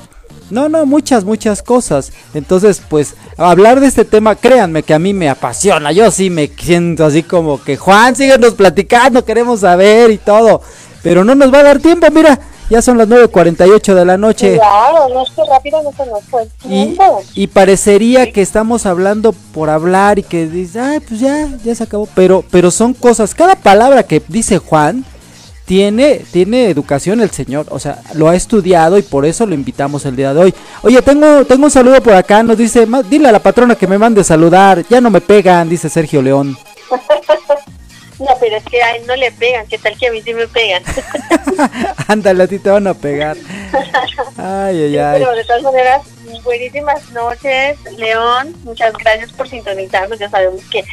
no, 0.50 0.70
no, 0.70 0.86
muchas, 0.86 1.26
muchas 1.26 1.62
cosas. 1.62 2.12
Entonces, 2.34 2.82
pues, 2.90 3.16
hablar 3.38 3.80
de 3.80 3.88
este 3.88 4.06
tema, 4.06 4.36
créanme 4.36 4.84
que 4.84 4.94
a 4.94 5.00
mí 5.00 5.14
me 5.14 5.30
apasiona, 5.30 5.92
yo 5.92 6.10
sí 6.10 6.30
me 6.30 6.48
siento 6.48 7.06
así 7.06 7.24
como 7.24 7.62
que, 7.62 7.78
Juan, 7.78 8.16
síguenos 8.16 8.54
platicando, 8.56 9.26
queremos 9.26 9.60
saber 9.60 10.10
y 10.12 10.18
todo, 10.18 10.62
pero 11.04 11.24
no 11.24 11.36
nos 11.36 11.54
va 11.54 11.60
a 11.60 11.64
dar 11.64 11.80
tiempo, 11.80 12.08
mira, 12.12 12.40
ya 12.70 12.82
son 12.82 12.98
las 12.98 13.08
9.48 13.08 13.94
de 13.94 14.06
la 14.06 14.18
noche. 14.18 14.56
Claro, 14.58 15.10
no 15.14 15.24
es 15.24 15.30
que 15.32 15.42
rápido 15.50 15.82
no 15.84 15.92
se 15.92 16.06
nos 16.10 16.24
fue 16.26 16.44
el 16.44 16.50
Y, 16.66 16.68
tiempo. 16.96 17.22
y 17.36 17.48
parecería 17.48 18.32
que 18.32 18.42
estamos 18.42 18.86
hablando 18.86 19.34
por 19.54 19.70
hablar 19.70 20.20
y 20.20 20.24
que 20.24 20.48
dice, 20.48 20.80
ay, 20.80 21.00
pues 21.00 21.20
ya, 21.20 21.48
ya 21.64 21.76
se 21.76 21.84
acabó. 21.84 22.08
Pero, 22.16 22.44
pero 22.52 22.72
son 22.72 22.94
cosas, 22.94 23.34
cada 23.34 23.56
palabra 23.56 24.04
que 24.04 24.22
dice 24.28 24.58
Juan 24.58 25.06
tiene, 25.66 26.22
tiene 26.32 26.70
educación 26.70 27.20
el 27.20 27.30
señor, 27.32 27.66
o 27.70 27.80
sea, 27.80 28.02
lo 28.14 28.30
ha 28.30 28.36
estudiado 28.36 28.98
y 28.98 29.02
por 29.02 29.26
eso 29.26 29.46
lo 29.46 29.54
invitamos 29.54 30.06
el 30.06 30.16
día 30.16 30.34
de 30.34 30.40
hoy. 30.40 30.54
Oye, 30.82 31.02
tengo, 31.02 31.44
tengo 31.46 31.66
un 31.66 31.72
saludo 31.72 32.02
por 32.02 32.14
acá, 32.14 32.42
nos 32.42 32.58
dice, 32.58 32.86
"Ma- 32.86 33.04
dile 33.04 33.28
a 33.28 33.34
la 33.34 33.40
patrona 33.40 33.76
que 33.76 33.86
me 33.86 33.98
mande 33.98 34.24
saludar, 34.24 34.86
ya 34.90 35.02
no 35.02 35.10
me 35.10 35.20
pegan, 35.20 35.68
dice 35.68 35.90
Sergio 35.90 36.22
León. 36.22 36.58
No, 38.20 38.36
pero 38.40 38.58
es 38.58 38.64
que 38.64 38.82
a 38.82 38.96
él 38.96 39.04
no 39.06 39.16
le 39.16 39.32
pegan, 39.32 39.68
¿qué 39.68 39.78
tal 39.78 39.98
que 39.98 40.08
a 40.08 40.12
mí 40.12 40.22
sí 40.22 40.34
me 40.34 40.48
pegan? 40.48 40.84
Ándale, 42.08 42.44
a 42.44 42.48
ti 42.48 42.58
te 42.58 42.70
van 42.70 42.88
a 42.88 42.94
pegar. 42.94 43.38
Ay, 44.38 44.84
ay, 44.84 44.98
ay. 44.98 45.20
Pero 45.20 45.36
de 45.36 45.44
todas 45.44 45.62
maneras, 45.64 46.02
buenísimas 46.44 47.12
noches, 47.12 47.78
León. 47.98 48.56
Muchas 48.64 48.94
gracias 48.94 49.32
por 49.34 49.48
sintonizarnos. 49.48 50.18
Ya 50.18 50.30
sabemos 50.30 50.64
que 50.72 50.84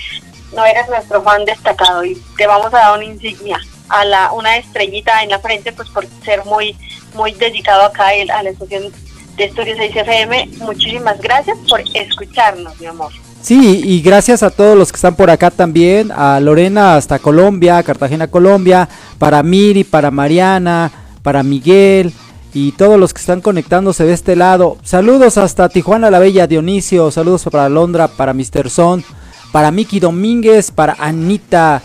no 0.55 0.65
eres 0.65 0.89
nuestro 0.89 1.23
fan 1.23 1.45
destacado 1.45 2.05
y 2.05 2.21
te 2.37 2.47
vamos 2.47 2.73
a 2.75 2.79
dar 2.79 2.99
una 2.99 3.05
insignia, 3.05 3.59
a 3.89 4.05
la 4.05 4.33
una 4.33 4.57
estrellita 4.57 5.23
en 5.23 5.31
la 5.31 5.39
frente, 5.39 5.73
pues 5.73 5.89
por 5.89 6.07
ser 6.25 6.45
muy 6.45 6.77
muy 7.15 7.33
dedicado 7.33 7.83
acá 7.83 8.09
a 8.09 8.43
la 8.43 8.51
estación 8.51 8.93
de 9.37 9.45
Estudios 9.45 9.79
6 9.79 9.97
FM. 9.97 10.49
Muchísimas 10.59 11.21
gracias 11.21 11.57
por 11.69 11.81
escucharnos, 11.95 12.79
mi 12.81 12.87
amor. 12.87 13.13
Sí, 13.45 13.83
y 13.85 14.01
gracias 14.01 14.43
a 14.43 14.49
todos 14.49 14.75
los 14.75 14.91
que 14.91 14.97
están 14.97 15.17
por 15.17 15.29
acá 15.29 15.51
también, 15.51 16.11
a 16.11 16.41
Lorena 16.41 16.97
hasta 16.97 17.19
Colombia, 17.19 17.83
Cartagena, 17.83 18.27
Colombia, 18.27 18.89
para 19.19 19.43
Miri, 19.43 19.85
para 19.85 20.11
Mariana, 20.11 20.91
para 21.23 21.43
Miguel 21.43 22.15
y 22.55 22.73
todos 22.73 22.99
los 22.99 23.13
que 23.13 23.21
están 23.21 23.43
conectándose 23.43 24.05
de 24.05 24.15
este 24.15 24.35
lado. 24.35 24.79
Saludos 24.83 25.37
hasta 25.37 25.69
Tijuana 25.69 26.11
la 26.11 26.21
Bella, 26.21 26.47
Dionisio, 26.47 27.11
saludos 27.11 27.45
para 27.53 27.69
Londra, 27.69 28.09
para 28.09 28.33
Mr. 28.33 28.71
Son, 28.71 29.05
para 29.53 29.71
Miki 29.71 30.01
Domínguez, 30.01 30.71
para 30.71 30.97
Anita, 30.99 31.83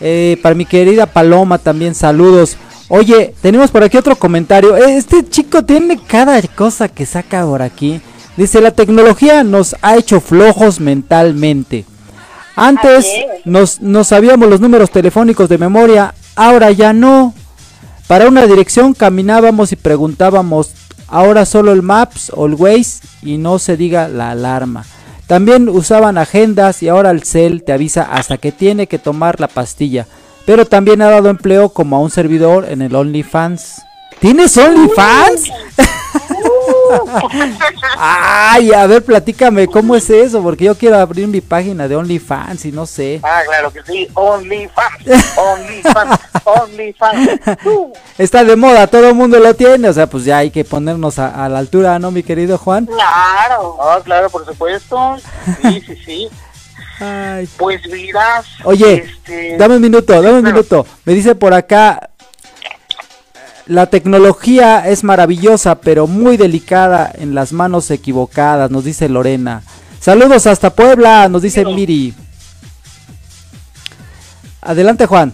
eh, 0.00 0.38
para 0.42 0.54
mi 0.54 0.64
querida 0.64 1.04
Paloma 1.04 1.58
también 1.58 1.94
saludos. 1.94 2.56
Oye, 2.88 3.34
tenemos 3.42 3.70
por 3.70 3.82
aquí 3.82 3.98
otro 3.98 4.16
comentario. 4.16 4.74
Este 4.74 5.22
chico 5.28 5.62
tiene 5.66 6.00
cada 6.06 6.40
cosa 6.40 6.88
que 6.88 7.04
saca 7.04 7.44
por 7.44 7.60
aquí. 7.60 8.00
Dice, 8.36 8.60
la 8.60 8.72
tecnología 8.72 9.44
nos 9.44 9.76
ha 9.82 9.96
hecho 9.96 10.20
flojos 10.20 10.80
mentalmente. 10.80 11.84
Antes 12.56 13.06
nos, 13.44 13.80
nos 13.80 14.08
sabíamos 14.08 14.48
los 14.48 14.60
números 14.60 14.90
telefónicos 14.90 15.48
de 15.48 15.58
memoria, 15.58 16.14
ahora 16.34 16.70
ya 16.70 16.92
no. 16.92 17.34
Para 18.06 18.28
una 18.28 18.46
dirección 18.46 18.92
caminábamos 18.92 19.72
y 19.72 19.76
preguntábamos, 19.76 20.72
ahora 21.08 21.46
solo 21.46 21.72
el 21.72 21.82
Maps 21.82 22.30
o 22.34 22.46
el 22.46 22.54
Waze 22.54 23.06
y 23.22 23.38
no 23.38 23.58
se 23.58 23.76
diga 23.76 24.08
la 24.08 24.30
alarma. 24.30 24.84
También 25.26 25.68
usaban 25.68 26.18
agendas 26.18 26.82
y 26.82 26.88
ahora 26.88 27.10
el 27.10 27.22
cel 27.22 27.62
te 27.62 27.72
avisa 27.72 28.02
hasta 28.02 28.36
que 28.36 28.52
tiene 28.52 28.86
que 28.86 28.98
tomar 28.98 29.40
la 29.40 29.48
pastilla. 29.48 30.06
Pero 30.44 30.66
también 30.66 31.00
ha 31.00 31.08
dado 31.08 31.30
empleo 31.30 31.70
como 31.70 31.96
a 31.96 32.00
un 32.00 32.10
servidor 32.10 32.66
en 32.68 32.82
el 32.82 32.94
OnlyFans. 32.94 33.80
¿Tienes 34.20 34.56
OnlyFans? 34.58 35.50
Ay, 37.96 38.72
a 38.72 38.86
ver, 38.86 39.04
platícame, 39.04 39.66
¿cómo 39.66 39.94
es 39.94 40.08
eso? 40.10 40.42
Porque 40.42 40.64
yo 40.64 40.76
quiero 40.76 40.98
abrir 40.98 41.26
mi 41.26 41.40
página 41.40 41.88
de 41.88 41.96
OnlyFans 41.96 42.64
y 42.64 42.72
no 42.72 42.86
sé. 42.86 43.20
Ah, 43.22 43.42
claro 43.46 43.72
que 43.72 43.82
sí, 43.82 44.08
OnlyFans, 44.14 45.04
OnlyFans, 45.36 46.20
OnlyFans. 46.44 47.30
Uh. 47.64 47.92
Está 48.18 48.44
de 48.44 48.56
moda, 48.56 48.86
todo 48.86 49.08
el 49.08 49.14
mundo 49.14 49.38
lo 49.38 49.54
tiene, 49.54 49.88
o 49.88 49.92
sea, 49.92 50.06
pues 50.06 50.24
ya 50.24 50.38
hay 50.38 50.50
que 50.50 50.64
ponernos 50.64 51.18
a, 51.18 51.44
a 51.44 51.48
la 51.48 51.58
altura, 51.58 51.98
¿no, 51.98 52.10
mi 52.10 52.22
querido 52.22 52.58
Juan? 52.58 52.86
Claro. 52.86 53.76
Ah, 53.80 54.00
claro, 54.04 54.30
por 54.30 54.44
supuesto. 54.44 55.16
Sí, 55.62 55.82
sí, 55.86 55.96
sí. 56.04 56.28
Ay. 57.00 57.48
Pues 57.56 57.80
miras. 57.88 58.46
Oye, 58.64 59.04
este, 59.04 59.56
dame 59.56 59.76
un 59.76 59.82
minuto, 59.82 60.12
dame 60.12 60.38
un 60.38 60.44
minuto. 60.44 60.86
Me 61.04 61.12
dice 61.12 61.34
por 61.34 61.52
acá, 61.52 62.10
la 63.66 63.86
tecnología 63.86 64.86
es 64.86 65.04
maravillosa, 65.04 65.76
pero 65.76 66.06
muy 66.06 66.36
delicada 66.36 67.10
en 67.14 67.34
las 67.34 67.52
manos 67.52 67.90
equivocadas, 67.90 68.70
nos 68.70 68.84
dice 68.84 69.08
Lorena. 69.08 69.62
Saludos 70.00 70.46
hasta 70.46 70.70
Puebla, 70.70 71.28
nos 71.28 71.42
dice 71.42 71.64
Miri. 71.64 72.14
Adelante, 74.60 75.06
Juan. 75.06 75.32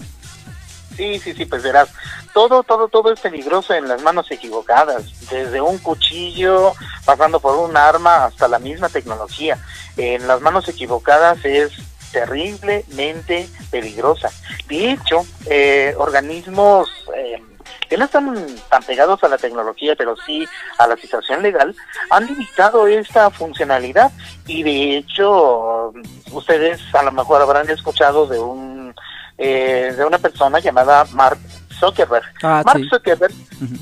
Sí, 0.97 1.19
sí, 1.19 1.33
sí, 1.33 1.45
pues 1.47 1.63
verás, 1.63 1.89
todo, 2.35 2.63
todo, 2.63 2.89
todo 2.89 3.13
es 3.13 3.21
peligroso 3.21 3.75
en 3.75 3.89
las 3.89 4.03
manos 4.03 4.31
equivocadas, 4.31 5.05
desde 5.31 5.61
un 5.61 5.79
cuchillo, 5.79 6.73
pasando 7.05 7.41
por 7.41 7.57
un 7.57 7.77
arma, 7.77 8.27
hasta 8.27 8.49
la 8.49 8.59
misma 8.59 8.89
tecnología. 8.89 9.59
En 9.97 10.27
las 10.29 10.41
manos 10.41 10.69
equivocadas 10.69 11.45
es 11.45 11.73
terriblemente 12.13 13.49
peligrosa. 13.71 14.31
De 14.69 14.93
hecho, 14.93 15.27
eh, 15.47 15.95
organismos 15.97 16.89
eh, 17.17 17.43
que 17.91 17.99
no 17.99 18.05
están 18.05 18.35
tan 18.71 18.83
pegados 18.85 19.23
a 19.25 19.29
la 19.29 19.37
tecnología, 19.37 19.97
pero 19.97 20.15
sí 20.25 20.47
a 20.79 20.87
la 20.87 20.97
situación 20.97 21.43
legal, 21.43 21.75
han 22.11 22.27
limitado 22.27 22.87
esta 22.87 23.31
funcionalidad 23.31 24.13
y 24.47 24.63
de 24.63 24.99
hecho 24.99 25.93
ustedes 26.31 26.81
a 26.95 27.03
lo 27.03 27.11
mejor 27.11 27.43
habrán 27.43 27.69
escuchado 27.69 28.27
de 28.29 28.39
un 28.39 28.95
eh, 29.39 29.93
de 29.97 30.05
una 30.05 30.19
persona 30.19 30.61
llamada 30.61 31.05
Mark 31.13 31.39
Zuckerberg. 31.81 32.27
Ah, 32.43 32.63
Mark 32.65 32.79
sí. 32.79 32.89
Zuckerberg 32.91 33.35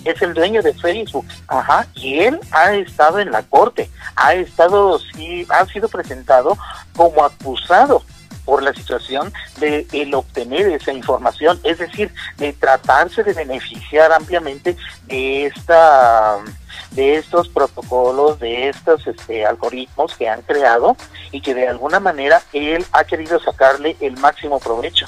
es 0.04 0.22
el 0.22 0.32
dueño 0.32 0.62
de 0.62 0.72
Facebook, 0.72 1.26
ajá, 1.48 1.86
y 1.94 2.20
él 2.20 2.40
ha 2.52 2.74
estado 2.74 3.18
en 3.18 3.30
la 3.30 3.42
corte, 3.42 3.90
ha 4.16 4.34
estado, 4.34 4.98
sí, 5.00 5.46
ha 5.50 5.66
sido 5.66 5.88
presentado 5.88 6.56
como 6.96 7.24
acusado 7.24 8.02
por 8.48 8.62
la 8.62 8.72
situación 8.72 9.30
de 9.60 9.86
el 9.92 10.14
obtener 10.14 10.68
esa 10.68 10.90
información, 10.90 11.60
es 11.64 11.76
decir, 11.76 12.10
de 12.38 12.54
tratarse 12.54 13.22
de 13.22 13.34
beneficiar 13.34 14.10
ampliamente 14.10 14.74
de 15.04 15.44
esta 15.44 16.38
de 16.92 17.16
estos 17.16 17.50
protocolos, 17.50 18.40
de 18.40 18.70
estos 18.70 19.06
este, 19.06 19.44
algoritmos 19.44 20.16
que 20.16 20.30
han 20.30 20.40
creado 20.40 20.96
y 21.30 21.42
que 21.42 21.52
de 21.52 21.68
alguna 21.68 22.00
manera 22.00 22.40
él 22.54 22.86
ha 22.92 23.04
querido 23.04 23.38
sacarle 23.38 23.98
el 24.00 24.16
máximo 24.16 24.58
provecho. 24.58 25.06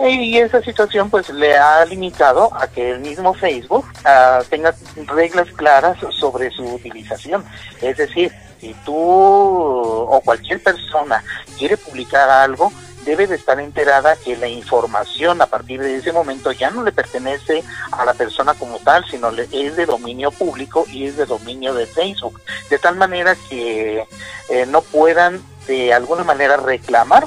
Y 0.00 0.38
esa 0.38 0.62
situación 0.62 1.10
pues 1.10 1.28
le 1.30 1.56
ha 1.56 1.84
limitado 1.84 2.54
a 2.54 2.68
que 2.68 2.90
el 2.90 3.00
mismo 3.00 3.34
Facebook 3.34 3.84
ah, 4.04 4.42
tenga 4.48 4.74
reglas 5.06 5.48
claras 5.56 5.98
sobre 6.10 6.50
su 6.50 6.64
utilización. 6.64 7.44
Es 7.82 7.96
decir, 7.96 8.32
si 8.60 8.74
tú 8.84 8.94
o 8.94 10.20
cualquier 10.24 10.62
persona 10.62 11.22
quiere 11.58 11.76
publicar 11.76 12.28
algo, 12.28 12.72
debe 13.04 13.26
de 13.26 13.36
estar 13.36 13.58
enterada 13.58 14.16
que 14.16 14.36
la 14.36 14.48
información 14.48 15.40
a 15.40 15.46
partir 15.46 15.80
de 15.80 15.96
ese 15.96 16.12
momento 16.12 16.52
ya 16.52 16.70
no 16.70 16.82
le 16.82 16.92
pertenece 16.92 17.64
a 17.90 18.04
la 18.04 18.14
persona 18.14 18.54
como 18.54 18.78
tal, 18.78 19.04
sino 19.10 19.30
le, 19.30 19.48
es 19.50 19.76
de 19.76 19.86
dominio 19.86 20.30
público 20.30 20.84
y 20.92 21.06
es 21.06 21.16
de 21.16 21.24
dominio 21.24 21.74
de 21.74 21.86
Facebook. 21.86 22.40
De 22.68 22.78
tal 22.78 22.96
manera 22.96 23.34
que 23.48 24.04
eh, 24.50 24.66
no 24.66 24.82
puedan 24.82 25.40
de 25.66 25.92
alguna 25.92 26.22
manera 26.24 26.56
reclamar 26.56 27.24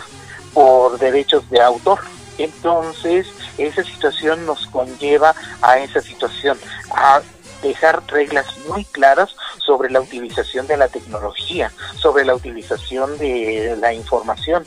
por 0.54 1.00
derechos 1.00 1.50
de 1.50 1.62
autor. 1.62 2.00
Entonces, 2.38 3.28
esa 3.58 3.84
situación 3.84 4.46
nos 4.46 4.68
conlleva 4.68 5.36
a 5.62 5.80
esa 5.80 6.02
situación, 6.02 6.58
a 6.92 7.22
dejar 7.62 8.02
reglas 8.08 8.46
muy 8.68 8.86
claras 8.86 9.30
sobre 9.58 9.92
la 9.92 10.02
utilización 10.02 10.68
de 10.68 10.78
la 10.78 10.88
tecnología, 10.88 11.72
sobre 11.96 12.26
la 12.26 12.36
utilización 12.36 13.18
de 13.18 13.78
la 13.80 13.94
información 13.94 14.64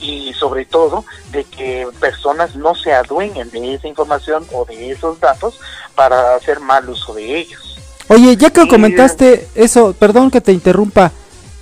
y 0.00 0.32
sobre 0.34 0.66
todo 0.66 1.04
de 1.32 1.44
que 1.44 1.86
personas 2.00 2.54
no 2.56 2.74
se 2.74 2.92
adueñen 2.92 3.50
de 3.50 3.74
esa 3.74 3.88
información 3.88 4.44
o 4.52 4.64
de 4.64 4.90
esos 4.90 5.18
datos 5.20 5.58
para 5.94 6.34
hacer 6.34 6.60
mal 6.60 6.88
uso 6.88 7.14
de 7.14 7.38
ellos. 7.38 7.78
Oye, 8.08 8.36
ya 8.36 8.50
que 8.50 8.68
comentaste 8.68 9.48
eso, 9.54 9.94
perdón 9.94 10.30
que 10.30 10.40
te 10.40 10.52
interrumpa. 10.52 11.10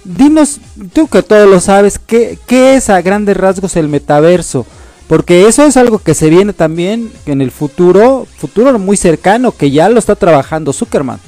Dinos, 0.02 0.58
tú 0.92 1.06
que 1.06 1.22
todo 1.22 1.46
lo 1.46 1.60
sabes, 1.60 2.00
¿qué, 2.00 2.36
qué 2.46 2.74
es 2.74 2.90
a 2.90 3.00
grandes 3.00 3.36
rasgos 3.36 3.76
el 3.76 3.88
metaverso? 3.88 4.66
Porque 5.12 5.46
eso 5.46 5.66
es 5.66 5.76
algo 5.76 5.98
que 5.98 6.14
se 6.14 6.30
viene 6.30 6.54
también 6.54 7.12
en 7.26 7.42
el 7.42 7.50
futuro, 7.50 8.26
futuro 8.38 8.78
muy 8.78 8.96
cercano, 8.96 9.52
que 9.52 9.70
ya 9.70 9.90
lo 9.90 9.98
está 9.98 10.16
trabajando 10.16 10.72
Zuckerman. 10.72 11.20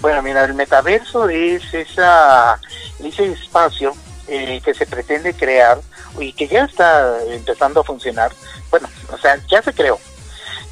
Bueno, 0.00 0.22
mira, 0.22 0.42
el 0.46 0.54
metaverso 0.54 1.28
es 1.28 1.62
esa, 1.74 2.58
ese 3.00 3.32
espacio 3.32 3.94
eh, 4.28 4.62
que 4.64 4.72
se 4.72 4.86
pretende 4.86 5.34
crear 5.34 5.78
y 6.18 6.32
que 6.32 6.48
ya 6.48 6.64
está 6.64 7.22
empezando 7.34 7.80
a 7.80 7.84
funcionar. 7.84 8.32
Bueno, 8.70 8.88
o 9.12 9.18
sea, 9.18 9.38
ya 9.46 9.60
se 9.60 9.74
creó, 9.74 9.98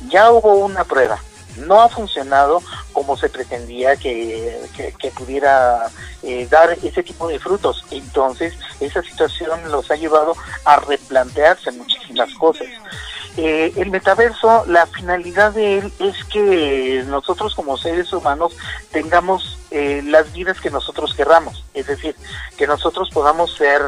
ya 0.09 0.33
hubo 0.33 0.65
una 0.65 0.85
prueba, 0.85 1.19
no 1.57 1.81
ha 1.81 1.89
funcionado 1.89 2.63
como 2.93 3.17
se 3.17 3.29
pretendía 3.29 3.97
que, 3.97 4.69
pudiera 5.17 5.91
eh, 6.23 6.47
dar 6.51 6.77
ese 6.83 7.03
tipo 7.03 7.29
de 7.29 7.39
frutos. 7.39 7.85
Entonces, 7.91 8.55
esa 8.81 9.03
situación 9.03 9.71
los 9.71 9.91
ha 9.91 9.97
llevado 9.97 10.35
a 10.65 10.77
replantearse 10.81 11.71
muchísimas 11.73 12.33
cosas. 12.35 12.69
Eh, 13.37 13.73
el 13.77 13.91
metaverso, 13.91 14.65
la 14.67 14.87
finalidad 14.87 15.53
de 15.53 15.79
él 15.79 15.93
es 15.99 16.23
que 16.25 17.03
nosotros 17.07 17.55
como 17.55 17.79
seres 17.79 18.13
humanos 18.13 18.55
tengamos 18.91 19.59
eh, 19.71 20.03
las 20.05 20.31
vidas 20.35 20.61
que 20.61 20.71
nosotros 20.71 21.15
querramos, 21.15 21.65
es 21.73 21.87
decir, 21.87 22.15
que 22.59 22.67
nosotros 22.67 23.09
podamos 23.11 23.55
ser 23.57 23.81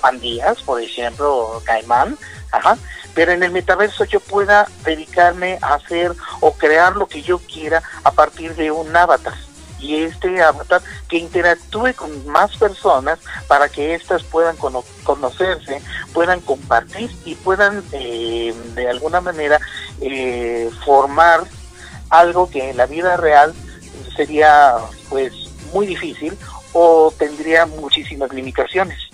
pandillas, 0.00 0.62
por 0.62 0.80
ejemplo, 0.80 1.60
caimán, 1.66 2.16
ajá, 2.50 2.78
pero 3.18 3.32
en 3.32 3.42
el 3.42 3.50
metaverso 3.50 4.04
yo 4.04 4.20
pueda 4.20 4.68
dedicarme 4.84 5.58
a 5.60 5.74
hacer 5.74 6.12
o 6.38 6.52
crear 6.52 6.94
lo 6.94 7.08
que 7.08 7.20
yo 7.20 7.40
quiera 7.40 7.82
a 8.04 8.12
partir 8.12 8.54
de 8.54 8.70
un 8.70 8.96
avatar 8.96 9.34
y 9.80 10.04
este 10.04 10.40
avatar 10.40 10.80
que 11.08 11.16
interactúe 11.18 11.94
con 11.96 12.24
más 12.28 12.56
personas 12.56 13.18
para 13.48 13.68
que 13.68 13.94
éstas 13.96 14.22
puedan 14.22 14.56
cono- 14.56 14.84
conocerse, 15.02 15.82
puedan 16.12 16.40
compartir 16.42 17.10
y 17.24 17.34
puedan 17.34 17.82
eh, 17.90 18.54
de 18.76 18.88
alguna 18.88 19.20
manera 19.20 19.58
eh, 20.00 20.70
formar 20.84 21.40
algo 22.10 22.48
que 22.48 22.70
en 22.70 22.76
la 22.76 22.86
vida 22.86 23.16
real 23.16 23.52
sería 24.14 24.76
pues 25.08 25.32
muy 25.74 25.88
difícil 25.88 26.38
o 26.72 27.12
tendría 27.18 27.66
muchísimas 27.66 28.32
limitaciones. 28.32 29.07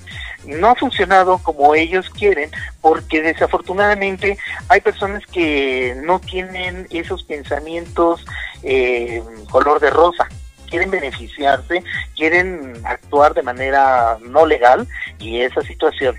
No 0.47 0.71
ha 0.71 0.75
funcionado 0.75 1.39
como 1.39 1.75
ellos 1.75 2.11
quieren 2.11 2.51
porque 2.81 3.23
desafortunadamente 3.23 4.39
hay 4.69 4.81
personas 4.81 5.25
que 5.27 5.97
no 6.05 6.19
tienen 6.21 6.87
esos 6.91 7.25
pensamientos 7.25 8.25
eh, 8.63 9.23
color 9.51 9.81
de 9.81 9.91
rosa. 9.91 10.29
quieren 10.69 10.91
beneficiarse, 10.91 11.85
quieren 12.17 12.73
actuar 12.85 13.33
de 13.35 13.43
manera 13.43 14.19
no 14.23 14.45
legal 14.45 14.89
y 15.19 15.41
esa 15.41 15.61
situación 15.61 16.17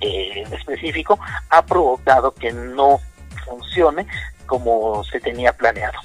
eh, 0.00 0.42
en 0.44 0.52
específico 0.52 1.18
ha 1.48 1.64
provocado 1.64 2.34
que 2.34 2.52
no 2.52 3.00
funcione 3.46 4.06
como 4.44 5.02
se 5.04 5.20
tenía 5.20 5.52
planeado. 5.52 5.98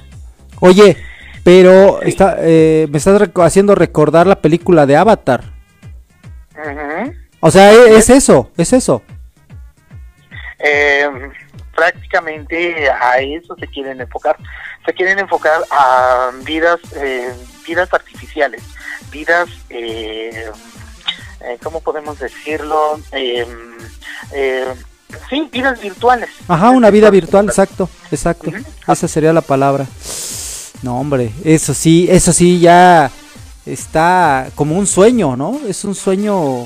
Oye, 0.62 0.96
pero 1.44 2.02
está, 2.02 2.38
eh, 2.40 2.88
me 2.90 2.98
estás 2.98 3.30
haciendo 3.36 3.76
recordar 3.76 4.28
la 4.28 4.42
película 4.42 4.86
de 4.86 4.96
Avatar. 4.96 5.44
O 7.42 7.52
sea, 7.52 7.72
es 7.74 8.10
eso, 8.10 8.50
es 8.56 8.72
eso. 8.72 9.02
Eh, 10.60 11.10
prácticamente 11.76 12.90
a 12.90 13.20
eso 13.20 13.56
se 13.60 13.68
quieren 13.68 14.00
enfocar. 14.00 14.38
Se 14.86 14.94
quieren 14.94 15.20
enfocar 15.20 15.62
a 15.70 16.32
vidas, 16.44 16.80
eh, 16.96 17.34
vidas 17.68 17.92
artificiales, 17.94 18.64
vidas, 19.12 19.50
eh, 19.70 20.50
eh, 21.42 21.58
¿cómo 21.64 21.82
podemos 21.82 22.20
decirlo? 22.20 23.00
Sí, 25.30 25.50
vidas 25.52 25.82
virtuales. 25.82 26.30
Ajá, 26.48 26.70
una 26.70 26.90
vida 26.90 27.10
virtual, 27.10 27.46
exacto, 27.46 27.90
exacto. 28.12 28.52
Esa 28.88 29.08
sería 29.08 29.34
la 29.34 29.42
palabra. 29.42 29.86
No, 30.84 31.00
hombre, 31.00 31.32
eso 31.44 31.74
sí, 31.74 32.08
eso 32.10 32.32
sí 32.32 32.60
ya 32.60 33.12
está 33.66 34.50
como 34.56 34.78
un 34.78 34.88
sueño, 34.88 35.36
¿no? 35.36 35.60
Es 35.68 35.84
un 35.84 35.96
sueño, 35.96 36.66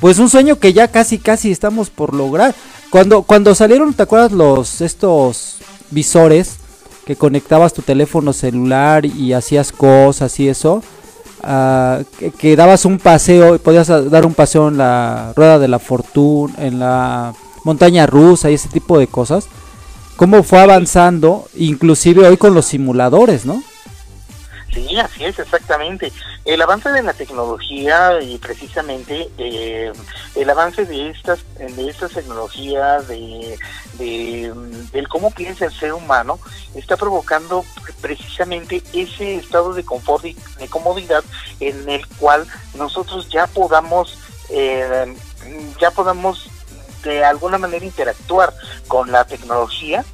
pues 0.00 0.18
un 0.18 0.30
sueño 0.30 0.58
que 0.58 0.72
ya 0.72 0.88
casi, 0.88 1.18
casi 1.18 1.50
estamos 1.50 1.90
por 1.90 2.14
lograr. 2.14 2.54
Cuando, 2.90 3.22
cuando 3.22 3.54
salieron, 3.54 3.94
¿te 3.94 4.02
acuerdas 4.02 4.32
los 4.32 4.80
estos 4.80 5.58
visores 5.90 6.56
que 7.04 7.16
conectabas 7.16 7.72
tu 7.74 7.82
teléfono 7.82 8.32
celular 8.32 9.04
y 9.04 9.32
hacías 9.32 9.72
cosas 9.72 10.38
y 10.40 10.48
eso? 10.48 10.82
Ah, 11.42 12.00
que, 12.18 12.30
que 12.30 12.56
dabas 12.56 12.84
un 12.84 12.98
paseo 12.98 13.58
podías 13.58 13.88
dar 13.88 14.26
un 14.26 14.34
paseo 14.34 14.68
en 14.68 14.76
la 14.76 15.32
rueda 15.34 15.58
de 15.58 15.68
la 15.68 15.78
fortuna, 15.78 16.54
en 16.58 16.78
la 16.78 17.32
montaña 17.64 18.06
rusa 18.06 18.50
y 18.50 18.54
ese 18.54 18.68
tipo 18.68 18.98
de 18.98 19.06
cosas. 19.06 19.46
Cómo 20.16 20.42
fue 20.42 20.60
avanzando, 20.60 21.46
inclusive 21.56 22.26
hoy 22.26 22.36
con 22.36 22.54
los 22.54 22.66
simuladores, 22.66 23.46
¿no? 23.46 23.62
Sí, 24.72 24.98
así 24.98 25.24
es, 25.24 25.38
exactamente. 25.38 26.12
El 26.44 26.62
avance 26.62 26.90
de 26.90 27.02
la 27.02 27.12
tecnología 27.12 28.20
y 28.22 28.38
precisamente 28.38 29.28
eh, 29.36 29.92
el 30.36 30.50
avance 30.50 30.84
de 30.84 31.10
estas, 31.10 31.40
de 31.56 31.88
estas 31.88 32.12
tecnologías, 32.12 33.08
de, 33.08 33.58
de, 33.94 34.52
del 34.92 35.08
cómo 35.08 35.32
piensa 35.32 35.64
el 35.64 35.72
ser 35.72 35.92
humano, 35.92 36.38
está 36.74 36.96
provocando 36.96 37.64
precisamente 38.00 38.82
ese 38.92 39.36
estado 39.36 39.74
de 39.74 39.84
confort 39.84 40.24
y 40.24 40.36
de 40.58 40.68
comodidad 40.68 41.24
en 41.58 41.88
el 41.88 42.06
cual 42.06 42.46
nosotros 42.74 43.28
ya 43.28 43.48
podamos, 43.48 44.18
eh, 44.50 45.14
ya 45.80 45.90
podamos 45.90 46.48
de 47.02 47.24
alguna 47.24 47.58
manera 47.58 47.84
interactuar 47.84 48.54
con 48.86 49.10
la 49.10 49.24
tecnología 49.24 50.04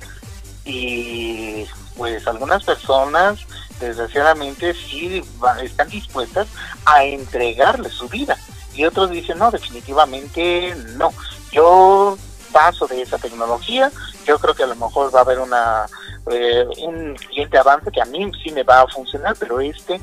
y 0.64 1.66
pues 1.96 2.26
algunas 2.26 2.64
personas 2.64 3.40
desgraciadamente 3.80 4.74
sí 4.74 5.22
va- 5.42 5.60
están 5.62 5.88
dispuestas 5.88 6.48
a 6.84 7.04
entregarle 7.04 7.88
su 7.90 8.08
vida. 8.08 8.36
Y 8.74 8.84
otros 8.84 9.10
dicen 9.10 9.38
no 9.38 9.50
definitivamente 9.50 10.74
no 10.96 11.12
yo 11.52 12.18
paso 12.52 12.86
de 12.86 13.02
esa 13.02 13.18
tecnología. 13.18 13.90
Yo 14.26 14.38
creo 14.38 14.54
que 14.54 14.64
a 14.64 14.66
lo 14.66 14.76
mejor 14.76 15.14
va 15.14 15.20
a 15.20 15.22
haber 15.22 15.38
una 15.38 15.86
eh, 16.30 16.66
un 16.82 17.16
siguiente 17.18 17.56
avance 17.58 17.90
que 17.90 18.00
a 18.02 18.04
mí 18.06 18.30
sí 18.42 18.50
me 18.50 18.62
va 18.64 18.80
a 18.82 18.86
funcionar 18.88 19.36
pero 19.38 19.60
este 19.60 20.00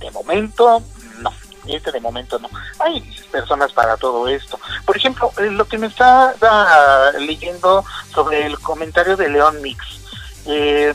de 0.00 0.10
momento 0.10 0.82
no. 1.20 1.32
Este 1.66 1.92
de 1.92 2.00
momento 2.00 2.38
no. 2.38 2.48
Hay 2.80 3.00
personas 3.30 3.72
para 3.72 3.96
todo 3.96 4.26
esto. 4.28 4.58
Por 4.84 4.96
ejemplo 4.96 5.30
eh, 5.38 5.50
lo 5.50 5.66
que 5.66 5.78
me 5.78 5.86
está 5.86 6.34
leyendo 7.18 7.84
sobre 8.12 8.46
el 8.46 8.58
comentario 8.60 9.16
de 9.16 9.28
León 9.28 9.60
Mix 9.62 9.78
eh, 10.46 10.94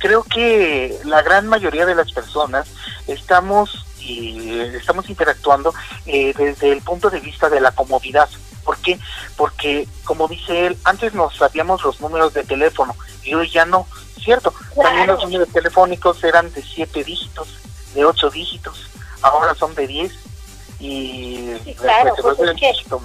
creo 0.00 0.24
que 0.24 0.98
la 1.04 1.22
gran 1.22 1.46
mayoría 1.46 1.86
de 1.86 1.94
las 1.94 2.10
personas 2.12 2.66
estamos 3.06 3.86
y 4.00 4.58
estamos 4.74 5.08
interactuando 5.08 5.72
eh, 6.06 6.34
desde 6.36 6.72
el 6.72 6.82
punto 6.82 7.10
de 7.10 7.20
vista 7.20 7.48
de 7.48 7.60
la 7.60 7.70
comodidad. 7.72 8.28
¿Por 8.64 8.76
qué? 8.78 8.98
Porque, 9.36 9.86
como 10.04 10.26
dice 10.26 10.66
él, 10.66 10.78
antes 10.84 11.14
nos 11.14 11.36
sabíamos 11.36 11.82
los 11.84 12.00
números 12.00 12.34
de 12.34 12.44
teléfono 12.44 12.94
y 13.22 13.34
hoy 13.34 13.48
ya 13.50 13.64
no, 13.64 13.86
¿cierto? 14.22 14.52
También 14.80 15.06
los 15.06 15.22
números 15.22 15.48
telefónicos 15.52 16.22
eran 16.24 16.52
de 16.52 16.62
siete 16.62 17.04
dígitos, 17.04 17.48
de 17.94 18.04
ocho 18.04 18.30
dígitos, 18.30 18.86
ahora 19.22 19.54
son 19.54 19.74
de 19.74 19.86
diez 19.86 20.12
y 20.78 21.54
Sí, 21.64 21.74
claro, 21.74 22.14
pues 22.20 22.36
vuelve 22.36 22.52
es 22.54 22.60
que- 22.60 22.68
el 22.70 22.74
dígito. 22.76 23.02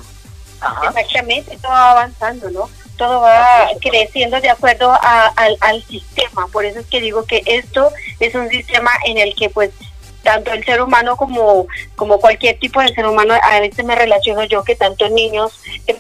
Ajá. 0.62 0.88
Exactamente, 0.90 1.58
todo 1.62 1.72
va 1.72 1.92
avanzando, 1.92 2.50
¿no? 2.50 2.70
Todo 2.98 3.22
va 3.22 3.68
creciendo 3.82 4.40
de 4.42 4.50
acuerdo 4.50 4.92
a- 4.92 5.28
al, 5.36 5.58
al 5.62 5.84
sistema. 5.84 6.48
Por 6.52 6.66
eso 6.66 6.80
es 6.80 6.86
que 6.88 7.02
digo 7.02 7.26
que 7.26 7.42
esto 7.46 7.92
es 8.20 8.34
un 8.36 8.50
sistema 8.50 8.92
en 9.06 9.18
el 9.18 9.36
que 9.36 9.50
pues 9.50 9.72
tanto 10.26 10.52
el 10.52 10.66
ser 10.66 10.82
humano 10.82 11.16
como, 11.16 11.68
como 11.96 12.20
cualquier 12.20 12.60
tipo 12.60 12.82
de 12.82 12.94
ser 12.94 13.06
humano, 13.06 13.36
a 13.42 13.60
veces 13.60 13.86
me 13.86 13.96
relaciono 13.96 14.44
yo 14.44 14.64
que 14.64 14.76
tanto 14.76 15.08
niños, 15.08 15.54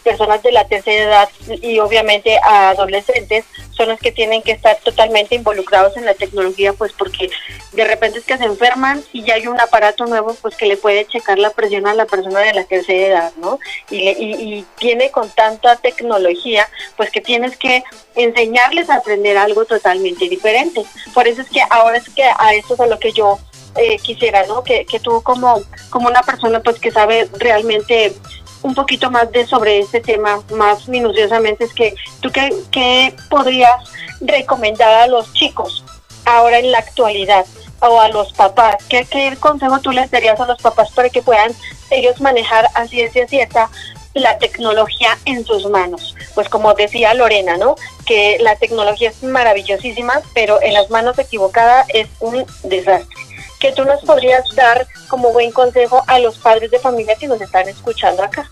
personas 0.03 0.43
de 0.43 0.51
la 0.51 0.67
tercera 0.67 1.03
edad 1.03 1.29
y 1.61 1.79
obviamente 1.79 2.37
a 2.43 2.69
adolescentes 2.69 3.45
son 3.71 3.89
los 3.89 3.99
que 3.99 4.11
tienen 4.11 4.41
que 4.41 4.51
estar 4.51 4.77
totalmente 4.77 5.35
involucrados 5.35 5.95
en 5.95 6.05
la 6.05 6.13
tecnología, 6.13 6.73
pues 6.73 6.91
porque 6.93 7.29
de 7.73 7.85
repente 7.85 8.19
es 8.19 8.25
que 8.25 8.37
se 8.37 8.45
enferman 8.45 9.03
y 9.13 9.23
ya 9.23 9.35
hay 9.35 9.47
un 9.47 9.59
aparato 9.59 10.05
nuevo 10.05 10.35
pues 10.41 10.55
que 10.55 10.65
le 10.65 10.77
puede 10.77 11.05
checar 11.05 11.37
la 11.37 11.51
presión 11.51 11.87
a 11.87 11.93
la 11.93 12.05
persona 12.05 12.39
de 12.39 12.53
la 12.53 12.63
tercera 12.63 13.07
edad, 13.07 13.33
¿no? 13.37 13.59
Y, 13.89 14.09
y, 14.09 14.57
y 14.57 14.65
tiene 14.77 15.11
con 15.11 15.29
tanta 15.29 15.75
tecnología 15.75 16.67
pues 16.97 17.11
que 17.11 17.21
tienes 17.21 17.57
que 17.57 17.83
enseñarles 18.15 18.89
a 18.89 18.95
aprender 18.95 19.37
algo 19.37 19.65
totalmente 19.65 20.27
diferente. 20.29 20.83
Por 21.13 21.27
eso 21.27 21.41
es 21.41 21.49
que 21.49 21.61
ahora 21.69 21.97
es 21.97 22.09
que 22.09 22.23
a 22.23 22.53
esto 22.55 22.73
es 22.73 22.79
a 22.79 22.87
lo 22.87 22.97
que 22.97 23.11
yo 23.11 23.39
eh, 23.75 23.97
quisiera, 23.97 24.45
¿no? 24.45 24.63
Que, 24.63 24.85
que 24.85 24.99
tú 24.99 25.21
como, 25.23 25.61
como 25.89 26.07
una 26.07 26.21
persona 26.21 26.61
pues 26.61 26.79
que 26.79 26.91
sabe 26.91 27.29
realmente 27.37 28.15
un 28.61 28.73
poquito 28.73 29.11
más 29.11 29.31
de 29.31 29.45
sobre 29.45 29.79
este 29.79 30.01
tema, 30.01 30.41
más 30.51 30.87
minuciosamente, 30.87 31.65
es 31.65 31.73
que 31.73 31.95
tú 32.19 32.31
qué, 32.31 32.51
qué 32.71 33.15
podrías 33.29 33.75
recomendar 34.21 34.91
a 35.03 35.07
los 35.07 35.31
chicos 35.33 35.83
ahora 36.25 36.59
en 36.59 36.71
la 36.71 36.79
actualidad 36.79 37.45
o 37.81 37.99
a 37.99 38.09
los 38.09 38.33
papás? 38.33 38.77
¿Qué, 38.89 39.05
qué 39.05 39.35
consejo 39.39 39.79
tú 39.79 39.91
les 39.91 40.09
darías 40.11 40.39
a 40.39 40.45
los 40.45 40.61
papás 40.61 40.91
para 40.91 41.09
que 41.09 41.21
puedan 41.21 41.51
ellos 41.91 42.19
manejar 42.21 42.67
a 42.73 42.87
ciencia 42.87 43.27
cierta 43.27 43.69
la 44.13 44.37
tecnología 44.37 45.17
en 45.25 45.45
sus 45.45 45.69
manos? 45.69 46.15
Pues 46.33 46.49
como 46.49 46.73
decía 46.73 47.13
Lorena, 47.13 47.57
¿no? 47.57 47.75
Que 48.05 48.37
la 48.39 48.55
tecnología 48.55 49.09
es 49.09 49.23
maravillosísima, 49.23 50.21
pero 50.33 50.61
en 50.61 50.73
las 50.73 50.89
manos 50.89 51.17
equivocadas 51.19 51.87
es 51.93 52.07
un 52.19 52.45
desastre. 52.63 53.14
¿Qué 53.59 53.71
tú 53.71 53.83
nos 53.85 54.01
podrías 54.01 54.43
dar 54.55 54.85
como 55.07 55.31
buen 55.31 55.51
consejo 55.51 56.03
a 56.07 56.19
los 56.19 56.37
padres 56.37 56.71
de 56.71 56.79
familia 56.79 57.15
que 57.15 57.27
nos 57.27 57.41
están 57.41 57.67
escuchando 57.67 58.23
acá? 58.23 58.49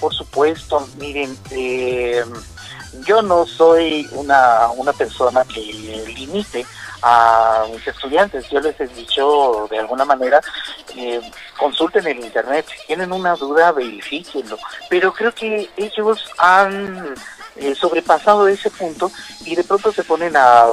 Por 0.00 0.12
supuesto, 0.12 0.86
miren, 0.98 1.36
eh, 1.50 2.24
yo 3.06 3.22
no 3.22 3.46
soy 3.46 4.08
una, 4.12 4.68
una 4.76 4.92
persona 4.92 5.44
que 5.44 5.60
limite 5.60 6.66
a 7.02 7.66
mis 7.70 7.86
estudiantes. 7.86 8.48
Yo 8.48 8.60
les 8.60 8.78
he 8.80 8.86
dicho 8.88 9.66
de 9.70 9.78
alguna 9.78 10.04
manera, 10.04 10.40
eh, 10.96 11.20
consulten 11.58 12.06
el 12.06 12.20
Internet. 12.20 12.66
Si 12.68 12.86
tienen 12.86 13.12
una 13.12 13.34
duda, 13.34 13.72
verifíquenlo. 13.72 14.58
Pero 14.88 15.12
creo 15.12 15.32
que 15.32 15.68
ellos 15.76 16.24
han 16.38 17.14
eh, 17.56 17.74
sobrepasado 17.74 18.48
ese 18.48 18.70
punto 18.70 19.10
y 19.44 19.54
de 19.54 19.64
pronto 19.64 19.92
se 19.92 20.02
ponen 20.04 20.36
a 20.36 20.66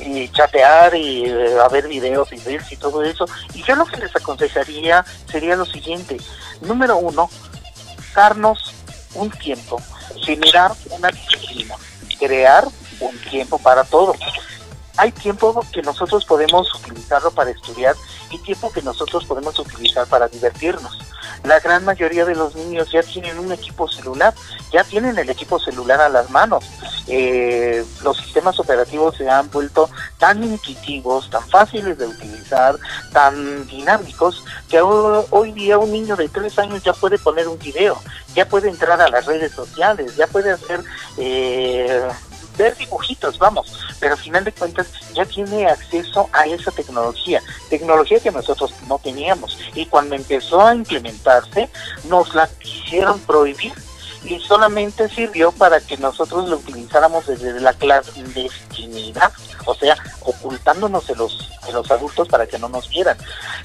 eh, 0.00 0.28
chatear 0.32 0.94
y 0.94 1.26
eh, 1.26 1.56
a 1.62 1.68
ver 1.68 1.86
videos 1.88 2.32
y 2.32 2.36
reels 2.36 2.70
y 2.72 2.76
todo 2.76 3.02
eso. 3.02 3.26
Y 3.54 3.62
yo 3.62 3.76
lo 3.76 3.86
que 3.86 3.98
les 3.98 4.14
aconsejaría 4.14 5.04
sería 5.30 5.56
lo 5.56 5.66
siguiente. 5.66 6.16
Número 6.60 6.96
uno, 6.96 7.28
darnos 8.14 8.74
un 9.14 9.30
tiempo, 9.30 9.80
generar 10.24 10.72
una 10.90 11.10
disciplina, 11.10 11.74
crear 12.18 12.66
un 13.00 13.16
tiempo 13.18 13.58
para 13.58 13.84
todo. 13.84 14.14
Hay 14.96 15.10
tiempo 15.12 15.64
que 15.72 15.82
nosotros 15.82 16.24
podemos 16.24 16.72
utilizarlo 16.74 17.30
para 17.32 17.50
estudiar 17.50 17.96
y 18.30 18.38
tiempo 18.38 18.70
que 18.72 18.82
nosotros 18.82 19.24
podemos 19.24 19.58
utilizar 19.58 20.06
para 20.06 20.28
divertirnos. 20.28 20.98
La 21.42 21.58
gran 21.60 21.84
mayoría 21.84 22.24
de 22.24 22.34
los 22.34 22.54
niños 22.54 22.90
ya 22.92 23.02
tienen 23.02 23.38
un 23.38 23.52
equipo 23.52 23.88
celular, 23.88 24.32
ya 24.72 24.82
tienen 24.84 25.18
el 25.18 25.28
equipo 25.28 25.58
celular 25.58 26.00
a 26.00 26.08
las 26.08 26.30
manos. 26.30 26.64
Eh, 27.06 27.84
los 28.02 28.16
sistemas 28.16 28.58
operativos 28.60 29.16
se 29.16 29.28
han 29.28 29.50
vuelto 29.50 29.90
tan 30.18 30.42
intuitivos, 30.42 31.28
tan 31.28 31.46
fáciles 31.48 31.98
de 31.98 32.06
utilizar, 32.06 32.76
tan 33.12 33.66
dinámicos, 33.66 34.44
que 34.68 34.80
ho- 34.80 35.26
hoy 35.30 35.52
día 35.52 35.76
un 35.76 35.92
niño 35.92 36.16
de 36.16 36.28
tres 36.28 36.58
años 36.58 36.82
ya 36.82 36.92
puede 36.94 37.18
poner 37.18 37.46
un 37.48 37.58
video, 37.58 38.00
ya 38.34 38.48
puede 38.48 38.70
entrar 38.70 39.00
a 39.00 39.08
las 39.08 39.26
redes 39.26 39.52
sociales, 39.52 40.16
ya 40.16 40.26
puede 40.28 40.50
hacer 40.52 40.82
eh, 41.18 42.08
ver 42.56 42.76
dibujitos, 42.76 43.38
vamos, 43.38 43.78
pero 44.00 44.14
al 44.14 44.20
final 44.20 44.44
de 44.44 44.52
cuentas 44.52 44.86
ya 45.12 45.24
tiene 45.24 45.66
acceso 45.66 46.28
a 46.32 46.46
esa 46.46 46.70
tecnología, 46.70 47.42
tecnología 47.70 48.20
que 48.20 48.30
nosotros 48.30 48.72
no 48.88 48.98
teníamos. 48.98 49.58
Y 49.74 49.86
cuando 49.86 50.14
empezó 50.14 50.60
a 50.60 50.74
implementarse, 50.74 51.68
nos 52.08 52.34
la 52.34 52.48
quisieron 52.58 53.18
prohibir 53.20 53.72
y 54.24 54.40
solamente 54.40 55.08
sirvió 55.08 55.52
para 55.52 55.80
que 55.80 55.96
nosotros 55.98 56.48
lo 56.48 56.56
utilizáramos 56.56 57.26
desde 57.26 57.60
la 57.60 57.74
clandestinidad, 57.74 59.32
o 59.66 59.74
sea, 59.74 59.96
ocultándonos 60.22 61.06
de 61.06 61.16
los, 61.16 61.50
de 61.66 61.72
los 61.72 61.90
adultos 61.90 62.28
para 62.28 62.46
que 62.46 62.58
no 62.58 62.68
nos 62.68 62.88
vieran. 62.88 63.18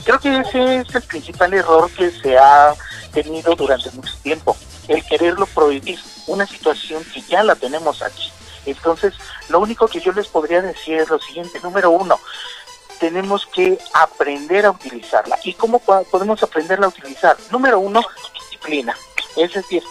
Creo 0.03 0.19
que 0.19 0.39
ese 0.39 0.77
es 0.77 0.95
el 0.95 1.01
principal 1.03 1.53
error 1.53 1.89
que 1.91 2.11
se 2.11 2.37
ha 2.37 2.73
tenido 3.13 3.55
durante 3.55 3.89
mucho 3.91 4.13
tiempo, 4.21 4.55
el 4.87 5.03
quererlo 5.05 5.45
prohibir, 5.47 5.99
una 6.27 6.45
situación 6.45 7.03
que 7.13 7.21
ya 7.21 7.43
la 7.43 7.55
tenemos 7.55 8.01
aquí. 8.01 8.31
Entonces, 8.65 9.13
lo 9.49 9.59
único 9.59 9.87
que 9.87 9.99
yo 9.99 10.11
les 10.11 10.27
podría 10.27 10.61
decir 10.61 10.95
es 10.99 11.09
lo 11.09 11.19
siguiente, 11.19 11.59
número 11.61 11.89
uno, 11.91 12.19
tenemos 12.99 13.45
que 13.47 13.77
aprender 13.93 14.65
a 14.65 14.71
utilizarla. 14.71 15.39
¿Y 15.43 15.53
cómo 15.53 15.79
po- 15.79 16.03
podemos 16.11 16.43
aprenderla 16.43 16.87
a 16.87 16.89
utilizar? 16.89 17.37
Número 17.51 17.79
uno, 17.79 18.01
disciplina. 18.33 18.95
Es 19.37 19.53
decir, 19.53 19.83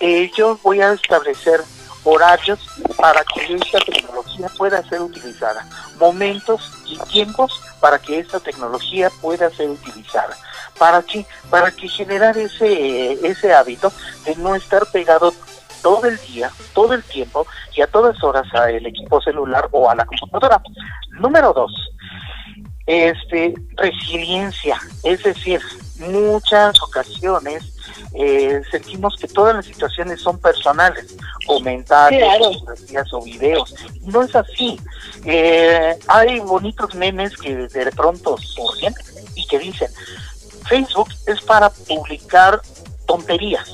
eh, 0.00 0.30
yo 0.36 0.58
voy 0.62 0.80
a 0.80 0.92
establecer 0.92 1.62
horarios 2.02 2.58
para 2.98 3.24
que 3.24 3.54
esta 3.54 3.78
tecnología 3.78 4.48
pueda 4.58 4.86
ser 4.88 5.00
utilizada, 5.00 5.66
momentos 5.98 6.70
y 6.84 6.98
tiempos 7.10 7.62
para 7.80 7.98
que 7.98 8.18
esta 8.18 8.40
tecnología 8.40 9.10
pueda 9.22 9.48
ser 9.50 9.70
utilizada. 9.70 10.36
¿Para 10.78 11.02
qué? 11.02 11.24
Para 11.48 11.70
que 11.70 11.88
generar 11.88 12.36
ese, 12.36 13.12
ese 13.26 13.54
hábito 13.54 13.92
de 14.24 14.34
no 14.36 14.54
estar 14.54 14.84
pegado 14.90 15.32
todo 15.84 16.06
el 16.06 16.16
día, 16.32 16.50
todo 16.72 16.94
el 16.94 17.02
tiempo 17.04 17.46
y 17.76 17.82
a 17.82 17.86
todas 17.86 18.16
horas 18.24 18.46
al 18.54 18.84
equipo 18.86 19.20
celular 19.20 19.68
o 19.70 19.90
a 19.90 19.94
la 19.94 20.06
computadora. 20.06 20.60
Número 21.20 21.52
dos, 21.52 21.70
este 22.86 23.54
resiliencia, 23.76 24.80
es 25.02 25.22
decir, 25.22 25.60
muchas 25.98 26.82
ocasiones 26.82 27.62
eh, 28.14 28.62
sentimos 28.70 29.14
que 29.20 29.28
todas 29.28 29.54
las 29.56 29.66
situaciones 29.66 30.22
son 30.22 30.38
personales, 30.38 31.14
comentarios, 31.46 32.22
Claro. 32.22 32.44
fotografías 32.54 33.12
o 33.12 33.20
videos. 33.20 33.74
No 34.06 34.22
es 34.22 34.34
así. 34.34 34.80
Eh, 35.26 35.98
hay 36.08 36.40
bonitos 36.40 36.94
memes 36.94 37.36
que 37.36 37.54
de 37.68 37.92
pronto 37.92 38.38
surgen 38.38 38.94
y 39.34 39.46
que 39.48 39.58
dicen, 39.58 39.90
Facebook 40.66 41.10
es 41.26 41.42
para 41.42 41.68
publicar 41.68 42.62
tonterías. 43.06 43.68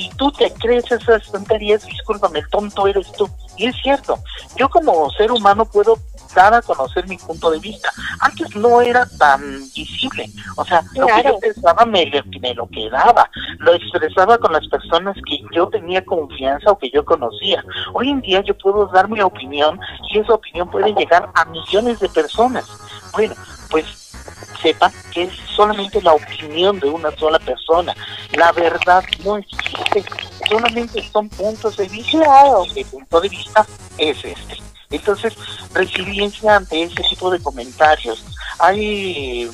Si 0.00 0.08
tú 0.16 0.30
te 0.32 0.50
crees 0.54 0.90
esas 0.90 1.30
tonterías, 1.30 1.84
discúlpame, 1.84 2.38
el 2.38 2.48
tonto 2.48 2.86
eres 2.86 3.10
tú. 3.12 3.28
Y 3.56 3.66
es 3.66 3.76
cierto, 3.82 4.18
yo 4.56 4.68
como 4.70 5.10
ser 5.10 5.30
humano 5.30 5.64
puedo 5.66 5.98
dar 6.34 6.54
a 6.54 6.62
conocer 6.62 7.06
mi 7.08 7.18
punto 7.18 7.50
de 7.50 7.58
vista. 7.58 7.90
Antes 8.20 8.54
no 8.56 8.80
era 8.80 9.06
tan 9.18 9.40
visible. 9.74 10.30
O 10.56 10.64
sea, 10.64 10.82
lo 10.94 11.06
que 11.06 11.12
yo 11.24 11.38
pensaba 11.40 11.84
me, 11.84 12.06
lo- 12.06 12.22
me 12.40 12.54
lo 12.54 12.66
quedaba. 12.68 13.28
Lo 13.58 13.74
expresaba 13.74 14.38
con 14.38 14.52
las 14.52 14.66
personas 14.68 15.16
que 15.26 15.42
yo 15.54 15.68
tenía 15.68 16.02
confianza 16.04 16.70
o 16.70 16.78
que 16.78 16.90
yo 16.90 17.04
conocía. 17.04 17.62
Hoy 17.92 18.08
en 18.10 18.20
día 18.22 18.40
yo 18.42 18.56
puedo 18.56 18.86
dar 18.86 19.08
mi 19.08 19.20
opinión 19.20 19.78
y 20.10 20.18
esa 20.18 20.32
opinión 20.34 20.70
puede 20.70 20.94
llegar 20.94 21.28
a 21.34 21.44
millones 21.46 22.00
de 22.00 22.08
personas. 22.08 22.64
Bueno, 23.12 23.34
pues 23.70 23.84
sepan 24.60 24.92
que 25.12 25.24
es 25.24 25.32
solamente 25.56 26.00
la 26.02 26.12
opinión 26.12 26.78
de 26.80 26.88
una 26.88 27.10
sola 27.16 27.38
persona. 27.38 27.94
La 28.32 28.52
verdad 28.52 29.04
no 29.24 29.38
existe, 29.38 30.04
solamente 30.48 31.08
son 31.10 31.28
puntos 31.28 31.76
de 31.76 31.88
vista. 31.88 32.18
Claro. 32.18 32.64
El 32.74 32.84
punto 32.86 33.20
de 33.20 33.28
vista 33.28 33.66
es 33.98 34.24
este. 34.24 34.58
Entonces, 34.90 35.34
resiliencia 35.72 36.56
ante 36.56 36.82
ese 36.82 37.02
tipo 37.08 37.30
de 37.30 37.40
comentarios. 37.40 38.24
Hay 38.58 39.48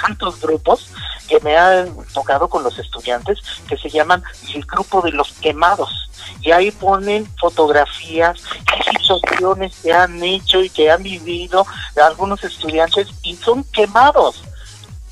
tantos 0.00 0.40
grupos 0.40 0.90
que 1.28 1.40
me 1.40 1.56
han 1.56 1.94
tocado 2.12 2.48
con 2.48 2.62
los 2.62 2.78
estudiantes 2.78 3.38
que 3.68 3.76
se 3.76 3.90
llaman 3.90 4.22
el 4.54 4.64
grupo 4.64 5.02
de 5.02 5.12
los 5.12 5.32
quemados. 5.32 6.10
Y 6.40 6.50
ahí 6.50 6.70
ponen 6.70 7.26
fotografías 7.38 8.40
y 8.78 8.98
situaciones 8.98 9.74
que 9.82 9.92
han 9.92 10.22
hecho 10.22 10.62
y 10.62 10.70
que 10.70 10.90
han 10.90 11.02
vivido 11.02 11.66
algunos 12.02 12.42
estudiantes 12.44 13.08
y 13.22 13.36
son 13.36 13.64
quemados. 13.64 14.42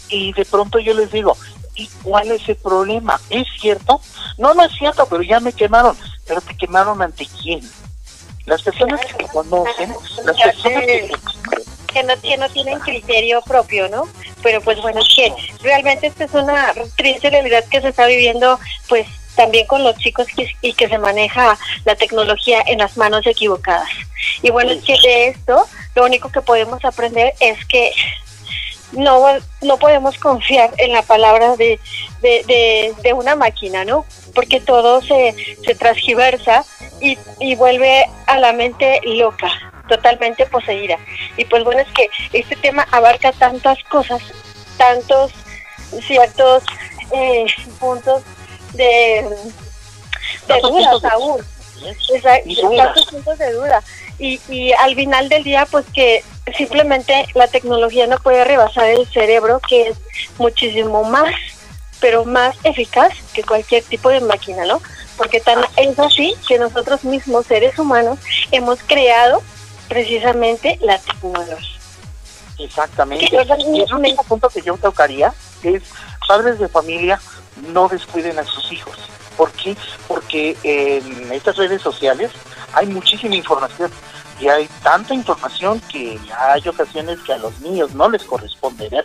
Y 0.08 0.32
de 0.32 0.44
pronto 0.44 0.78
yo 0.78 0.94
les 0.94 1.10
digo, 1.10 1.36
¿y 1.74 1.88
cuál 2.02 2.30
es 2.30 2.48
el 2.48 2.56
problema? 2.56 3.20
¿Es 3.30 3.46
cierto? 3.60 4.00
No, 4.38 4.54
no 4.54 4.64
es 4.64 4.72
cierto, 4.72 5.06
pero 5.06 5.22
ya 5.22 5.40
me 5.40 5.52
quemaron. 5.52 5.96
¿Pero 6.26 6.40
te 6.40 6.56
quemaron 6.56 7.02
ante 7.02 7.26
quién? 7.42 7.60
Las 8.46 8.62
personas 8.62 9.00
que 9.06 9.14
te 9.14 9.28
conocen, 9.28 9.94
las 10.24 10.36
personas 10.36 10.84
que 10.84 11.10
que 11.94 12.36
no, 12.36 12.48
tienen 12.50 12.80
criterio 12.80 13.40
propio, 13.42 13.88
¿no? 13.88 14.08
Pero 14.42 14.60
pues 14.60 14.82
bueno, 14.82 15.00
es 15.00 15.08
que 15.14 15.32
realmente 15.62 16.08
esta 16.08 16.24
es 16.24 16.34
una 16.34 16.74
triste 16.96 17.30
realidad 17.30 17.64
que 17.70 17.80
se 17.80 17.88
está 17.88 18.06
viviendo, 18.06 18.58
pues 18.88 19.06
también 19.36 19.66
con 19.66 19.82
los 19.82 19.96
chicos 19.96 20.26
que, 20.36 20.48
y 20.60 20.74
que 20.74 20.88
se 20.88 20.98
maneja 20.98 21.58
la 21.84 21.96
tecnología 21.96 22.62
en 22.66 22.78
las 22.78 22.96
manos 22.96 23.26
equivocadas. 23.26 23.88
Y 24.42 24.50
bueno, 24.50 24.72
es 24.72 24.82
que 24.84 24.96
de 25.02 25.28
esto 25.28 25.66
lo 25.94 26.04
único 26.04 26.30
que 26.30 26.40
podemos 26.40 26.84
aprender 26.84 27.32
es 27.40 27.64
que 27.66 27.92
no, 28.92 29.24
no 29.62 29.76
podemos 29.78 30.18
confiar 30.18 30.70
en 30.78 30.92
la 30.92 31.02
palabra 31.02 31.56
de, 31.56 31.80
de, 32.20 32.44
de, 32.46 32.94
de 33.02 33.12
una 33.12 33.34
máquina, 33.34 33.84
¿no? 33.84 34.04
Porque 34.34 34.60
todo 34.60 35.00
se, 35.02 35.34
se 35.64 35.74
transgiversa 35.74 36.64
y, 37.00 37.18
y 37.40 37.54
vuelve 37.56 38.06
a 38.26 38.38
la 38.38 38.52
mente 38.52 39.00
loca, 39.04 39.50
totalmente 39.88 40.46
poseída. 40.46 40.96
Y 41.36 41.44
pues 41.44 41.64
bueno, 41.64 41.80
es 41.80 41.92
que 41.92 42.08
este 42.32 42.56
tema 42.56 42.86
abarca 42.90 43.32
tantas 43.32 43.82
cosas, 43.84 44.22
tantos 44.76 45.32
ciertos 46.06 46.62
eh, 47.12 47.46
puntos 47.78 48.22
de, 48.72 49.24
de 50.48 50.60
dudas 50.60 51.02
de- 51.02 51.08
aún. 51.08 51.40
Exacto, 52.14 52.70
tantos 52.76 53.06
puntos 53.06 53.38
de 53.38 53.52
duda. 53.52 53.82
Y, 54.18 54.40
y 54.48 54.72
al 54.72 54.94
final 54.94 55.28
del 55.28 55.42
día, 55.44 55.66
pues 55.70 55.84
que 55.92 56.24
simplemente 56.56 57.26
la 57.34 57.48
tecnología 57.48 58.06
no 58.06 58.18
puede 58.18 58.44
rebasar 58.44 58.86
el 58.86 59.06
cerebro, 59.08 59.60
que 59.68 59.88
es 59.88 59.96
muchísimo 60.38 61.02
más, 61.04 61.34
pero 62.00 62.24
más 62.24 62.56
eficaz 62.64 63.12
que 63.32 63.42
cualquier 63.42 63.82
tipo 63.82 64.08
de 64.10 64.20
máquina, 64.20 64.64
¿no? 64.66 64.80
Porque 65.16 65.40
tan 65.40 65.64
es 65.76 65.98
así 65.98 66.34
que 66.46 66.58
nosotros 66.58 67.04
mismos, 67.04 67.46
seres 67.46 67.78
humanos, 67.78 68.18
hemos 68.52 68.78
creado 68.82 69.42
precisamente 69.94 70.76
la 70.82 70.98
tecnología. 70.98 71.78
Exactamente. 72.58 73.28
Y 73.30 73.80
el 73.80 73.94
único 73.94 74.24
punto 74.24 74.48
que 74.48 74.60
yo 74.60 74.76
tocaría 74.76 75.32
es 75.62 75.82
padres 76.26 76.58
de 76.58 76.68
familia 76.68 77.20
no 77.72 77.88
descuiden 77.88 78.38
a 78.40 78.44
sus 78.44 78.72
hijos. 78.72 78.96
¿Por 79.36 79.52
qué? 79.52 79.76
Porque 80.08 80.56
en 80.64 81.32
estas 81.32 81.56
redes 81.56 81.80
sociales 81.80 82.32
hay 82.72 82.86
muchísima 82.86 83.36
información 83.36 83.90
y 84.40 84.48
hay 84.48 84.68
tanta 84.82 85.14
información 85.14 85.80
que 85.92 86.18
hay 86.36 86.68
ocasiones 86.68 87.20
que 87.20 87.32
a 87.32 87.38
los 87.38 87.60
niños 87.60 87.94
no 87.94 88.08
les 88.08 88.24
corresponde 88.24 88.88
ver. 88.88 89.04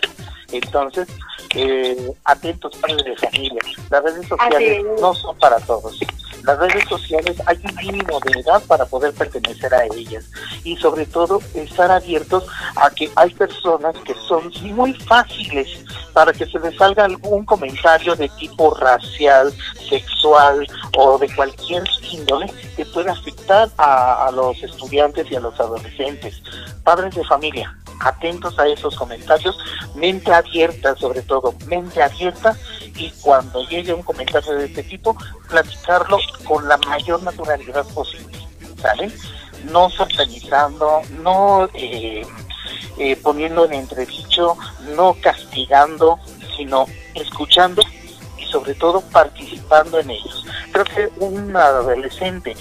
Entonces, 0.52 1.08
eh, 1.56 2.12
atentos 2.26 2.76
padres 2.78 3.04
de 3.06 3.16
familia. 3.18 3.62
Las 3.90 4.04
redes 4.04 4.28
sociales 4.28 4.86
es. 4.86 5.02
no 5.02 5.14
son 5.14 5.38
para 5.38 5.60
todos. 5.60 6.00
Las 6.44 6.58
redes 6.58 6.88
sociales 6.88 7.38
hay 7.46 7.60
un 7.64 7.76
mínimo 7.76 8.20
de 8.22 8.40
edad 8.40 8.62
para 8.68 8.86
poder 8.86 9.14
pertenecer 9.14 9.74
a 9.74 9.86
ellas 9.86 10.26
y 10.64 10.78
sobre 10.78 11.06
todo 11.06 11.42
estar 11.54 11.92
abiertos 11.92 12.46
a 12.76 12.90
que 12.90 13.12
hay 13.16 13.34
personas 13.34 13.96
que 14.06 14.14
son 14.28 14.52
muy 14.74 14.94
fáciles 14.94 15.68
para 16.14 16.32
que 16.32 16.46
se 16.46 16.60
les 16.60 16.76
salga 16.78 17.06
algún 17.06 17.46
comentario 17.46 18.16
de 18.16 18.30
tipo 18.30 18.74
racial, 18.76 19.54
sexual 19.90 20.66
o 20.98 21.18
de 21.18 21.34
cualquier 21.36 21.84
índole 22.12 22.52
que 22.76 22.86
pueda 22.86 23.12
afectar 23.12 23.70
a, 23.78 24.28
a 24.28 24.32
los 24.32 24.62
estudiantes 24.64 25.30
y 25.30 25.36
a 25.36 25.40
los 25.42 25.60
adolescentes. 25.60 26.42
Padres 26.84 27.16
de 27.16 27.24
familia, 27.26 27.76
atentos 28.00 28.58
a 28.60 28.68
esos 28.68 28.96
comentarios, 28.96 29.58
mente 29.96 30.32
abierta 30.40 30.96
sobre 30.96 31.22
todo, 31.22 31.54
mente 31.68 32.02
abierta 32.02 32.58
y 32.96 33.12
cuando 33.22 33.64
llegue 33.68 33.94
un 33.94 34.04
comentario 34.04 34.54
de 34.54 34.66
este 34.66 34.84
tipo, 34.84 35.16
platicarlo 35.48 36.18
con 36.44 36.68
la 36.68 36.78
mayor 36.78 37.22
naturalidad 37.24 37.86
posible, 37.88 38.38
¿sale? 38.82 39.12
No 39.72 39.90
satanizando, 39.90 41.02
no 41.22 41.70
eh, 41.74 42.26
eh, 42.98 43.16
poniendo 43.18 43.66
en 43.66 43.74
entredicho, 43.74 44.58
no 44.96 45.16
castigando, 45.22 46.20
sino 46.58 46.86
escuchando 47.14 47.82
y 48.38 48.46
sobre 48.46 48.74
todo 48.76 49.02
participando 49.02 50.00
en 50.00 50.12
ellos. 50.12 50.46
Creo 50.72 50.86
que 50.86 51.10
un 51.24 51.56
adolescente 51.56 52.56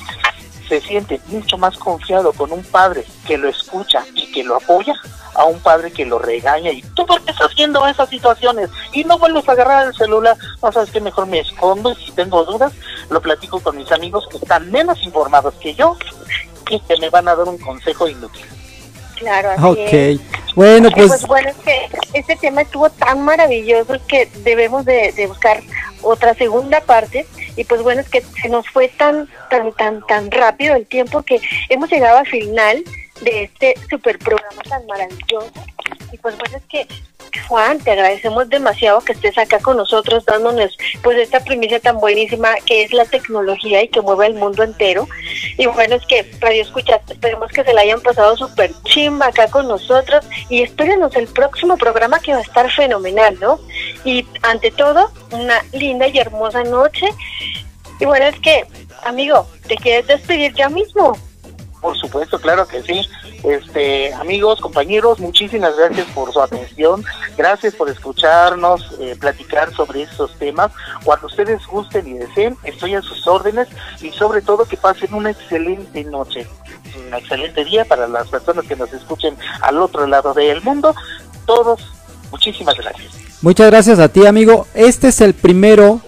se 0.68 0.80
siente 0.80 1.20
mucho 1.26 1.56
más 1.58 1.76
confiado 1.78 2.32
con 2.32 2.52
un 2.52 2.62
padre 2.64 3.04
que 3.26 3.38
lo 3.38 3.48
escucha 3.48 4.04
y 4.14 4.30
que 4.32 4.44
lo 4.44 4.56
apoya 4.56 4.94
a 5.34 5.44
un 5.44 5.60
padre 5.60 5.92
que 5.92 6.04
lo 6.04 6.18
regaña 6.18 6.70
y 6.72 6.82
tú 6.94 7.06
por 7.06 7.22
qué 7.22 7.30
estás 7.30 7.50
haciendo 7.50 7.86
esas 7.86 8.08
situaciones 8.08 8.70
y 8.92 9.04
no 9.04 9.18
vuelves 9.18 9.48
a 9.48 9.52
agarrar 9.52 9.86
el 9.86 9.94
celular, 9.94 10.36
no 10.62 10.72
sabes 10.72 10.90
que 10.90 11.00
mejor 11.00 11.26
me 11.26 11.38
escondo 11.40 11.92
y 11.92 11.96
si 12.04 12.12
tengo 12.12 12.44
dudas 12.44 12.72
lo 13.10 13.20
platico 13.20 13.60
con 13.60 13.76
mis 13.76 13.90
amigos 13.92 14.26
que 14.30 14.38
están 14.38 14.70
menos 14.70 15.00
informados 15.02 15.54
que 15.54 15.74
yo 15.74 15.96
y 16.70 16.80
que 16.80 16.96
me 16.98 17.08
van 17.10 17.28
a 17.28 17.36
dar 17.36 17.48
un 17.48 17.58
consejo 17.58 18.08
inútil. 18.08 18.44
Claro, 19.16 19.50
así 19.50 19.64
Ok. 19.64 19.88
es. 19.92 20.20
Bueno, 20.54 20.90
pues 20.90 21.08
pues 21.08 21.26
bueno, 21.26 21.50
es 21.50 21.56
que 21.56 21.88
este 22.14 22.36
tema 22.36 22.62
estuvo 22.62 22.90
tan 22.90 23.24
maravilloso 23.24 23.94
que 24.08 24.26
debemos 24.42 24.84
de, 24.84 25.12
de 25.12 25.26
buscar 25.28 25.60
otra 26.02 26.34
segunda 26.34 26.80
parte. 26.80 27.26
Y 27.56 27.64
pues 27.64 27.82
bueno, 27.82 28.00
es 28.00 28.08
que 28.08 28.22
se 28.42 28.48
nos 28.48 28.68
fue 28.68 28.88
tan, 28.88 29.28
tan, 29.50 29.72
tan, 29.72 30.06
tan 30.06 30.30
rápido 30.30 30.74
el 30.74 30.86
tiempo 30.86 31.22
que 31.22 31.40
hemos 31.68 31.90
llegado 31.90 32.18
al 32.18 32.26
final 32.26 32.84
de 33.20 33.44
este 33.44 33.74
super 33.90 34.18
programa 34.18 34.62
tan 34.68 34.86
maravilloso 34.86 35.52
y 36.12 36.18
pues 36.18 36.36
bueno, 36.38 36.56
es 36.56 36.64
que 36.64 36.86
Juan, 37.46 37.78
te 37.78 37.90
agradecemos 37.92 38.48
demasiado 38.48 39.00
que 39.00 39.12
estés 39.12 39.36
acá 39.38 39.58
con 39.58 39.76
nosotros 39.76 40.24
dándonos 40.24 40.76
pues 41.02 41.18
esta 41.18 41.40
primicia 41.40 41.80
tan 41.80 41.98
buenísima 41.98 42.54
que 42.64 42.82
es 42.82 42.92
la 42.92 43.04
tecnología 43.04 43.82
y 43.82 43.88
que 43.88 44.00
mueve 44.00 44.26
el 44.26 44.34
mundo 44.34 44.62
entero. 44.62 45.08
Y 45.56 45.66
bueno, 45.66 45.96
es 45.96 46.06
que 46.06 46.30
Radio 46.40 46.62
Escucha, 46.62 47.00
esperemos 47.08 47.50
que 47.50 47.64
se 47.64 47.72
la 47.72 47.82
hayan 47.82 48.00
pasado 48.00 48.36
súper 48.36 48.72
chimba 48.84 49.26
acá 49.26 49.48
con 49.48 49.68
nosotros 49.68 50.24
y 50.48 50.62
espérenos 50.62 51.14
el 51.16 51.26
próximo 51.26 51.76
programa 51.76 52.18
que 52.20 52.32
va 52.32 52.38
a 52.38 52.42
estar 52.42 52.70
fenomenal, 52.70 53.38
¿no? 53.40 53.60
Y 54.04 54.26
ante 54.42 54.70
todo, 54.70 55.10
una 55.30 55.62
linda 55.72 56.08
y 56.08 56.18
hermosa 56.18 56.64
noche. 56.64 57.06
Y 58.00 58.04
bueno, 58.04 58.26
es 58.26 58.38
que, 58.40 58.64
amigo, 59.04 59.46
¿te 59.66 59.76
quieres 59.76 60.06
despedir 60.06 60.54
ya 60.54 60.68
mismo? 60.68 61.16
Por 61.80 61.96
supuesto, 61.96 62.40
claro 62.40 62.66
que 62.66 62.82
sí. 62.82 63.08
Este, 63.44 64.12
amigos, 64.14 64.60
compañeros, 64.60 65.20
muchísimas 65.20 65.76
gracias 65.76 66.06
por 66.08 66.32
su 66.32 66.40
atención. 66.40 67.04
Gracias 67.36 67.74
por 67.74 67.88
escucharnos, 67.88 68.96
eh, 69.00 69.16
platicar 69.18 69.72
sobre 69.74 70.02
estos 70.02 70.36
temas. 70.38 70.72
Cuando 71.04 71.28
ustedes 71.28 71.64
gusten 71.66 72.08
y 72.08 72.14
deseen, 72.14 72.56
estoy 72.64 72.94
a 72.94 73.02
sus 73.02 73.26
órdenes 73.28 73.68
y 74.00 74.10
sobre 74.10 74.42
todo 74.42 74.64
que 74.64 74.76
pasen 74.76 75.14
una 75.14 75.30
excelente 75.30 76.02
noche, 76.04 76.48
un 76.96 77.14
excelente 77.14 77.64
día 77.64 77.84
para 77.84 78.08
las 78.08 78.28
personas 78.28 78.64
que 78.66 78.74
nos 78.74 78.92
escuchen 78.92 79.36
al 79.60 79.78
otro 79.78 80.06
lado 80.06 80.34
del 80.34 80.60
mundo. 80.62 80.94
Todos, 81.46 81.80
muchísimas 82.32 82.76
gracias. 82.76 83.12
Muchas 83.40 83.70
gracias 83.70 84.00
a 84.00 84.08
ti, 84.08 84.26
amigo. 84.26 84.66
Este 84.74 85.08
es 85.08 85.20
el 85.20 85.34
primero 85.34 86.00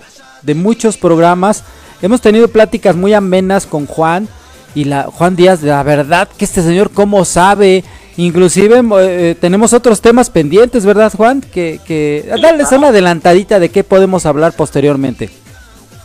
de 0.42 0.56
muchos 0.56 0.96
programas. 0.96 1.62
Hemos 2.02 2.20
tenido 2.20 2.48
pláticas 2.48 2.96
muy 2.96 3.14
amenas 3.14 3.66
con 3.66 3.86
Juan 3.86 4.28
y 4.74 4.84
la 4.84 5.04
Juan 5.04 5.36
Díaz. 5.36 5.62
La 5.62 5.82
verdad 5.82 6.28
que 6.36 6.44
este 6.44 6.62
señor 6.62 6.90
cómo 6.90 7.24
sabe. 7.24 7.84
Inclusive 8.16 8.82
eh, 9.00 9.34
tenemos 9.40 9.72
otros 9.72 10.00
temas 10.00 10.28
pendientes, 10.28 10.84
¿verdad, 10.84 11.12
Juan? 11.16 11.40
Que, 11.40 11.80
que 11.86 12.28
darles 12.42 12.70
una 12.72 12.88
adelantadita 12.88 13.58
de 13.58 13.70
qué 13.70 13.82
podemos 13.82 14.26
hablar 14.26 14.52
posteriormente. 14.52 15.30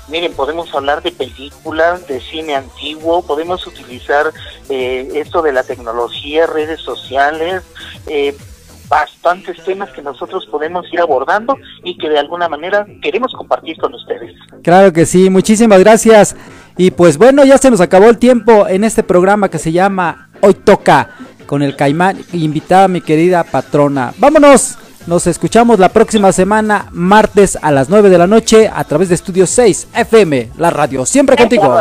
Miren, 0.07 0.33
podemos 0.33 0.73
hablar 0.73 1.01
de 1.01 1.11
películas, 1.11 2.07
de 2.07 2.21
cine 2.21 2.55
antiguo, 2.55 3.23
podemos 3.23 3.65
utilizar 3.65 4.31
eh, 4.69 5.09
esto 5.15 5.41
de 5.41 5.51
la 5.51 5.63
tecnología, 5.63 6.45
redes 6.45 6.79
sociales, 6.79 7.63
eh, 8.05 8.35
bastantes 8.87 9.63
temas 9.63 9.89
que 9.89 10.03
nosotros 10.03 10.45
podemos 10.45 10.85
ir 10.93 11.01
abordando 11.01 11.57
y 11.83 11.97
que 11.97 12.07
de 12.07 12.19
alguna 12.19 12.47
manera 12.47 12.85
queremos 13.01 13.33
compartir 13.33 13.77
con 13.77 13.95
ustedes. 13.95 14.35
Claro 14.61 14.93
que 14.93 15.07
sí, 15.07 15.31
muchísimas 15.31 15.79
gracias. 15.79 16.35
Y 16.77 16.91
pues 16.91 17.17
bueno, 17.17 17.43
ya 17.45 17.57
se 17.57 17.71
nos 17.71 17.81
acabó 17.81 18.09
el 18.09 18.17
tiempo 18.17 18.67
en 18.67 18.83
este 18.83 19.03
programa 19.03 19.49
que 19.49 19.59
se 19.59 19.71
llama 19.71 20.29
Hoy 20.41 20.53
Toca 20.55 21.09
con 21.45 21.61
el 21.61 21.75
Caimán, 21.75 22.23
invitada 22.33 22.87
mi 22.87 23.01
querida 23.01 23.43
patrona. 23.43 24.13
Vámonos, 24.17 24.77
nos 25.07 25.27
escuchamos 25.27 25.79
la 25.79 25.89
próxima 25.89 26.31
semana, 26.31 26.87
martes 26.91 27.57
a 27.61 27.71
las 27.71 27.89
9 27.89 28.09
de 28.09 28.17
la 28.17 28.27
noche 28.27 28.69
a 28.73 28.83
través 28.83 29.09
de 29.09 29.15
Estudio 29.15 29.45
6 29.45 29.87
FM, 29.93 30.51
la 30.57 30.69
radio, 30.71 31.05
siempre 31.05 31.37
contigo. 31.37 31.73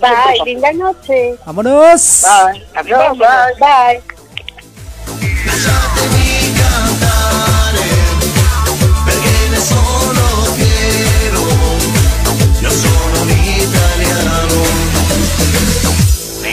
Bye, 0.00 0.44
linda 0.44 0.72
noche. 0.72 1.34
Vámonos. 1.44 2.24
Bye. 2.52 2.64
Adiós, 2.74 3.18
bye. 3.18 3.28
Bye. 3.60 4.00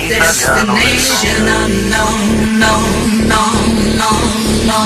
Destination 0.08 1.44
unknown, 1.44 2.58
no, 2.58 2.74
no, 3.28 3.44
no. 4.64 4.80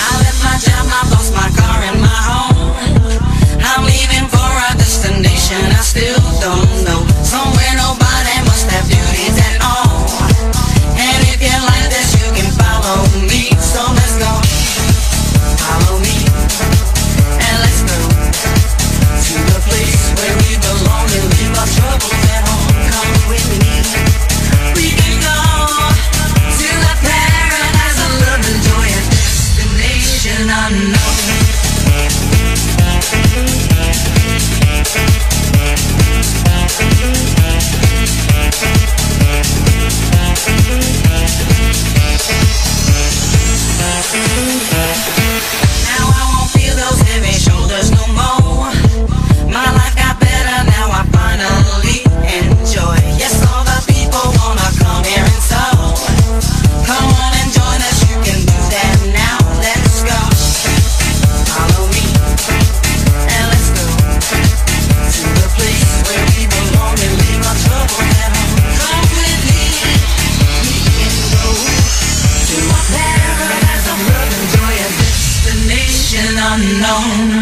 I 0.00 0.16
left 0.16 0.40
my 0.42 0.56
job, 0.64 0.88
my 1.34 1.50
car 1.60 1.78
and 1.84 2.00
my 2.00 2.08
home. 2.08 2.72
I'm 3.60 3.84
leaving 3.84 4.26
for 4.28 4.38
a 4.38 4.72
destination 4.78 5.60
I 5.70 5.82
still 5.82 6.27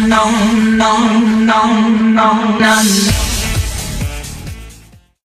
no, 0.07 0.31
no, 0.77 0.97
no, 1.45 1.89
no, 1.99 2.57
no. 2.59 3.26